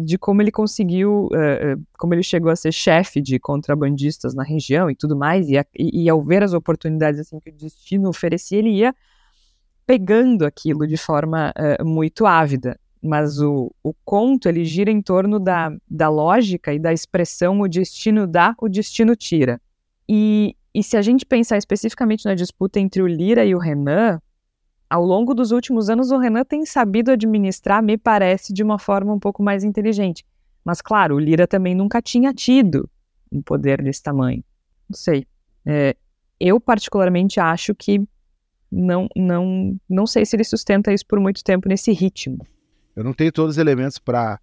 de 0.03 0.17
como 0.17 0.41
ele 0.41 0.51
conseguiu, 0.51 1.27
uh, 1.27 1.81
como 1.97 2.13
ele 2.13 2.23
chegou 2.23 2.51
a 2.51 2.55
ser 2.55 2.71
chefe 2.71 3.21
de 3.21 3.39
contrabandistas 3.39 4.33
na 4.33 4.43
região 4.43 4.89
e 4.89 4.95
tudo 4.95 5.15
mais, 5.15 5.47
e, 5.49 5.57
a, 5.57 5.65
e, 5.77 6.09
ao 6.09 6.23
ver 6.23 6.43
as 6.43 6.53
oportunidades 6.53 7.19
assim 7.19 7.39
que 7.39 7.51
o 7.51 7.53
destino 7.53 8.09
oferecia, 8.09 8.57
ele 8.57 8.71
ia 8.71 8.95
pegando 9.85 10.45
aquilo 10.45 10.87
de 10.87 10.97
forma 10.97 11.53
muito 11.81 12.25
ávida. 12.25 12.77
Mas 13.01 13.39
o, 13.39 13.71
o 13.83 13.93
conto 14.03 14.49
ele 14.49 14.65
gira 14.65 14.91
em 14.91 15.01
torno 15.01 15.39
da, 15.39 15.71
da 15.89 16.09
lógica 16.09 16.73
e 16.73 16.79
da 16.79 16.91
expressão 16.91 17.61
o 17.61 17.67
destino 17.67 18.27
dá, 18.27 18.55
o 18.59 18.67
destino 18.67 19.15
tira. 19.15 19.61
E, 20.09 20.55
e 20.73 20.83
se 20.83 20.97
a 20.97 21.01
gente 21.01 21.25
pensar 21.25 21.57
especificamente 21.57 22.25
na 22.25 22.33
disputa 22.33 22.79
entre 22.79 23.01
o 23.01 23.07
Lira 23.07 23.45
e 23.45 23.53
o 23.53 23.59
Renan, 23.59 24.19
ao 24.89 25.03
longo 25.03 25.33
dos 25.33 25.51
últimos 25.51 25.89
anos, 25.89 26.11
o 26.11 26.17
Renan 26.17 26.43
tem 26.43 26.65
sabido 26.65 27.11
administrar, 27.11 27.83
me 27.83 27.97
parece, 27.97 28.53
de 28.53 28.63
uma 28.63 28.79
forma 28.79 29.13
um 29.13 29.19
pouco 29.19 29.43
mais 29.43 29.63
inteligente. 29.63 30.25
Mas, 30.63 30.81
claro, 30.81 31.15
o 31.15 31.19
Lira 31.19 31.47
também 31.47 31.75
nunca 31.75 32.01
tinha 32.01 32.33
tido 32.33 32.89
um 33.31 33.41
poder 33.41 33.81
desse 33.81 34.01
tamanho. 34.01 34.43
Não 34.89 34.95
sei. 34.95 35.25
É, 35.65 35.95
eu, 36.39 36.59
particularmente, 36.59 37.39
acho 37.39 37.75
que 37.75 38.01
não, 38.71 39.07
não, 39.15 39.77
não 39.89 40.05
sei 40.05 40.25
se 40.25 40.35
ele 40.35 40.43
sustenta 40.43 40.93
isso 40.93 41.05
por 41.05 41.19
muito 41.19 41.43
tempo 41.43 41.67
nesse 41.67 41.91
ritmo. 41.91 42.45
Eu 42.95 43.03
não 43.03 43.13
tenho 43.13 43.31
todos 43.31 43.55
os 43.55 43.57
elementos 43.57 43.97
para 43.97 44.39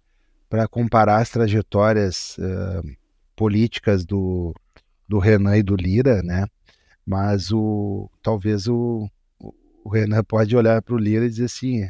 comparar 0.69 1.17
as 1.17 1.29
trajetórias 1.29 2.37
uh, 2.37 2.87
políticas 3.35 4.05
do, 4.05 4.53
do 5.07 5.19
Renan 5.19 5.57
e 5.57 5.63
do 5.63 5.75
Lira, 5.75 6.21
né? 6.23 6.45
Mas 7.05 7.51
o 7.51 8.09
talvez 8.23 8.67
o, 8.67 9.07
o 9.85 9.89
Renan 9.89 10.23
pode 10.23 10.57
olhar 10.57 10.81
para 10.81 10.95
o 10.95 10.97
Lira 10.97 11.25
e 11.25 11.29
dizer 11.29 11.45
assim: 11.45 11.83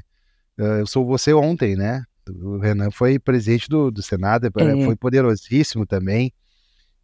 uh, 0.60 0.80
eu 0.80 0.86
sou 0.86 1.06
você 1.06 1.34
ontem, 1.34 1.78
né? 1.78 2.04
O 2.30 2.58
Renan 2.58 2.92
foi 2.92 3.18
presidente 3.18 3.70
do, 3.70 3.90
do 3.90 4.04
Senado, 4.04 4.48
é. 4.48 4.86
foi 4.86 4.96
poderosíssimo 4.96 5.86
também. 5.86 6.34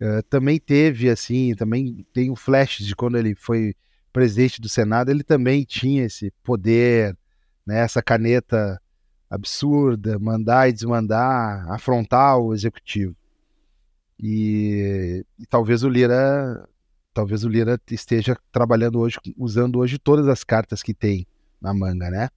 Uh, 0.01 0.21
também 0.29 0.59
teve, 0.59 1.09
assim, 1.09 1.55
também 1.55 2.05
tem 2.11 2.29
o 2.29 2.35
flash 2.35 2.79
de 2.79 2.93
quando 2.93 3.17
ele 3.17 3.33
foi 3.35 3.73
presidente 4.11 4.59
do 4.59 4.67
Senado, 4.67 5.09
ele 5.09 5.23
também 5.23 5.63
tinha 5.63 6.03
esse 6.03 6.33
poder, 6.43 7.17
né, 7.65 7.79
essa 7.79 8.01
caneta 8.01 8.81
absurda, 9.29 10.19
mandar 10.19 10.67
e 10.67 10.73
desmandar, 10.73 11.71
afrontar 11.71 12.37
o 12.37 12.53
executivo. 12.53 13.15
E, 14.19 15.23
e 15.39 15.45
talvez 15.45 15.83
o 15.83 15.89
Lira 15.89 16.67
talvez 17.13 17.43
o 17.43 17.49
Lira 17.49 17.79
esteja 17.89 18.37
trabalhando 18.51 18.99
hoje, 18.99 19.17
usando 19.37 19.79
hoje 19.79 19.97
todas 19.97 20.27
as 20.27 20.43
cartas 20.43 20.81
que 20.81 20.93
tem 20.93 21.27
na 21.61 21.73
manga, 21.73 22.09
né? 22.09 22.29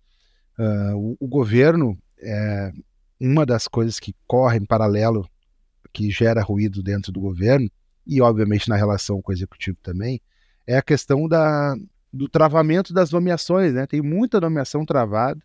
Uh, 0.59 0.97
o, 0.97 1.17
o, 1.21 1.29
governo, 1.29 1.99
é, 2.21 2.73
uma 3.19 3.45
das 3.45 3.67
coisas 3.67 3.99
que 3.99 4.15
corre 4.27 4.59
em 4.59 4.65
paralelo, 4.65 5.29
que 5.93 6.11
gera 6.11 6.43
ruído 6.43 6.83
dentro 6.83 7.11
do 7.11 7.21
governo, 7.21 7.71
e 8.07 8.21
obviamente 8.21 8.69
na 8.69 8.77
relação 8.77 9.21
com 9.23 9.33
o 9.33 9.35
executivo 9.35 9.79
também, 9.83 10.21
é 10.67 10.77
a 10.77 10.83
questão 10.83 11.29
da, 11.29 11.75
do 12.13 12.29
travamento 12.29 12.93
das 12.93 13.11
nomeações, 13.11 13.73
né? 13.73 13.87
Tem 13.87 14.01
muita 14.01 14.41
nomeação 14.41 14.85
travada, 14.85 15.41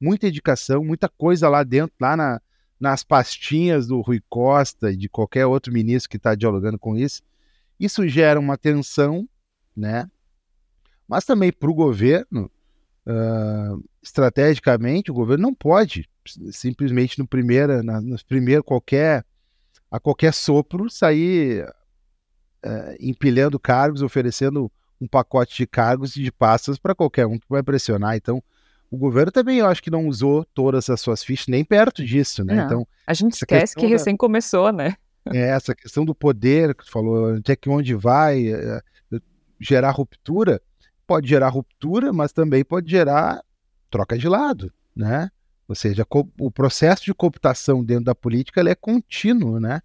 muita 0.00 0.28
indicação, 0.28 0.84
muita 0.84 1.08
coisa 1.08 1.48
lá 1.48 1.62
dentro, 1.62 1.94
lá 2.00 2.16
na, 2.16 2.40
nas 2.80 3.02
pastinhas 3.02 3.86
do 3.86 4.00
Rui 4.00 4.20
Costa 4.28 4.92
e 4.92 4.96
de 4.96 5.08
qualquer 5.08 5.46
outro 5.46 5.72
ministro 5.72 6.10
que 6.10 6.16
está 6.16 6.34
dialogando 6.34 6.78
com 6.78 6.96
isso, 6.96 7.22
isso 7.78 8.06
gera 8.08 8.38
uma 8.38 8.56
tensão, 8.56 9.28
né? 9.76 10.10
Mas 11.06 11.24
também 11.24 11.52
para 11.52 11.70
o 11.70 11.74
governo, 11.74 12.50
uh, 13.06 13.84
estrategicamente, 14.02 15.10
o 15.10 15.14
governo 15.14 15.42
não 15.42 15.54
pode 15.54 16.08
simplesmente 16.52 17.18
no 17.18 17.26
primeiro, 17.26 17.82
na, 17.82 18.00
no 18.00 18.16
primeiro 18.26 18.62
qualquer 18.62 19.24
a 19.90 19.98
qualquer 19.98 20.34
sopro 20.34 20.90
sair 20.90 21.64
uh, 21.64 22.96
empilhando 23.00 23.58
cargos, 23.58 24.02
oferecendo 24.02 24.70
um 25.00 25.06
pacote 25.06 25.56
de 25.56 25.66
cargos 25.66 26.16
e 26.16 26.22
de 26.22 26.30
pastas 26.30 26.78
para 26.78 26.94
qualquer 26.94 27.26
um 27.26 27.38
que 27.38 27.46
vai 27.48 27.62
pressionar. 27.62 28.16
Então, 28.16 28.42
o 28.90 28.96
governo 28.96 29.30
também, 29.30 29.58
eu 29.58 29.66
acho 29.66 29.82
que 29.82 29.90
não 29.90 30.06
usou 30.06 30.44
todas 30.54 30.90
as 30.90 31.00
suas 31.00 31.22
fichas 31.22 31.46
nem 31.46 31.64
perto 31.64 32.04
disso, 32.04 32.44
né? 32.44 32.54
Não, 32.54 32.64
então, 32.64 32.88
a 33.06 33.14
gente 33.14 33.32
esquece 33.32 33.74
que 33.74 33.86
recém 33.86 34.14
da... 34.14 34.18
começou, 34.18 34.72
né? 34.72 34.96
É, 35.32 35.48
essa 35.50 35.74
questão 35.74 36.04
do 36.04 36.14
poder 36.14 36.74
que 36.74 36.84
tu 36.84 36.90
falou, 36.90 37.34
até 37.34 37.56
que 37.56 37.68
onde 37.68 37.94
vai 37.94 38.48
é, 38.48 38.82
é, 39.12 39.20
gerar 39.60 39.90
ruptura, 39.90 40.60
pode 41.06 41.28
gerar 41.28 41.48
ruptura, 41.48 42.12
mas 42.12 42.32
também 42.32 42.64
pode 42.64 42.90
gerar 42.90 43.42
troca 43.90 44.18
de 44.18 44.28
lado, 44.28 44.72
né? 44.94 45.30
Ou 45.66 45.74
seja, 45.74 46.06
o 46.38 46.50
processo 46.50 47.04
de 47.04 47.12
cooptação 47.12 47.84
dentro 47.84 48.04
da 48.04 48.14
política 48.14 48.60
ele 48.60 48.70
é 48.70 48.74
contínuo, 48.74 49.60
né? 49.60 49.82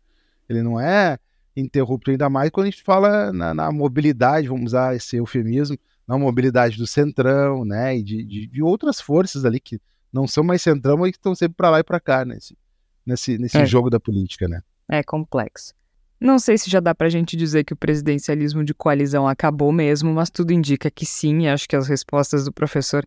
Ele 0.47 0.61
não 0.61 0.79
é 0.79 1.17
interrupto 1.55 2.09
ainda 2.09 2.29
mais 2.29 2.49
quando 2.49 2.67
a 2.67 2.69
gente 2.69 2.83
fala 2.83 3.31
na, 3.31 3.53
na 3.53 3.71
mobilidade, 3.71 4.47
vamos 4.47 4.67
usar 4.67 4.95
esse 4.95 5.17
eufemismo, 5.17 5.77
na 6.07 6.17
mobilidade 6.17 6.77
do 6.77 6.87
centrão, 6.87 7.65
né? 7.65 7.97
E 7.97 8.03
de, 8.03 8.23
de, 8.23 8.47
de 8.47 8.63
outras 8.63 8.99
forças 8.99 9.45
ali 9.45 9.59
que 9.59 9.79
não 10.11 10.27
são 10.27 10.43
mais 10.43 10.61
centrão, 10.61 10.97
mas 10.97 11.11
que 11.11 11.17
estão 11.17 11.35
sempre 11.35 11.55
para 11.55 11.69
lá 11.69 11.79
e 11.79 11.83
para 11.83 11.99
cá 11.99 12.23
nesse, 12.23 12.57
nesse, 13.05 13.37
nesse 13.37 13.57
é. 13.57 13.65
jogo 13.65 13.89
da 13.89 13.99
política, 13.99 14.47
né? 14.47 14.61
É 14.89 15.03
complexo. 15.03 15.73
Não 16.19 16.39
sei 16.39 16.57
se 16.57 16.69
já 16.69 16.79
dá 16.79 16.95
para 16.95 17.07
a 17.07 17.09
gente 17.09 17.35
dizer 17.35 17.65
que 17.65 17.73
o 17.73 17.75
presidencialismo 17.75 18.63
de 18.63 18.73
coalizão 18.73 19.27
acabou 19.27 19.71
mesmo, 19.71 20.13
mas 20.13 20.29
tudo 20.29 20.53
indica 20.53 20.89
que 20.89 21.05
sim, 21.05 21.41
e 21.41 21.49
acho 21.49 21.67
que 21.67 21.75
as 21.75 21.87
respostas 21.87 22.45
do 22.45 22.53
professor 22.53 23.05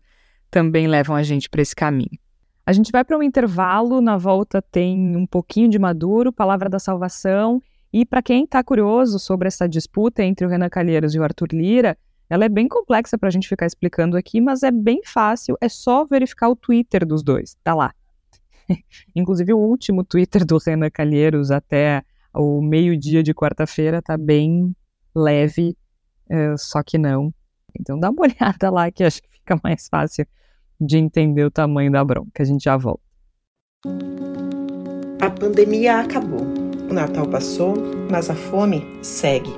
também 0.51 0.87
levam 0.87 1.15
a 1.15 1.23
gente 1.23 1.49
para 1.49 1.61
esse 1.61 1.75
caminho. 1.75 2.19
A 2.65 2.73
gente 2.73 2.91
vai 2.91 3.03
para 3.03 3.17
um 3.17 3.23
intervalo, 3.23 4.01
na 4.01 4.17
volta 4.17 4.61
tem 4.61 5.15
um 5.15 5.25
pouquinho 5.25 5.69
de 5.69 5.79
Maduro, 5.79 6.31
Palavra 6.31 6.69
da 6.69 6.79
Salvação, 6.79 7.61
e 7.91 8.05
para 8.05 8.21
quem 8.21 8.43
está 8.43 8.63
curioso 8.63 9.17
sobre 9.17 9.47
essa 9.47 9.67
disputa 9.67 10.21
entre 10.23 10.45
o 10.45 10.49
Renan 10.49 10.69
Calheiros 10.69 11.15
e 11.15 11.19
o 11.19 11.23
Arthur 11.23 11.47
Lira, 11.53 11.97
ela 12.29 12.45
é 12.45 12.49
bem 12.49 12.67
complexa 12.67 13.17
para 13.17 13.29
a 13.29 13.31
gente 13.31 13.47
ficar 13.47 13.65
explicando 13.65 14.17
aqui, 14.17 14.41
mas 14.41 14.63
é 14.63 14.69
bem 14.69 15.01
fácil, 15.03 15.57
é 15.61 15.69
só 15.69 16.05
verificar 16.05 16.49
o 16.49 16.55
Twitter 16.55 17.05
dos 17.05 17.23
dois, 17.23 17.55
tá 17.63 17.73
lá. 17.73 17.93
Inclusive, 19.15 19.53
o 19.53 19.57
último 19.57 20.03
Twitter 20.03 20.45
do 20.45 20.57
Renan 20.57 20.89
Calheiros 20.89 21.51
até 21.51 22.03
o 22.33 22.61
meio-dia 22.61 23.23
de 23.23 23.33
quarta-feira 23.33 24.01
tá 24.01 24.17
bem 24.17 24.75
leve, 25.15 25.75
uh, 26.29 26.57
só 26.57 26.83
que 26.83 26.97
não. 26.97 27.33
Então 27.79 27.99
dá 27.99 28.09
uma 28.09 28.21
olhada 28.27 28.69
lá 28.69 28.91
que 28.91 29.03
acho 29.03 29.21
que 29.21 29.29
fica 29.29 29.59
mais 29.63 29.87
fácil 29.87 30.25
de 30.79 30.97
entender 30.97 31.43
o 31.43 31.51
tamanho 31.51 31.91
da 31.91 32.03
bronca. 32.03 32.43
A 32.43 32.45
gente 32.45 32.63
já 32.63 32.77
volta. 32.77 33.01
A 35.19 35.29
pandemia 35.29 35.99
acabou. 35.99 36.45
O 36.89 36.93
Natal 36.93 37.27
passou, 37.27 37.75
mas 38.09 38.29
a 38.29 38.35
fome 38.35 38.85
segue. 39.01 39.51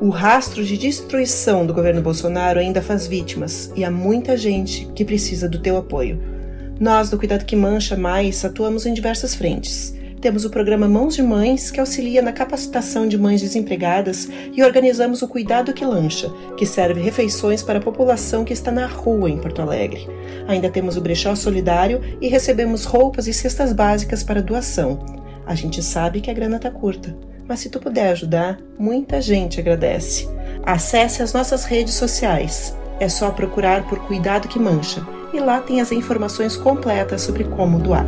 O 0.00 0.10
rastro 0.10 0.64
de 0.64 0.76
destruição 0.76 1.66
do 1.66 1.74
governo 1.74 2.02
Bolsonaro 2.02 2.60
ainda 2.60 2.82
faz 2.82 3.06
vítimas 3.06 3.72
e 3.74 3.84
há 3.84 3.90
muita 3.90 4.36
gente 4.36 4.86
que 4.94 5.04
precisa 5.04 5.48
do 5.48 5.60
teu 5.60 5.76
apoio. 5.76 6.37
Nós, 6.80 7.10
do 7.10 7.18
Cuidado 7.18 7.44
que 7.44 7.56
Mancha 7.56 7.96
Mais, 7.96 8.44
atuamos 8.44 8.86
em 8.86 8.94
diversas 8.94 9.34
frentes. 9.34 9.92
Temos 10.20 10.44
o 10.44 10.50
programa 10.50 10.86
Mãos 10.86 11.16
de 11.16 11.22
Mães, 11.22 11.72
que 11.72 11.80
auxilia 11.80 12.22
na 12.22 12.32
capacitação 12.32 13.08
de 13.08 13.18
mães 13.18 13.40
desempregadas, 13.40 14.28
e 14.52 14.62
organizamos 14.62 15.20
o 15.20 15.26
Cuidado 15.26 15.72
que 15.72 15.84
Lancha, 15.84 16.32
que 16.56 16.64
serve 16.64 17.00
refeições 17.00 17.64
para 17.64 17.80
a 17.80 17.82
população 17.82 18.44
que 18.44 18.52
está 18.52 18.70
na 18.70 18.86
rua 18.86 19.28
em 19.28 19.38
Porto 19.38 19.60
Alegre. 19.60 20.08
Ainda 20.46 20.70
temos 20.70 20.96
o 20.96 21.00
Brechó 21.00 21.34
Solidário 21.34 22.00
e 22.20 22.28
recebemos 22.28 22.84
roupas 22.84 23.26
e 23.26 23.34
cestas 23.34 23.72
básicas 23.72 24.22
para 24.22 24.40
doação. 24.40 25.00
A 25.44 25.56
gente 25.56 25.82
sabe 25.82 26.20
que 26.20 26.30
a 26.30 26.34
grana 26.34 26.58
está 26.58 26.70
curta, 26.70 27.16
mas 27.48 27.58
se 27.58 27.70
tu 27.70 27.80
puder 27.80 28.12
ajudar, 28.12 28.56
muita 28.78 29.20
gente 29.20 29.58
agradece. 29.58 30.28
Acesse 30.62 31.24
as 31.24 31.32
nossas 31.32 31.64
redes 31.64 31.94
sociais. 31.94 32.76
É 33.00 33.08
só 33.08 33.30
procurar 33.30 33.88
por 33.88 33.98
Cuidado 34.06 34.46
que 34.46 34.60
Mancha 34.60 35.17
e 35.32 35.40
lá 35.40 35.60
tem 35.60 35.80
as 35.80 35.92
informações 35.92 36.56
completas 36.56 37.22
sobre 37.22 37.44
como 37.44 37.78
doar. 37.78 38.06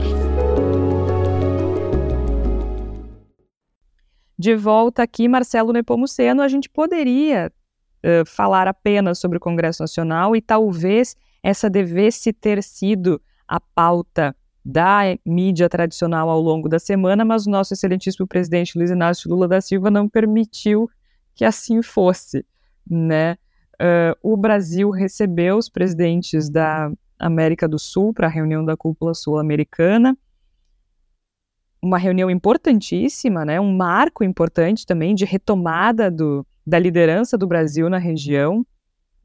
De 4.39 4.55
volta 4.55 5.03
aqui, 5.03 5.29
Marcelo 5.29 5.73
Nepomuceno, 5.73 6.41
a 6.41 6.49
gente 6.49 6.69
poderia 6.71 7.53
uh, 8.05 8.27
falar 8.27 8.67
apenas 8.67 9.19
sobre 9.19 9.37
o 9.37 9.41
Congresso 9.41 9.83
Nacional 9.83 10.35
e 10.35 10.41
talvez 10.41 11.15
essa 11.43 11.69
devesse 11.69 12.33
ter 12.33 12.63
sido 12.63 13.21
a 13.47 13.61
pauta 13.61 14.35
da 14.65 15.01
mídia 15.27 15.69
tradicional 15.69 16.29
ao 16.29 16.41
longo 16.41 16.69
da 16.69 16.79
semana, 16.79 17.25
mas 17.25 17.47
o 17.47 17.51
nosso 17.51 17.75
excelentíssimo 17.75 18.27
presidente 18.27 18.79
Luiz 18.79 18.91
Inácio 18.91 19.31
Lula 19.31 19.49
da 19.49 19.61
Silva 19.61 19.91
não 19.91 20.09
permitiu 20.09 20.89
que 21.35 21.45
assim 21.45 21.83
fosse, 21.83 22.45
né? 22.89 23.37
Uh, 23.75 24.15
o 24.23 24.37
Brasil 24.37 24.91
recebeu 24.91 25.57
os 25.57 25.69
presidentes 25.69 26.51
da 26.51 26.93
América 27.21 27.69
do 27.69 27.79
Sul 27.79 28.15
para 28.15 28.27
a 28.27 28.31
reunião 28.31 28.65
da 28.65 28.77
cúpula 28.77 29.15
sul-americana. 29.15 30.17
Uma 31.83 31.99
reunião 31.99 32.31
importantíssima, 32.31 33.45
né? 33.45 33.61
um 33.61 33.77
marco 33.77 34.25
importante 34.25 34.87
também 34.87 35.15
de 35.15 35.25
retomada 35.25 36.11
do, 36.11 36.47
da 36.67 36.79
liderança 36.79 37.37
do 37.39 37.47
Brasil 37.47 37.89
na 37.89 37.99
região 37.99 38.67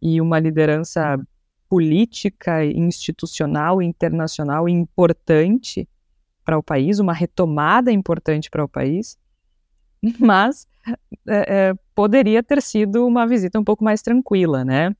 e 0.01 0.21
uma 0.21 0.39
liderança 0.39 1.19
política, 1.67 2.63
institucional, 2.63 3.81
internacional 3.81 4.69
importante 4.69 5.87
para 6.43 6.57
o 6.57 6.63
país, 6.63 6.99
uma 6.99 7.13
retomada 7.13 7.91
importante 7.91 8.49
para 8.49 8.63
o 8.63 8.69
país, 8.69 9.17
mas 10.19 10.67
é, 11.27 11.69
é, 11.69 11.73
poderia 11.95 12.43
ter 12.43 12.61
sido 12.61 13.05
uma 13.05 13.25
visita 13.25 13.59
um 13.59 13.63
pouco 13.63 13.83
mais 13.83 14.01
tranquila, 14.01 14.63
né? 14.63 14.95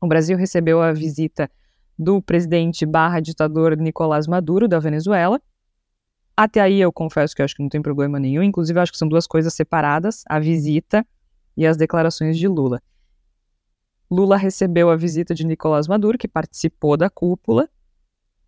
O 0.00 0.06
Brasil 0.06 0.36
recebeu 0.36 0.82
a 0.82 0.92
visita 0.92 1.50
do 1.98 2.20
presidente 2.20 2.84
barra 2.84 3.20
ditador 3.20 3.76
Nicolás 3.76 4.26
Maduro, 4.26 4.66
da 4.66 4.78
Venezuela. 4.78 5.40
Até 6.36 6.60
aí 6.60 6.80
eu 6.80 6.92
confesso 6.92 7.34
que 7.34 7.42
acho 7.42 7.54
que 7.54 7.62
não 7.62 7.68
tem 7.68 7.80
problema 7.80 8.18
nenhum, 8.18 8.42
inclusive 8.42 8.78
acho 8.80 8.92
que 8.92 8.98
são 8.98 9.08
duas 9.08 9.26
coisas 9.26 9.54
separadas, 9.54 10.24
a 10.28 10.40
visita 10.40 11.06
e 11.56 11.64
as 11.66 11.76
declarações 11.76 12.36
de 12.36 12.48
Lula. 12.48 12.82
Lula 14.10 14.36
recebeu 14.36 14.90
a 14.90 14.96
visita 14.96 15.34
de 15.34 15.46
Nicolás 15.46 15.86
Maduro, 15.86 16.18
que 16.18 16.28
participou 16.28 16.96
da 16.96 17.08
cúpula, 17.08 17.68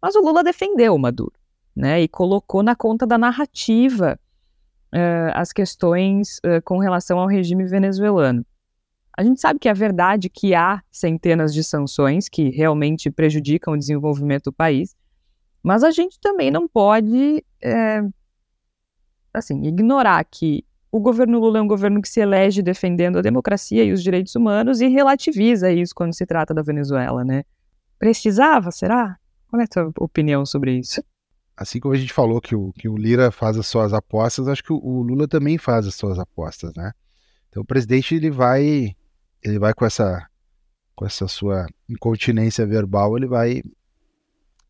mas 0.03 0.15
o 0.15 0.21
Lula 0.21 0.43
defendeu 0.43 0.95
o 0.95 0.99
Maduro, 0.99 1.33
né, 1.75 2.01
e 2.01 2.09
colocou 2.09 2.63
na 2.63 2.75
conta 2.75 3.07
da 3.07 3.17
narrativa 3.17 4.19
uh, 4.93 5.33
as 5.35 5.53
questões 5.53 6.39
uh, 6.39 6.63
com 6.65 6.79
relação 6.79 7.19
ao 7.19 7.27
regime 7.27 7.65
venezuelano. 7.65 8.45
A 9.17 9.25
gente 9.25 9.41
sabe 9.41 9.59
que 9.59 9.69
é 9.69 9.73
verdade 9.73 10.29
que 10.29 10.55
há 10.55 10.83
centenas 10.91 11.55
de 11.55 11.65
sanções 11.65 12.29
que 12.29 12.51
realmente 12.51 13.11
prejudicam 13.11 13.73
o 13.73 13.79
desenvolvimento 13.79 14.45
do 14.45 14.53
país, 14.53 14.95
mas 15.63 15.83
a 15.83 15.91
gente 15.91 16.21
também 16.21 16.51
não 16.51 16.69
pode, 16.69 17.43
é, 17.63 18.03
assim, 19.33 19.65
ignorar 19.65 20.23
que 20.25 20.65
o 20.93 21.01
governo 21.01 21.41
Lula 21.41 21.59
é 21.59 21.63
um 21.63 21.67
governo 21.67 22.01
que 22.03 22.09
se 22.09 22.21
elege 22.21 22.63
defendendo 22.63 23.19
a 23.19 23.23
democracia 23.23 23.85
e 23.85 23.93
os 23.93 24.03
direitos 24.03 24.35
humanos 24.35 24.81
e 24.81 24.89
relativiza 24.89 25.71
isso 25.73 25.95
quando 25.95 26.15
se 26.15 26.27
trata 26.27 26.53
da 26.53 26.63
Venezuela, 26.63 27.25
né? 27.25 27.43
Precisava, 27.99 28.71
será? 28.71 29.17
Qual 29.49 29.61
é 29.61 29.65
a 29.65 29.69
tua 29.69 29.93
opinião 29.99 30.45
sobre 30.45 30.79
isso? 30.79 31.03
Assim 31.57 31.81
como 31.81 31.95
a 31.95 31.99
gente 31.99 32.13
falou 32.13 32.41
que 32.41 32.55
o, 32.55 32.71
que 32.75 32.87
o 32.87 32.97
Lira 32.97 33.31
faz 33.31 33.57
as 33.57 33.67
suas 33.67 33.95
apostas, 33.95 34.47
acho 34.47 34.63
que 34.63 34.73
o, 34.73 34.77
o 34.77 35.03
Lula 35.03 35.27
também 35.27 35.57
faz 35.57 35.87
as 35.87 35.95
suas 35.95 36.19
apostas, 36.19 36.73
né? 36.77 36.93
Então 37.49 37.63
o 37.63 37.67
presidente 37.67 38.15
ele 38.15 38.31
vai 38.31 38.95
ele 39.47 39.59
vai 39.59 39.73
com 39.73 39.85
essa 39.85 40.29
com 40.95 41.05
essa 41.05 41.29
sua 41.29 41.67
incontinência 41.89 42.67
verbal, 42.67 43.17
ele 43.17 43.27
vai 43.27 43.63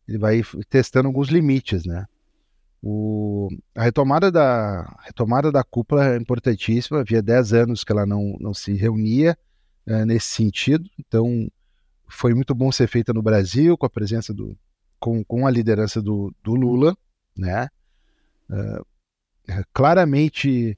ele 0.07 0.17
vai 0.17 0.41
testando 0.69 1.07
alguns 1.07 1.29
limites, 1.29 1.85
né? 1.85 2.05
O, 2.81 3.49
a 3.75 3.83
retomada 3.83 4.31
da 4.31 4.83
retomada 5.03 5.51
da 5.51 5.63
cúpula 5.63 6.13
é 6.13 6.17
importantíssima. 6.17 6.99
Havia 6.99 7.21
10 7.21 7.53
anos 7.53 7.83
que 7.83 7.91
ela 7.91 8.05
não, 8.05 8.37
não 8.39 8.53
se 8.53 8.73
reunia 8.73 9.37
é, 9.85 10.05
nesse 10.05 10.27
sentido. 10.27 10.87
Então, 10.97 11.49
foi 12.07 12.33
muito 12.33 12.53
bom 12.53 12.71
ser 12.71 12.87
feita 12.87 13.11
no 13.11 13.21
Brasil, 13.21 13.77
com 13.77 13.85
a 13.85 13.89
presença 13.89 14.33
do 14.33 14.55
com, 14.99 15.23
com 15.23 15.45
a 15.45 15.51
liderança 15.51 16.01
do, 16.01 16.33
do 16.43 16.55
Lula, 16.55 16.95
né? 17.35 17.67
Uh, 18.49 18.85
claramente 19.73 20.77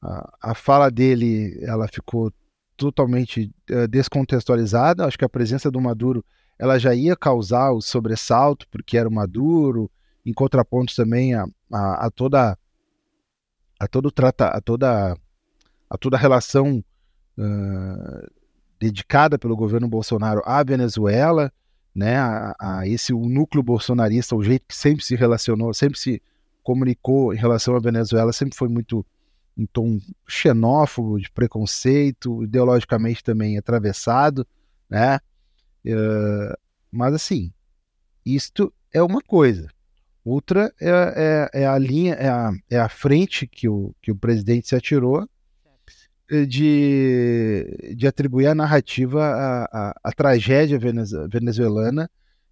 a, 0.00 0.50
a, 0.50 0.54
fala 0.54 0.90
dele 0.90 1.58
ela 1.62 1.88
ficou 1.88 2.32
totalmente 2.80 3.52
uh, 3.70 3.86
descontextualizada. 3.86 5.04
Acho 5.04 5.18
que 5.18 5.24
a 5.24 5.28
presença 5.28 5.70
do 5.70 5.80
Maduro 5.80 6.24
ela 6.58 6.78
já 6.78 6.94
ia 6.94 7.14
causar 7.14 7.72
o 7.72 7.80
sobressalto 7.82 8.66
porque 8.70 8.96
era 8.96 9.08
o 9.08 9.12
Maduro, 9.12 9.90
em 10.24 10.32
contraponto 10.32 10.96
também 10.96 11.34
a, 11.34 11.46
a, 11.70 12.06
a 12.06 12.10
toda 12.10 12.58
a 13.78 13.86
todo 13.86 14.10
trata 14.10 14.48
a 14.48 14.60
toda 14.60 15.16
a 15.88 15.98
toda 15.98 16.16
relação 16.16 16.82
uh, 17.38 18.30
dedicada 18.78 19.38
pelo 19.38 19.56
governo 19.56 19.86
Bolsonaro 19.86 20.42
à 20.46 20.62
Venezuela, 20.62 21.52
né, 21.94 22.16
a, 22.16 22.54
a, 22.58 22.88
esse 22.88 23.12
o 23.12 23.20
núcleo 23.26 23.62
bolsonarista, 23.62 24.34
o 24.34 24.42
jeito 24.42 24.64
que 24.68 24.76
sempre 24.76 25.04
se 25.04 25.14
relacionou, 25.14 25.74
sempre 25.74 25.98
se 25.98 26.22
comunicou 26.62 27.34
em 27.34 27.36
relação 27.36 27.76
à 27.76 27.78
Venezuela, 27.78 28.32
sempre 28.32 28.56
foi 28.56 28.68
muito 28.68 29.04
em 29.60 29.66
tom 29.66 30.00
xenófobo, 30.26 31.20
de 31.20 31.30
preconceito, 31.30 32.42
ideologicamente 32.42 33.22
também 33.22 33.58
atravessado, 33.58 34.46
né? 34.88 35.18
Uh, 35.84 36.56
mas 36.90 37.12
assim, 37.14 37.52
isto 38.24 38.72
é 38.92 39.02
uma 39.02 39.20
coisa. 39.20 39.68
Outra 40.24 40.72
é, 40.80 41.50
é, 41.54 41.62
é, 41.62 41.66
a 41.66 41.78
linha, 41.78 42.14
é 42.14 42.28
a, 42.28 42.52
é 42.70 42.78
a 42.78 42.88
frente 42.88 43.46
que 43.46 43.68
o, 43.68 43.94
que 44.00 44.10
o 44.10 44.16
presidente 44.16 44.68
se 44.68 44.74
atirou 44.74 45.28
eh, 46.30 46.44
de, 46.44 47.94
de 47.96 48.06
atribuir 48.06 48.46
a 48.46 48.54
narrativa 48.54 49.24
à, 49.24 49.64
à, 49.64 50.00
à 50.04 50.12
tragédia 50.12 50.78
venezuelana 50.78 52.10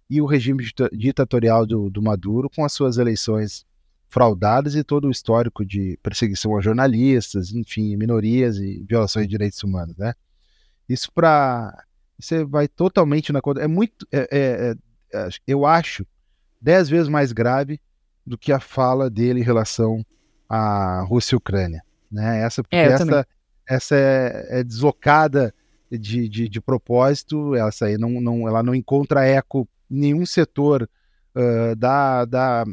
e 0.09 0.19
o 0.19 0.25
regime 0.25 0.63
ditatorial 0.91 1.65
do, 1.65 1.89
do 1.89 2.01
Maduro 2.01 2.49
com 2.49 2.65
as 2.65 2.73
suas 2.73 2.97
eleições 2.97 3.65
fraudadas 4.09 4.75
e 4.75 4.83
todo 4.83 5.07
o 5.07 5.11
histórico 5.11 5.63
de 5.63 5.97
perseguição 6.01 6.57
a 6.57 6.61
jornalistas, 6.61 7.51
enfim, 7.51 7.95
minorias 7.95 8.57
e 8.57 8.83
violações 8.87 9.27
de 9.27 9.31
direitos 9.31 9.63
humanos, 9.63 9.95
né? 9.97 10.13
Isso 10.87 11.11
para 11.13 11.85
você 12.19 12.43
vai 12.43 12.67
totalmente 12.67 13.31
na 13.31 13.41
conta. 13.41 13.61
É 13.61 13.67
muito, 13.67 14.05
é, 14.11 14.27
é, 14.31 14.75
é, 15.13 15.29
eu 15.47 15.65
acho, 15.65 16.05
dez 16.59 16.89
vezes 16.89 17.07
mais 17.07 17.31
grave 17.31 17.79
do 18.25 18.37
que 18.37 18.51
a 18.51 18.59
fala 18.59 19.09
dele 19.09 19.39
em 19.39 19.43
relação 19.43 20.05
à 20.49 21.01
Rússia 21.01 21.35
e 21.35 21.37
Ucrânia, 21.37 21.83
né? 22.11 22.41
Essa, 22.41 22.63
porque 22.63 22.75
é, 22.75 22.87
essa, 22.87 23.27
essa 23.67 23.95
é, 23.95 24.59
é 24.59 24.63
deslocada 24.63 25.53
de, 25.89 26.27
de, 26.27 26.49
de, 26.49 26.61
propósito, 26.61 27.55
essa 27.55 27.85
aí 27.85 27.97
não, 27.97 28.19
não, 28.19 28.47
ela 28.47 28.61
não 28.61 28.75
encontra 28.75 29.25
eco 29.25 29.67
em 29.89 29.99
nenhum 29.99 30.25
setor 30.25 30.89
uh, 31.35 31.75
da, 31.75 32.25
da 32.25 32.65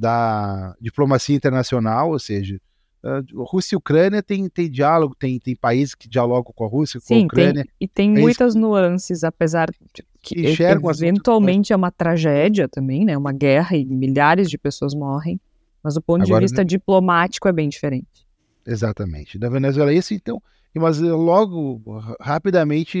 da 0.00 0.74
diplomacia 0.80 1.36
internacional, 1.36 2.10
ou 2.10 2.18
seja, 2.18 2.58
uh, 3.04 3.44
Rússia 3.44 3.74
e 3.74 3.76
Ucrânia 3.76 4.22
tem, 4.22 4.48
tem 4.48 4.70
diálogo, 4.70 5.14
tem, 5.14 5.38
tem 5.38 5.54
países 5.54 5.94
que 5.94 6.08
dialogam 6.08 6.54
com 6.56 6.64
a 6.64 6.68
Rússia, 6.68 6.98
Sim, 7.00 7.06
com 7.06 7.14
a 7.14 7.26
Ucrânia. 7.26 7.64
Tem, 7.64 7.72
e 7.78 7.86
tem 7.86 8.16
é 8.16 8.20
muitas 8.20 8.54
isso. 8.54 8.58
nuances, 8.58 9.22
apesar 9.22 9.70
de 9.70 10.02
que 10.22 10.40
enxergam 10.40 10.90
eventualmente 10.90 11.72
é 11.72 11.76
uma 11.76 11.90
tragédia 11.90 12.66
também, 12.66 13.04
né? 13.04 13.16
Uma 13.16 13.32
guerra 13.32 13.76
e 13.76 13.84
milhares 13.84 14.48
de 14.48 14.56
pessoas 14.56 14.94
morrem, 14.94 15.38
mas 15.82 15.96
o 15.96 16.00
ponto 16.00 16.22
Agora, 16.22 16.40
de 16.40 16.44
vista 16.46 16.62
né? 16.62 16.64
diplomático 16.64 17.46
é 17.46 17.52
bem 17.52 17.68
diferente. 17.68 18.26
Exatamente. 18.66 19.38
Da 19.38 19.50
Venezuela 19.50 19.90
é 19.90 19.94
isso, 19.94 20.14
então, 20.14 20.42
mas 20.74 20.98
logo, 20.98 21.82
rapidamente, 22.18 22.98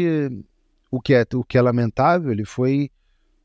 o 0.90 1.00
que 1.00 1.14
é, 1.14 1.24
o 1.34 1.44
que 1.44 1.56
é 1.56 1.62
lamentável, 1.62 2.30
ele 2.30 2.44
foi 2.44 2.90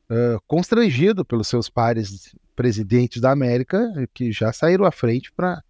uh, 0.10 0.39
constrangido 0.47 1.26
pelos 1.26 1.47
seus 1.47 1.70
pares 1.70 2.36
presidentes 2.56 3.22
da 3.22 3.32
América 3.32 3.91
que 4.14 4.32
já 4.32 4.51
saíram 4.53 4.86
à 4.86 4.91
frente 4.91 5.32
para 5.32 5.62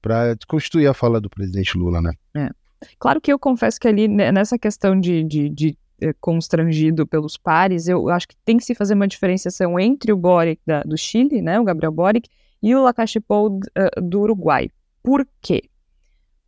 para 0.00 0.32
a 0.32 0.94
fala 0.94 1.20
do 1.20 1.30
presidente 1.30 1.78
Lula, 1.78 2.02
né? 2.02 2.12
É. 2.34 2.50
Claro 2.98 3.20
que 3.20 3.32
eu 3.32 3.38
confesso 3.38 3.78
que 3.78 3.86
ali 3.86 4.08
né, 4.08 4.32
nessa 4.32 4.58
questão 4.58 4.98
de, 4.98 5.22
de, 5.22 5.48
de 5.48 5.78
eh, 6.00 6.12
constrangido 6.20 7.06
pelos 7.06 7.36
pares, 7.36 7.86
eu 7.86 8.08
acho 8.08 8.26
que 8.26 8.34
tem 8.44 8.56
que 8.56 8.64
se 8.64 8.74
fazer 8.74 8.94
uma 8.94 9.06
diferenciação 9.06 9.78
entre 9.78 10.12
o 10.12 10.16
Boric 10.16 10.60
da, 10.66 10.82
do 10.82 10.98
Chile, 10.98 11.40
né, 11.40 11.60
o 11.60 11.64
Gabriel 11.64 11.92
Boric, 11.92 12.28
e 12.60 12.74
o 12.74 12.82
Lacachepou 12.82 13.58
uh, 13.58 14.00
do 14.02 14.22
Uruguai. 14.22 14.68
Por 15.00 15.24
quê? 15.40 15.62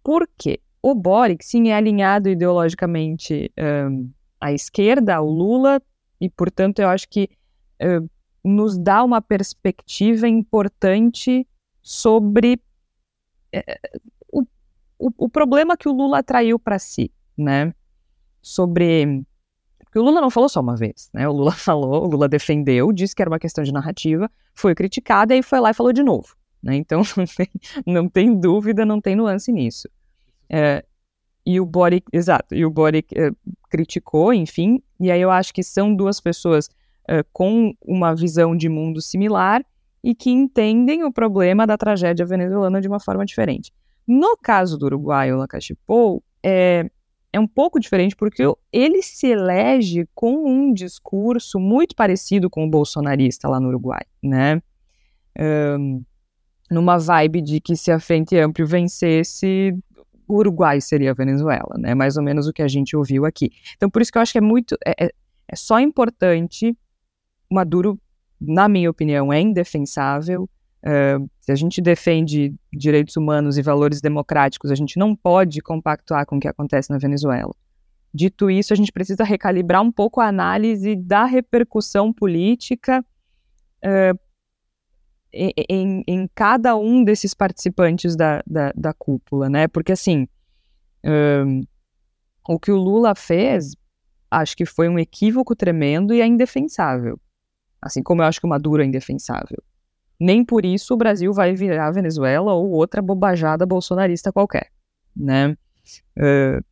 Porque 0.03 0.59
o 0.83 0.95
Boric, 0.95 1.45
sim, 1.45 1.69
é 1.69 1.77
alinhado 1.77 2.29
ideologicamente 2.29 3.53
um, 3.89 4.11
à 4.41 4.53
esquerda, 4.53 5.15
ao 5.15 5.27
Lula, 5.27 5.81
e, 6.25 6.31
portanto, 6.31 6.79
eu 6.79 6.89
acho 6.89 7.07
que 7.09 7.29
uh, 7.83 8.09
nos 8.43 8.79
dá 8.79 9.05
uma 9.05 9.21
perspectiva 9.21 10.27
importante 10.27 11.47
sobre 11.83 12.59
é, 13.53 13.79
o, 14.33 14.43
o, 14.99 15.11
o, 15.19 15.29
problema 15.29 15.77
que 15.77 15.89
o 15.89 15.93
Lula 15.93 16.19
atraiu 16.19 16.59
para 16.59 16.79
si, 16.79 17.13
né? 17.37 17.75
Sobre. 18.41 19.23
Porque 19.79 19.99
o 19.99 20.03
Lula 20.03 20.21
não 20.21 20.31
falou 20.31 20.49
só 20.49 20.61
uma 20.61 20.77
vez, 20.77 21.11
né? 21.13 21.29
O 21.29 21.33
Lula 21.33 21.53
falou, 21.57 22.05
o 22.05 22.09
Lula 22.09 22.27
defendeu, 22.27 22.91
disse 22.91 23.15
que 23.15 23.21
era 23.21 23.31
uma 23.31 23.39
questão 23.39 23.63
de 23.63 23.73
narrativa, 23.73 24.31
foi 24.55 24.75
criticada 24.75 25.37
e 25.37 25.43
foi 25.43 25.61
lá 25.61 25.71
e 25.71 25.75
falou 25.75 25.93
de 25.93 26.03
novo. 26.03 26.35
Né? 26.63 26.77
Então 26.77 27.03
não 27.17 27.27
tem, 27.27 27.51
não 27.87 28.09
tem 28.09 28.41
dúvida, 28.41 28.87
não 28.87 29.01
tem 29.01 29.15
nuance 29.15 29.53
nisso. 29.53 29.89
É, 30.49 30.85
e 31.47 31.61
o 31.61 31.67
Boric, 31.67 32.07
exato, 32.13 32.55
e 32.55 32.65
o 32.65 32.71
Boric 32.71 33.17
é, 33.17 33.31
criticou, 33.69 34.33
enfim, 34.33 34.83
e 34.99 35.11
aí 35.11 35.21
eu 35.21 35.31
acho 35.31 35.53
que 35.53 35.63
são 35.63 35.95
duas 35.95 36.21
pessoas 36.21 36.69
uh, 37.11 37.25
com 37.33 37.75
uma 37.83 38.15
visão 38.15 38.57
de 38.57 38.69
mundo 38.69 39.03
similar 39.03 39.65
e 40.03 40.15
que 40.15 40.31
entendem 40.31 41.05
o 41.05 41.13
problema 41.13 41.67
da 41.67 41.77
tragédia 41.77 42.25
venezuelana 42.25 42.81
de 42.81 42.89
uma 42.89 43.01
forma 43.01 43.25
diferente. 43.25 43.73
No 44.07 44.37
caso 44.37 44.79
do 44.79 44.87
Uruguai, 44.87 45.33
o 45.33 45.37
Lacachipou, 45.37 46.23
é, 46.43 46.89
é 47.33 47.41
um 47.41 47.47
pouco 47.47 47.81
diferente 47.81 48.15
porque 48.15 48.43
ele 48.73 49.03
se 49.03 49.29
elege 49.29 50.07
com 50.15 50.47
um 50.47 50.73
discurso 50.73 51.59
muito 51.59 51.97
parecido 51.97 52.51
com 52.51 52.65
o 52.65 52.71
bolsonarista 52.71 53.49
lá 53.49 53.59
no 53.59 53.69
Uruguai, 53.69 54.03
né? 54.23 54.63
Um, 55.39 56.05
numa 56.71 56.99
vibe 56.99 57.41
de 57.41 57.61
que 57.61 57.77
se 57.77 57.91
a 57.91 57.99
Frente 57.99 58.37
Amplo 58.37 58.67
vencesse, 58.67 59.77
o 60.27 60.37
Uruguai 60.37 60.81
seria 60.81 61.11
a 61.11 61.15
Venezuela, 61.15 61.75
né? 61.79 61.95
Mais 61.95 62.17
ou 62.17 62.23
menos 62.23 62.47
o 62.47 62.53
que 62.53 62.63
a 62.63 62.69
gente 62.69 62.97
ouviu 62.97 63.25
aqui. 63.25 63.51
Então, 63.77 63.91
por 63.91 64.03
isso 64.03 64.13
que 64.13 64.19
eu 64.19 64.23
acho 64.23 64.33
que 64.33 64.39
é 64.39 64.41
muito. 64.41 64.77
É, 64.85 65.07
é, 65.07 65.11
é 65.49 65.57
só 65.57 65.79
importante 65.79 66.77
Maduro, 67.51 67.99
na 68.41 68.69
minha 68.69 68.91
opinião, 68.91 69.33
é 69.33 69.41
indefensável. 69.41 70.49
Uh, 70.83 71.31
se 71.41 71.51
a 71.51 71.55
gente 71.55 71.81
defende 71.81 72.55
direitos 72.73 73.17
humanos 73.17 73.57
e 73.57 73.63
valores 73.63 74.01
democráticos, 74.01 74.71
a 74.71 74.75
gente 74.75 74.99
não 74.99 75.17
pode 75.17 75.61
compactuar 75.61 76.27
com 76.27 76.37
o 76.37 76.41
que 76.41 76.49
acontece 76.49 76.91
na 76.91 76.99
Venezuela. 76.99 77.55
Dito 78.13 78.51
isso, 78.51 78.73
a 78.73 78.77
gente 78.77 78.93
precisa 78.93 79.25
recalibrar 79.25 79.83
um 79.83 79.91
pouco 79.91 80.21
a 80.21 80.27
análise 80.27 80.95
da 80.95 81.25
repercussão 81.25 82.13
política 82.13 83.05
uh, 83.85 84.19
em, 85.69 86.05
em, 86.07 86.31
cada 86.35 86.77
um 86.77 87.03
desses 87.03 87.35
participantes 87.35 88.17
da, 88.17 88.43
da, 88.47 88.73
da 88.75 88.93
cúpula, 88.93 89.49
né? 89.49 89.69
Porque, 89.69 89.93
assim, 89.93 90.29
uh, 91.05 91.67
o 92.49 92.59
que 92.59 92.71
o 92.71 92.77
Lula 92.77 93.15
fez, 93.15 93.75
acho 94.31 94.57
que 94.57 94.65
foi 94.65 94.89
um 94.89 94.99
equívoco 94.99 95.57
tremendo 95.57 96.15
e 96.15 96.21
é 96.21 96.27
indefensável. 96.27 97.19
Assim 97.83 98.03
como 98.03 98.23
eu 98.23 98.27
acho 98.27 98.41
que 98.41 98.47
o 98.47 98.49
Maduro 98.49 98.83
é 98.83 98.87
indefensável 98.87 99.63
nem 100.19 100.45
por 100.45 100.65
isso 100.65 100.95
o 100.95 100.97
Brasil 100.97 101.33
vai 101.33 101.55
virar 101.55 101.91
Venezuela 101.91 102.53
ou 102.53 102.71
outra 102.71 103.03
bobajada 103.03 103.67
bolsonarista 103.67 104.33
qualquer, 104.33 104.71
né? 105.15 105.57
Uh, 106.17 106.65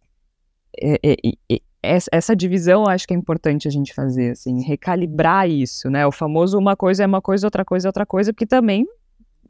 é, 0.80 0.98
é, 1.02 1.16
é, 1.50 1.60
essa 1.82 2.36
divisão 2.36 2.86
acho 2.86 3.06
que 3.06 3.12
é 3.12 3.16
importante 3.16 3.66
a 3.66 3.70
gente 3.70 3.92
fazer, 3.92 4.30
assim, 4.30 4.62
recalibrar 4.62 5.50
isso, 5.50 5.90
né? 5.90 6.06
O 6.06 6.12
famoso 6.12 6.56
uma 6.56 6.76
coisa 6.76 7.02
é 7.02 7.06
uma 7.06 7.20
coisa, 7.20 7.46
outra 7.46 7.64
coisa 7.64 7.88
é 7.88 7.90
outra 7.90 8.06
coisa, 8.06 8.32
porque 8.32 8.46
também 8.46 8.86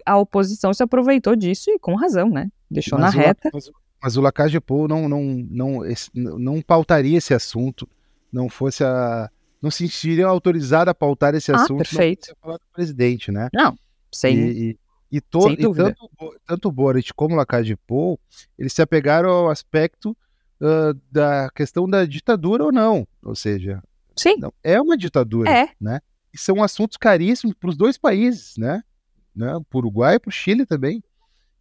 a 0.06 0.16
oposição 0.18 0.72
se 0.72 0.82
aproveitou 0.82 1.36
disso 1.36 1.70
e 1.70 1.78
com 1.78 1.94
razão, 1.94 2.30
né? 2.30 2.50
Deixou 2.70 2.98
mas 2.98 3.14
na 3.14 3.22
reta. 3.22 3.50
Mas, 3.52 3.70
mas 4.02 4.16
o 4.16 4.22
Lacage 4.22 4.58
Pou 4.60 4.88
não, 4.88 5.08
não, 5.08 5.22
não, 5.50 5.84
esse, 5.84 6.10
não 6.14 6.62
pautaria 6.62 7.18
esse 7.18 7.34
assunto, 7.34 7.86
não 8.32 8.48
fosse 8.48 8.82
a 8.82 9.30
não 9.60 9.70
se 9.70 9.88
sentiria 9.88 10.26
autorizado 10.26 10.90
a 10.90 10.94
pautar 10.94 11.36
esse 11.36 11.52
ah, 11.52 11.54
assunto 11.54 11.78
perfeito. 11.78 12.28
não 12.30 12.36
falar 12.40 12.56
do 12.56 12.64
presidente, 12.72 13.30
né? 13.30 13.48
Não, 13.54 13.78
sem, 14.12 14.36
e, 14.36 14.70
e, 14.70 14.78
e, 15.12 15.20
to, 15.20 15.50
e 15.50 15.56
tanto, 15.56 16.10
tanto 16.44 16.68
o 16.68 16.72
Boric 16.72 17.14
como 17.14 17.34
o 17.34 17.38
Lacage 17.38 17.76
Pou, 17.86 18.18
eles 18.58 18.72
se 18.72 18.82
apegaram 18.82 19.30
ao 19.30 19.50
aspecto 19.50 20.16
uh, 20.62 20.98
da 21.10 21.50
questão 21.50 21.88
da 21.88 22.06
ditadura 22.06 22.64
ou 22.64 22.72
não, 22.72 23.06
ou 23.22 23.34
seja, 23.34 23.82
Sim. 24.16 24.36
Não, 24.38 24.52
é 24.62 24.80
uma 24.80 24.96
ditadura, 24.96 25.50
é. 25.50 25.68
né? 25.80 26.00
E 26.32 26.38
são 26.38 26.62
assuntos 26.62 26.96
caríssimos 26.96 27.54
para 27.58 27.70
os 27.70 27.76
dois 27.76 27.98
países, 27.98 28.54
né? 28.56 28.82
né? 29.34 29.52
Para 29.68 29.76
o 29.76 29.78
Uruguai 29.78 30.16
e 30.16 30.18
para 30.18 30.28
o 30.28 30.32
Chile 30.32 30.64
também. 30.66 31.02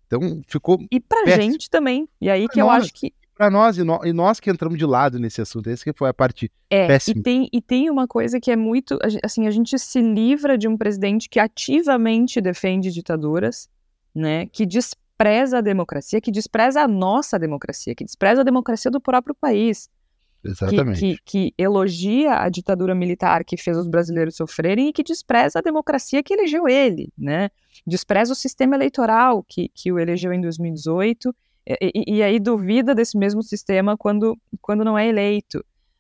Então 0.08 0.41
ficou. 0.47 0.80
E 0.91 0.99
para 0.99 1.32
gente 1.32 1.70
também. 1.70 2.08
E 2.20 2.30
aí 2.30 2.45
pra 2.45 2.54
que 2.54 2.60
nós, 2.60 2.68
eu 2.68 2.84
acho 2.84 2.93
que 2.93 3.14
para 3.36 3.49
nós 3.49 3.78
e, 3.78 3.84
no, 3.84 4.06
e, 4.06 4.14
nós 4.14 4.39
que 4.39 4.49
entramos 4.49 4.78
de 4.78 4.86
lado 4.86 5.18
nesse 5.18 5.41
assunto. 5.41 5.70
Essa 5.70 5.84
que 5.84 5.97
foi 5.97 6.10
a 6.10 6.14
parte 6.14 6.52
é, 6.70 6.88
péssima. 6.88 7.20
E 7.20 7.24
tem, 7.24 7.49
e 7.52 7.62
tem 7.62 7.89
uma 7.89 8.08
coisa 8.08 8.39
que 8.39 8.52
é 8.52 8.56
muito. 8.56 8.99
Assim, 9.24 9.47
a 9.47 9.52
gente 9.52 9.78
se 9.80 10.02
livra 10.02 10.58
de 10.58 10.68
um 10.68 10.78
presidente 10.78 11.30
que 11.30 11.39
ativamente 11.39 12.41
defende 12.41 12.91
ditaduras, 12.91 13.70
né? 14.14 14.45
Que 14.47 14.66
despreza 15.24 15.57
a 15.57 15.61
democracia, 15.61 16.22
que 16.22 16.32
despreza 16.32 16.82
a 16.82 16.88
nossa 16.88 17.38
democracia, 17.38 17.95
que 17.95 18.03
despreza 18.03 18.41
a 18.41 18.43
democracia 18.43 18.89
do 18.89 18.99
próprio 18.99 19.36
país. 19.36 19.89
Exatamente. 20.43 20.99
Que, 20.99 21.17
que, 21.17 21.51
que, 21.51 21.53
elogia 21.57 22.41
a 22.41 22.49
ditadura 22.49 22.95
militar 22.95 23.43
que 23.43 23.55
fez 23.55 23.78
os 23.78 23.88
brasileiros 23.88 24.36
sofrerem 24.36 24.89
e 24.89 24.93
que 24.93 25.03
despreza 25.03 25.59
a 25.59 25.61
democracia 25.61 26.24
que 26.24 26.34
elegeu 26.34 26.67
ele, 26.67 27.13
né? 27.15 27.49
Despreza 27.86 28.34
o 28.34 28.36
sistema 28.36 28.76
eleitoral 28.76 29.43
que, 29.47 29.69
que 29.69 29.91
o 29.91 29.99
elegeu 29.99 30.34
em 30.34 30.41
2018 30.41 31.34
e, 31.67 32.15
e, 32.15 32.24
aí 32.24 32.39
duvida 32.39 32.95
desse 32.95 33.17
mesmo 33.17 33.43
sistema 33.43 33.95
quando, 33.95 34.38
quando 34.61 34.84
não 34.84 34.97
é 34.97 35.07
eleito. 35.07 35.59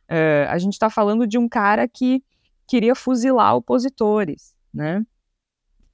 Uh, 0.09 0.49
a 0.49 0.57
gente 0.57 0.73
está 0.73 0.89
falando 0.89 1.27
de 1.27 1.37
um 1.37 1.47
cara 1.47 1.87
que 1.87 2.23
queria 2.67 2.95
fuzilar 2.95 3.55
opositores, 3.55 4.55
né? 4.73 5.05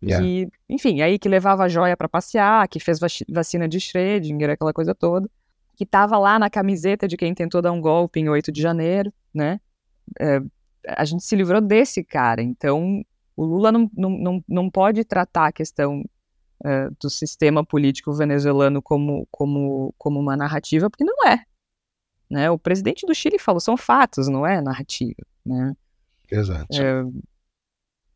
Yeah. 0.03 0.23
Que, 0.23 0.47
enfim, 0.69 1.01
aí 1.01 1.17
que 1.17 1.27
levava 1.27 1.63
a 1.63 1.67
joia 1.67 1.97
para 1.97 2.07
passear, 2.07 2.67
que 2.67 2.79
fez 2.79 2.99
vacina 3.27 3.67
de 3.67 3.79
Schrödinger, 3.79 4.51
aquela 4.51 4.73
coisa 4.73 4.93
toda, 4.93 5.29
que 5.75 5.83
estava 5.83 6.17
lá 6.17 6.37
na 6.37 6.49
camiseta 6.49 7.07
de 7.07 7.17
quem 7.17 7.33
tentou 7.33 7.61
dar 7.61 7.71
um 7.71 7.81
golpe 7.81 8.19
em 8.19 8.29
8 8.29 8.51
de 8.51 8.61
janeiro, 8.61 9.11
né? 9.33 9.59
Uh, 10.19 10.49
a 10.87 11.03
gente 11.03 11.23
se 11.23 11.35
livrou 11.35 11.59
desse 11.59 12.03
cara, 12.03 12.41
então 12.41 13.03
o 13.35 13.43
Lula 13.43 13.71
não, 13.71 13.89
não, 13.95 14.09
não, 14.09 14.43
não 14.47 14.69
pode 14.69 15.03
tratar 15.03 15.47
a 15.47 15.51
questão 15.51 16.03
uh, 16.63 16.95
do 16.99 17.09
sistema 17.09 17.65
político 17.65 18.13
venezuelano 18.13 18.81
como, 18.81 19.27
como, 19.29 19.93
como 19.97 20.19
uma 20.19 20.37
narrativa, 20.37 20.89
porque 20.89 21.03
não 21.03 21.27
é. 21.27 21.43
Né? 22.29 22.49
O 22.49 22.57
presidente 22.57 23.05
do 23.05 23.15
Chile 23.15 23.39
falou, 23.39 23.59
são 23.59 23.77
fatos, 23.77 24.27
não 24.27 24.45
é 24.45 24.61
narrativa. 24.61 25.21
Né? 25.45 25.75
Exato. 26.31 26.67
Uh, 26.71 27.23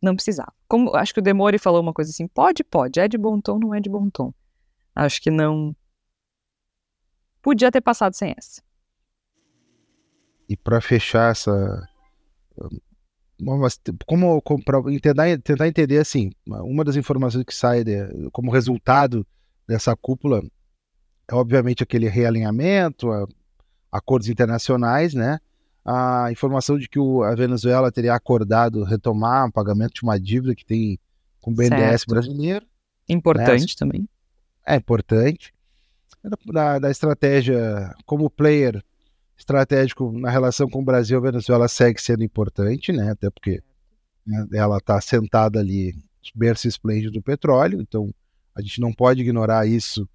não 0.01 0.15
precisava. 0.15 0.53
Como, 0.67 0.95
acho 0.95 1.13
que 1.13 1.19
o 1.19 1.23
Demore 1.23 1.57
falou 1.57 1.81
uma 1.81 1.93
coisa 1.93 2.09
assim, 2.09 2.27
pode, 2.27 2.63
pode, 2.63 2.99
é 2.99 3.07
de 3.07 3.17
bom 3.17 3.39
tom, 3.39 3.59
não 3.59 3.73
é 3.73 3.79
de 3.79 3.89
bom 3.89 4.09
tom. 4.09 4.33
Acho 4.95 5.21
que 5.21 5.29
não... 5.29 5.75
Podia 7.41 7.71
ter 7.71 7.81
passado 7.81 8.13
sem 8.15 8.33
essa. 8.37 8.61
E 10.47 10.55
para 10.55 10.81
fechar 10.81 11.31
essa 11.31 11.87
como, 14.05 14.41
como 14.41 14.63
para 14.63 14.81
tentar, 15.01 15.37
tentar 15.39 15.67
entender 15.67 15.97
assim, 15.97 16.31
uma 16.45 16.83
das 16.83 16.95
informações 16.95 17.43
que 17.43 17.53
sai 17.53 17.83
de, 17.83 18.29
como 18.31 18.51
resultado 18.51 19.25
dessa 19.67 19.95
cúpula 19.95 20.43
é 21.27 21.33
obviamente 21.33 21.81
aquele 21.81 22.07
realinhamento, 22.07 23.11
a, 23.11 23.27
acordos 23.91 24.29
internacionais, 24.29 25.13
né? 25.13 25.39
A 25.83 26.31
informação 26.31 26.77
de 26.77 26.87
que 26.87 26.99
o, 26.99 27.23
a 27.23 27.33
Venezuela 27.33 27.91
teria 27.91 28.13
acordado 28.13 28.83
retomar 28.83 29.47
o 29.47 29.51
pagamento 29.51 29.93
de 29.93 30.03
uma 30.03 30.19
dívida 30.19 30.53
que 30.53 30.65
tem 30.65 30.99
com 31.39 31.51
o 31.51 31.53
BNDES 31.53 32.01
certo. 32.01 32.09
brasileiro. 32.09 32.65
Importante 33.09 33.71
né? 33.71 33.75
também. 33.77 34.09
É 34.65 34.75
importante. 34.75 35.53
Da, 36.45 36.77
da 36.77 36.91
estratégia 36.91 37.93
como 38.05 38.29
player 38.29 38.83
estratégico 39.35 40.11
na 40.11 40.29
relação 40.29 40.69
com 40.69 40.81
o 40.81 40.85
Brasil, 40.85 41.17
a 41.17 41.21
Venezuela 41.21 41.67
segue 41.67 41.99
sendo 41.99 42.23
importante, 42.23 42.91
né? 42.91 43.09
Até 43.09 43.29
porque 43.31 43.63
né, 44.25 44.47
ela 44.53 44.77
está 44.77 45.01
sentada 45.01 45.59
ali, 45.59 45.95
berço 46.35 46.67
esplêndido 46.67 47.13
do 47.13 47.21
petróleo, 47.23 47.81
então 47.81 48.13
a 48.55 48.61
gente 48.61 48.79
não 48.79 48.93
pode 48.93 49.21
ignorar 49.21 49.67
isso 49.67 50.07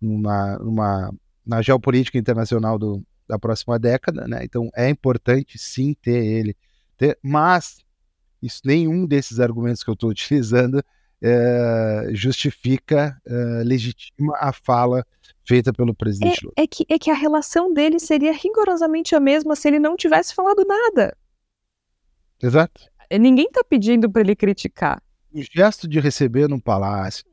numa, 0.00 0.58
numa, 0.58 1.14
na 1.46 1.62
geopolítica 1.62 2.18
internacional 2.18 2.78
do, 2.78 3.02
da 3.28 3.38
próxima 3.38 3.78
década, 3.78 4.26
né? 4.26 4.40
Então 4.42 4.70
é 4.74 4.88
importante 4.88 5.58
sim 5.58 5.94
ter 5.94 6.24
ele, 6.24 6.56
ter, 6.96 7.18
mas 7.22 7.78
isso, 8.42 8.60
nenhum 8.64 9.06
desses 9.06 9.40
argumentos 9.40 9.82
que 9.82 9.90
eu 9.90 9.94
estou 9.94 10.10
utilizando 10.10 10.82
é, 11.22 12.10
justifica, 12.12 13.18
é, 13.26 13.34
legitima 13.64 14.36
a 14.38 14.52
fala 14.52 15.06
feita 15.46 15.72
pelo 15.72 15.94
presidente 15.94 16.38
é, 16.38 16.40
Lula. 16.42 16.54
É 16.56 16.66
que, 16.66 16.84
é 16.88 16.98
que 16.98 17.10
a 17.10 17.14
relação 17.14 17.72
dele 17.72 17.98
seria 17.98 18.32
rigorosamente 18.32 19.14
a 19.14 19.20
mesma 19.20 19.56
se 19.56 19.68
ele 19.68 19.78
não 19.78 19.96
tivesse 19.96 20.34
falado 20.34 20.64
nada. 20.66 21.16
Exato. 22.42 22.82
Ninguém 23.10 23.46
está 23.46 23.62
pedindo 23.64 24.10
para 24.10 24.20
ele 24.20 24.36
criticar. 24.36 25.02
O 25.32 25.40
gesto 25.40 25.88
de 25.88 25.98
receber 25.98 26.48
no 26.48 26.60
palácio, 26.60 27.24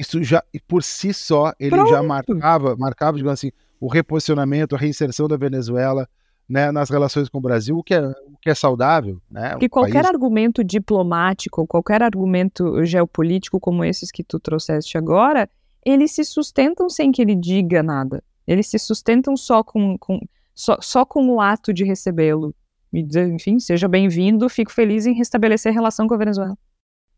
isso 0.00 0.22
já, 0.22 0.42
por 0.66 0.82
si 0.82 1.12
só, 1.12 1.52
ele 1.60 1.70
Pronto. 1.70 1.90
já 1.90 2.02
marcava, 2.02 2.74
marcava, 2.76 3.16
digamos 3.18 3.38
assim, 3.38 3.52
o 3.78 3.86
reposicionamento, 3.86 4.74
a 4.74 4.78
reinserção 4.78 5.28
da 5.28 5.36
Venezuela 5.36 6.08
né, 6.48 6.72
nas 6.72 6.88
relações 6.88 7.28
com 7.28 7.38
o 7.38 7.40
Brasil, 7.40 7.76
o 7.76 7.82
que 7.82 7.94
é, 7.94 8.00
o 8.00 8.36
que 8.40 8.48
é 8.48 8.54
saudável. 8.54 9.20
Né, 9.30 9.50
Porque 9.50 9.68
qualquer 9.68 10.02
país... 10.02 10.14
argumento 10.14 10.64
diplomático, 10.64 11.66
qualquer 11.66 12.02
argumento 12.02 12.82
geopolítico 12.84 13.60
como 13.60 13.84
esses 13.84 14.10
que 14.10 14.24
tu 14.24 14.40
trouxeste 14.40 14.96
agora, 14.96 15.48
eles 15.84 16.12
se 16.12 16.24
sustentam 16.24 16.88
sem 16.88 17.12
que 17.12 17.20
ele 17.20 17.36
diga 17.36 17.82
nada. 17.82 18.22
Eles 18.46 18.66
se 18.66 18.78
sustentam 18.78 19.36
só 19.36 19.62
com, 19.62 19.96
com 19.98 20.18
só, 20.54 20.78
só 20.80 21.04
com 21.04 21.28
o 21.28 21.40
ato 21.40 21.72
de 21.72 21.84
recebê-lo. 21.84 22.54
E 22.92 23.02
dizer, 23.02 23.28
enfim, 23.28 23.60
seja 23.60 23.86
bem-vindo, 23.86 24.48
fico 24.48 24.72
feliz 24.72 25.06
em 25.06 25.14
restabelecer 25.14 25.70
a 25.70 25.74
relação 25.74 26.08
com 26.08 26.14
a 26.14 26.18
Venezuela. 26.18 26.58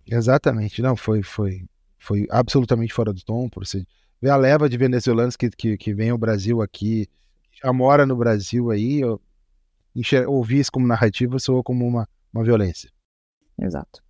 Exatamente, 0.07 0.83
não, 0.83 0.97
foi, 0.97 1.22
foi, 1.22 1.64
foi 2.03 2.26
absolutamente 2.30 2.92
fora 2.92 3.12
do 3.12 3.22
tom, 3.22 3.48
por 3.48 3.66
você 3.66 3.84
ver 4.20 4.30
a 4.30 4.36
leva 4.36 4.68
de 4.68 4.76
venezuelanos 4.76 5.36
que, 5.36 5.50
que, 5.50 5.76
que 5.76 5.94
vem 5.94 6.11
ao 6.11 6.18
Brasil 6.18 6.61
aqui, 6.62 7.09
já 7.62 7.72
mora 7.72 8.07
no 8.07 8.16
Brasil 8.16 8.70
aí, 8.70 9.00
eu, 9.00 9.20
ouvir 10.26 10.61
isso 10.61 10.72
como 10.72 10.86
narrativa 10.86 11.38
soa 11.38 11.62
como 11.62 11.86
uma, 11.86 12.09
uma 12.32 12.44
violência. 12.44 12.90
Exato. 13.59 14.03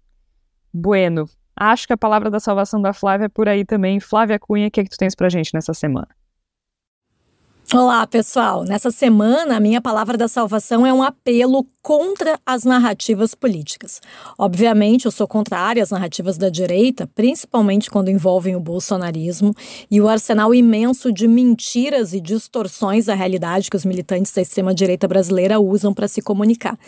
Bueno, 0.73 1.29
Acho 1.57 1.87
que 1.87 1.93
a 1.93 1.99
palavra 1.99 2.31
da 2.31 2.41
salvação 2.41 2.81
da 2.81 2.93
Flávia 2.93 3.27
é 3.27 3.29
por 3.29 3.49
aí 3.49 3.65
também. 3.65 4.01
Flávia 4.01 4.39
Cunha, 4.39 4.69
o 4.69 4.71
que, 4.71 4.81
é 4.81 4.85
que 4.85 4.91
tu 4.91 4.97
tens 4.97 5.15
pra 5.15 5.29
gente 5.29 5.53
nessa 5.53 5.75
semana? 5.75 6.09
Olá, 7.75 8.07
pessoal. 8.07 8.65
Nessa 8.65 8.91
semana, 8.91 9.57
a 9.57 9.61
minha 9.61 9.81
palavra 9.81 10.19
da 10.19 10.29
salvação 10.29 10.87
é 10.87 10.93
um 10.93 11.03
apelo 11.03 11.67
contra 11.81 12.39
as 12.45 12.65
narrativas 12.65 13.35
políticas. 13.35 14.01
Obviamente, 14.39 15.07
eu 15.07 15.11
sou 15.11 15.27
contrária 15.27 15.83
às 15.83 15.91
narrativas 15.91 16.37
da 16.37 16.51
direita, 16.51 17.11
principalmente 17.15 17.91
quando 17.91 18.11
envolvem 18.11 18.55
o 18.55 18.61
bolsonarismo 18.61 19.55
e 19.91 20.01
o 20.01 20.09
arsenal 20.09 20.55
imenso 20.55 21.11
de 21.11 21.27
mentiras 21.27 22.13
e 22.13 22.21
distorções 22.21 23.07
da 23.07 23.15
realidade 23.15 23.71
que 23.71 23.77
os 23.77 23.87
militantes 23.87 24.33
da 24.33 24.43
extrema-direita 24.43 25.09
brasileira 25.09 25.59
usam 25.59 25.95
para 25.95 26.07
se 26.07 26.21
comunicar. 26.21 26.79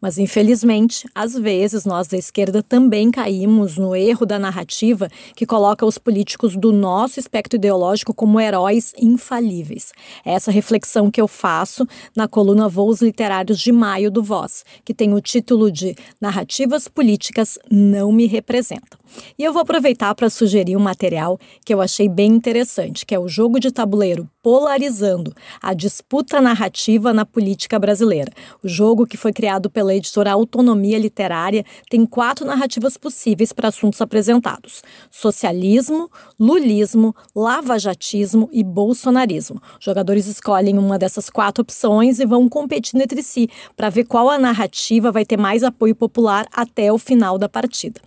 Mas, 0.00 0.18
infelizmente, 0.18 1.08
às 1.14 1.32
vezes 1.32 1.86
nós 1.86 2.08
da 2.08 2.18
esquerda 2.18 2.62
também 2.62 3.10
caímos 3.10 3.78
no 3.78 3.96
erro 3.96 4.26
da 4.26 4.38
narrativa 4.38 5.08
que 5.34 5.46
coloca 5.46 5.86
os 5.86 5.96
políticos 5.96 6.54
do 6.56 6.72
nosso 6.72 7.18
espectro 7.18 7.56
ideológico 7.56 8.12
como 8.12 8.38
heróis 8.38 8.92
infalíveis. 8.98 9.92
Essa 10.24 10.50
reflexão 10.50 11.10
que 11.10 11.20
eu 11.20 11.28
faço 11.28 11.86
na 12.16 12.26
coluna 12.26 12.68
Voos 12.68 13.02
Literários 13.02 13.58
de 13.60 13.70
Maio 13.70 14.10
do 14.10 14.22
Voz, 14.22 14.64
que 14.84 14.94
tem 14.94 15.12
o 15.12 15.20
título 15.20 15.70
de 15.70 15.94
Narrativas 16.20 16.88
Políticas 16.88 17.58
Não 17.70 18.12
Me 18.12 18.26
Representam. 18.26 18.98
E 19.38 19.44
eu 19.44 19.52
vou 19.52 19.62
aproveitar 19.62 20.14
para 20.14 20.30
sugerir 20.30 20.76
um 20.76 20.80
material 20.80 21.38
que 21.64 21.72
eu 21.72 21.80
achei 21.80 22.08
bem 22.08 22.32
interessante, 22.32 23.04
que 23.06 23.14
é 23.14 23.18
o 23.18 23.28
jogo 23.28 23.60
de 23.60 23.70
tabuleiro 23.70 24.28
Polarizando 24.44 25.32
a 25.62 25.72
disputa 25.72 26.38
narrativa 26.38 27.14
na 27.14 27.24
política 27.24 27.78
brasileira. 27.78 28.30
O 28.62 28.68
jogo 28.68 29.06
que 29.06 29.16
foi 29.16 29.32
criado 29.32 29.70
pela 29.70 29.94
editora 29.94 30.32
Autonomia 30.32 30.98
Literária 30.98 31.64
tem 31.88 32.04
quatro 32.04 32.44
narrativas 32.44 32.98
possíveis 32.98 33.54
para 33.54 33.68
assuntos 33.68 34.02
apresentados: 34.02 34.82
socialismo, 35.10 36.10
lulismo, 36.38 37.16
lavajatismo 37.34 38.50
e 38.52 38.62
bolsonarismo. 38.62 39.62
Jogadores 39.80 40.26
escolhem 40.26 40.76
uma 40.76 40.98
dessas 40.98 41.30
quatro 41.30 41.62
opções 41.62 42.18
e 42.18 42.26
vão 42.26 42.46
competindo 42.46 43.00
entre 43.00 43.22
si 43.22 43.48
para 43.74 43.88
ver 43.88 44.04
qual 44.04 44.28
a 44.28 44.36
narrativa 44.36 45.10
vai 45.10 45.24
ter 45.24 45.38
mais 45.38 45.62
apoio 45.62 45.96
popular 45.96 46.46
até 46.52 46.92
o 46.92 46.98
final 46.98 47.38
da 47.38 47.48
partida. 47.48 47.98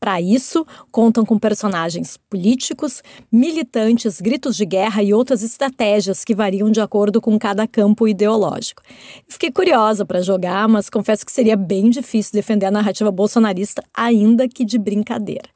Para 0.00 0.20
isso, 0.20 0.66
contam 0.90 1.24
com 1.24 1.38
personagens 1.38 2.16
políticos, 2.28 3.00
militantes, 3.30 4.20
gritos 4.20 4.56
de 4.56 4.66
guerra 4.66 5.00
e 5.00 5.14
outras 5.14 5.44
estratégias 5.44 5.83
que 6.24 6.34
variam 6.34 6.70
de 6.70 6.80
acordo 6.80 7.20
com 7.20 7.38
cada 7.38 7.66
campo 7.66 8.08
ideológico. 8.08 8.82
Fiquei 9.28 9.50
curiosa 9.50 10.04
para 10.04 10.22
jogar, 10.22 10.68
mas 10.68 10.88
confesso 10.88 11.24
que 11.26 11.32
seria 11.32 11.56
bem 11.56 11.90
difícil 11.90 12.32
defender 12.32 12.66
a 12.66 12.70
narrativa 12.70 13.10
bolsonarista, 13.10 13.82
ainda 13.94 14.48
que 14.48 14.64
de 14.64 14.78
brincadeira. 14.78 15.48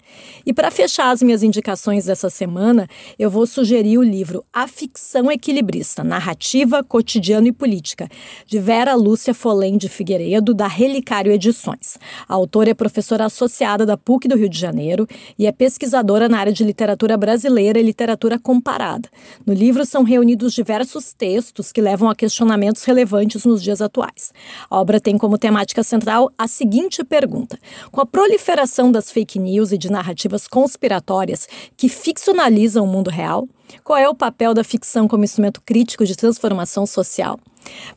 E 0.44 0.52
para 0.52 0.70
fechar 0.70 1.10
as 1.10 1.22
minhas 1.22 1.42
indicações 1.42 2.06
dessa 2.06 2.30
semana, 2.30 2.88
eu 3.18 3.30
vou 3.30 3.46
sugerir 3.46 3.98
o 3.98 4.02
livro 4.02 4.44
A 4.52 4.66
Ficção 4.66 5.30
Equilibrista: 5.30 6.02
Narrativa, 6.02 6.82
Cotidiano 6.82 7.46
e 7.46 7.52
Política, 7.52 8.08
de 8.46 8.58
Vera 8.58 8.94
Lúcia 8.94 9.34
Folém 9.34 9.76
de 9.76 9.88
Figueiredo, 9.88 10.54
da 10.54 10.66
Relicário 10.66 11.32
Edições. 11.32 11.98
A 12.28 12.34
autora 12.34 12.70
é 12.70 12.74
professora 12.74 13.26
associada 13.26 13.84
da 13.84 13.96
PUC 13.96 14.28
do 14.28 14.36
Rio 14.36 14.48
de 14.48 14.58
Janeiro 14.58 15.06
e 15.38 15.46
é 15.46 15.52
pesquisadora 15.52 16.28
na 16.28 16.38
área 16.38 16.52
de 16.52 16.64
literatura 16.64 17.16
brasileira 17.16 17.78
e 17.78 17.82
literatura 17.82 18.38
comparada. 18.38 19.08
No 19.46 19.52
livro 19.52 19.84
são 19.84 20.02
reunidos 20.02 20.17
diversos 20.54 21.12
textos 21.12 21.72
que 21.72 21.80
levam 21.80 22.08
a 22.08 22.14
questionamentos 22.14 22.84
relevantes 22.84 23.44
nos 23.44 23.62
dias 23.62 23.80
atuais. 23.80 24.32
A 24.70 24.80
obra 24.80 25.00
tem 25.00 25.18
como 25.18 25.38
temática 25.38 25.82
central 25.82 26.30
a 26.36 26.46
seguinte 26.46 27.04
pergunta: 27.04 27.58
Com 27.90 28.00
a 28.00 28.06
proliferação 28.06 28.90
das 28.90 29.10
fake 29.10 29.38
news 29.38 29.72
e 29.72 29.78
de 29.78 29.90
narrativas 29.90 30.46
conspiratórias 30.46 31.48
que 31.76 31.88
ficcionalizam 31.88 32.84
o 32.84 32.88
mundo 32.88 33.10
real, 33.10 33.48
qual 33.84 33.98
é 33.98 34.08
o 34.08 34.14
papel 34.14 34.54
da 34.54 34.64
ficção 34.64 35.06
como 35.08 35.24
instrumento 35.24 35.60
crítico 35.60 36.04
de 36.04 36.16
transformação 36.16 36.86
social? 36.86 37.38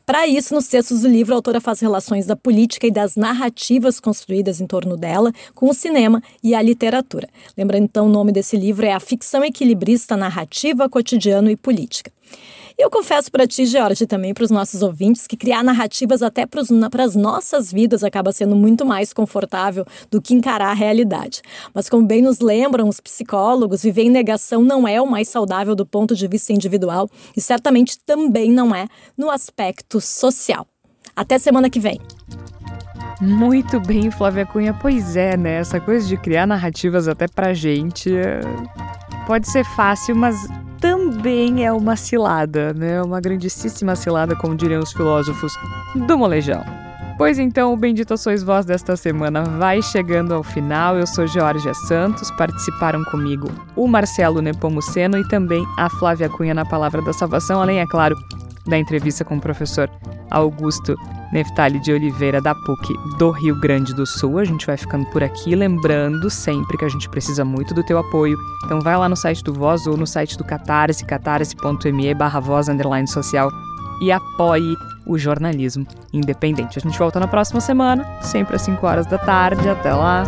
Para 0.04 0.26
isso, 0.26 0.54
nos 0.54 0.68
textos 0.68 1.02
do 1.02 1.08
livro, 1.08 1.32
a 1.32 1.36
autora 1.36 1.60
faz 1.60 1.80
relações 1.80 2.26
da 2.26 2.36
política 2.36 2.86
e 2.86 2.90
das 2.90 3.16
narrativas 3.16 4.00
construídas 4.00 4.60
em 4.60 4.66
torno 4.66 4.96
dela 4.96 5.32
com 5.54 5.68
o 5.68 5.74
cinema 5.74 6.22
e 6.42 6.54
a 6.54 6.62
literatura. 6.62 7.28
Lembrando 7.56 7.84
então, 7.84 8.06
o 8.06 8.10
nome 8.10 8.32
desse 8.32 8.56
livro 8.56 8.84
é 8.84 8.92
A 8.92 9.00
Ficção 9.00 9.44
Equilibrista 9.44 10.16
Narrativa, 10.16 10.88
Cotidiano 10.88 11.50
e 11.50 11.56
Política. 11.56 12.12
Eu 12.78 12.90
confesso 12.90 13.30
para 13.30 13.46
ti, 13.46 13.66
George, 13.66 14.04
e 14.04 14.06
também 14.06 14.32
para 14.32 14.44
os 14.44 14.50
nossos 14.50 14.82
ouvintes, 14.82 15.26
que 15.26 15.36
criar 15.36 15.62
narrativas 15.62 16.22
até 16.22 16.46
para 16.46 16.60
as 17.04 17.14
nossas 17.14 17.72
vidas 17.72 18.02
acaba 18.02 18.32
sendo 18.32 18.56
muito 18.56 18.84
mais 18.84 19.12
confortável 19.12 19.84
do 20.10 20.20
que 20.20 20.34
encarar 20.34 20.70
a 20.70 20.74
realidade. 20.74 21.42
Mas, 21.74 21.88
como 21.88 22.06
bem 22.06 22.22
nos 22.22 22.40
lembram 22.40 22.88
os 22.88 23.00
psicólogos, 23.00 23.82
viver 23.82 24.02
em 24.02 24.10
negação 24.10 24.62
não 24.62 24.86
é 24.86 25.00
o 25.00 25.06
mais 25.06 25.28
saudável 25.28 25.74
do 25.74 25.86
ponto 25.86 26.14
de 26.14 26.26
vista 26.26 26.52
individual 26.52 27.08
e 27.36 27.40
certamente 27.40 27.98
também 27.98 28.50
não 28.50 28.74
é 28.74 28.86
no 29.16 29.30
aspecto 29.30 30.00
social. 30.00 30.66
Até 31.14 31.38
semana 31.38 31.68
que 31.68 31.78
vem. 31.78 32.00
Muito 33.20 33.78
bem, 33.80 34.10
Flávia 34.10 34.46
Cunha. 34.46 34.74
Pois 34.74 35.14
é, 35.16 35.36
né? 35.36 35.58
Essa 35.58 35.80
coisa 35.80 36.06
de 36.06 36.16
criar 36.16 36.46
narrativas 36.46 37.06
até 37.06 37.28
pra 37.28 37.52
gente 37.52 38.14
é... 38.14 38.40
pode 39.26 39.48
ser 39.48 39.64
fácil, 39.64 40.16
mas 40.16 40.36
também 40.82 41.64
é 41.64 41.72
uma 41.72 41.94
cilada, 41.94 42.74
né? 42.74 43.00
Uma 43.00 43.20
grandíssima 43.20 43.94
cilada, 43.94 44.34
como 44.34 44.56
diriam 44.56 44.82
os 44.82 44.92
filósofos 44.92 45.54
do 45.94 46.18
molejão. 46.18 46.62
Pois 47.16 47.38
então, 47.38 47.72
o 47.72 47.76
Bendito 47.76 48.16
Sois 48.16 48.42
Vós 48.42 48.66
desta 48.66 48.96
semana 48.96 49.44
vai 49.44 49.80
chegando 49.80 50.34
ao 50.34 50.42
final. 50.42 50.98
Eu 50.98 51.06
sou 51.06 51.24
Georgia 51.24 51.72
Santos, 51.72 52.32
participaram 52.32 53.04
comigo 53.04 53.48
o 53.76 53.86
Marcelo 53.86 54.42
Nepomuceno 54.42 55.18
e 55.18 55.28
também 55.28 55.64
a 55.78 55.88
Flávia 55.88 56.28
Cunha 56.28 56.52
na 56.52 56.64
Palavra 56.64 57.00
da 57.00 57.12
Salvação, 57.12 57.62
além, 57.62 57.78
é 57.78 57.86
claro, 57.86 58.16
da 58.66 58.78
entrevista 58.78 59.24
com 59.24 59.36
o 59.36 59.40
professor 59.40 59.90
Augusto 60.30 60.96
Neftali 61.32 61.80
de 61.80 61.92
Oliveira, 61.92 62.40
da 62.40 62.54
PUC 62.54 62.94
do 63.18 63.30
Rio 63.30 63.58
Grande 63.60 63.94
do 63.94 64.06
Sul. 64.06 64.38
A 64.38 64.44
gente 64.44 64.66
vai 64.66 64.76
ficando 64.76 65.06
por 65.06 65.22
aqui, 65.22 65.54
lembrando 65.54 66.28
sempre 66.28 66.76
que 66.76 66.84
a 66.84 66.88
gente 66.88 67.08
precisa 67.08 67.44
muito 67.44 67.74
do 67.74 67.82
teu 67.82 67.98
apoio. 67.98 68.36
Então 68.64 68.80
vai 68.80 68.96
lá 68.96 69.08
no 69.08 69.16
site 69.16 69.42
do 69.42 69.52
Voz 69.52 69.86
ou 69.86 69.96
no 69.96 70.06
site 70.06 70.36
do 70.36 70.44
Catarse, 70.44 71.04
catarse.me 71.04 72.14
barra 72.14 72.40
voz 72.40 72.68
underline 72.68 73.08
social 73.08 73.50
e 74.02 74.12
apoie 74.12 74.76
o 75.06 75.18
jornalismo 75.18 75.86
independente. 76.12 76.78
A 76.78 76.82
gente 76.82 76.98
volta 76.98 77.18
na 77.18 77.26
próxima 77.26 77.60
semana, 77.60 78.04
sempre 78.20 78.56
às 78.56 78.62
5 78.62 78.86
horas 78.86 79.06
da 79.06 79.18
tarde. 79.18 79.68
Até 79.68 79.92
lá! 79.92 80.24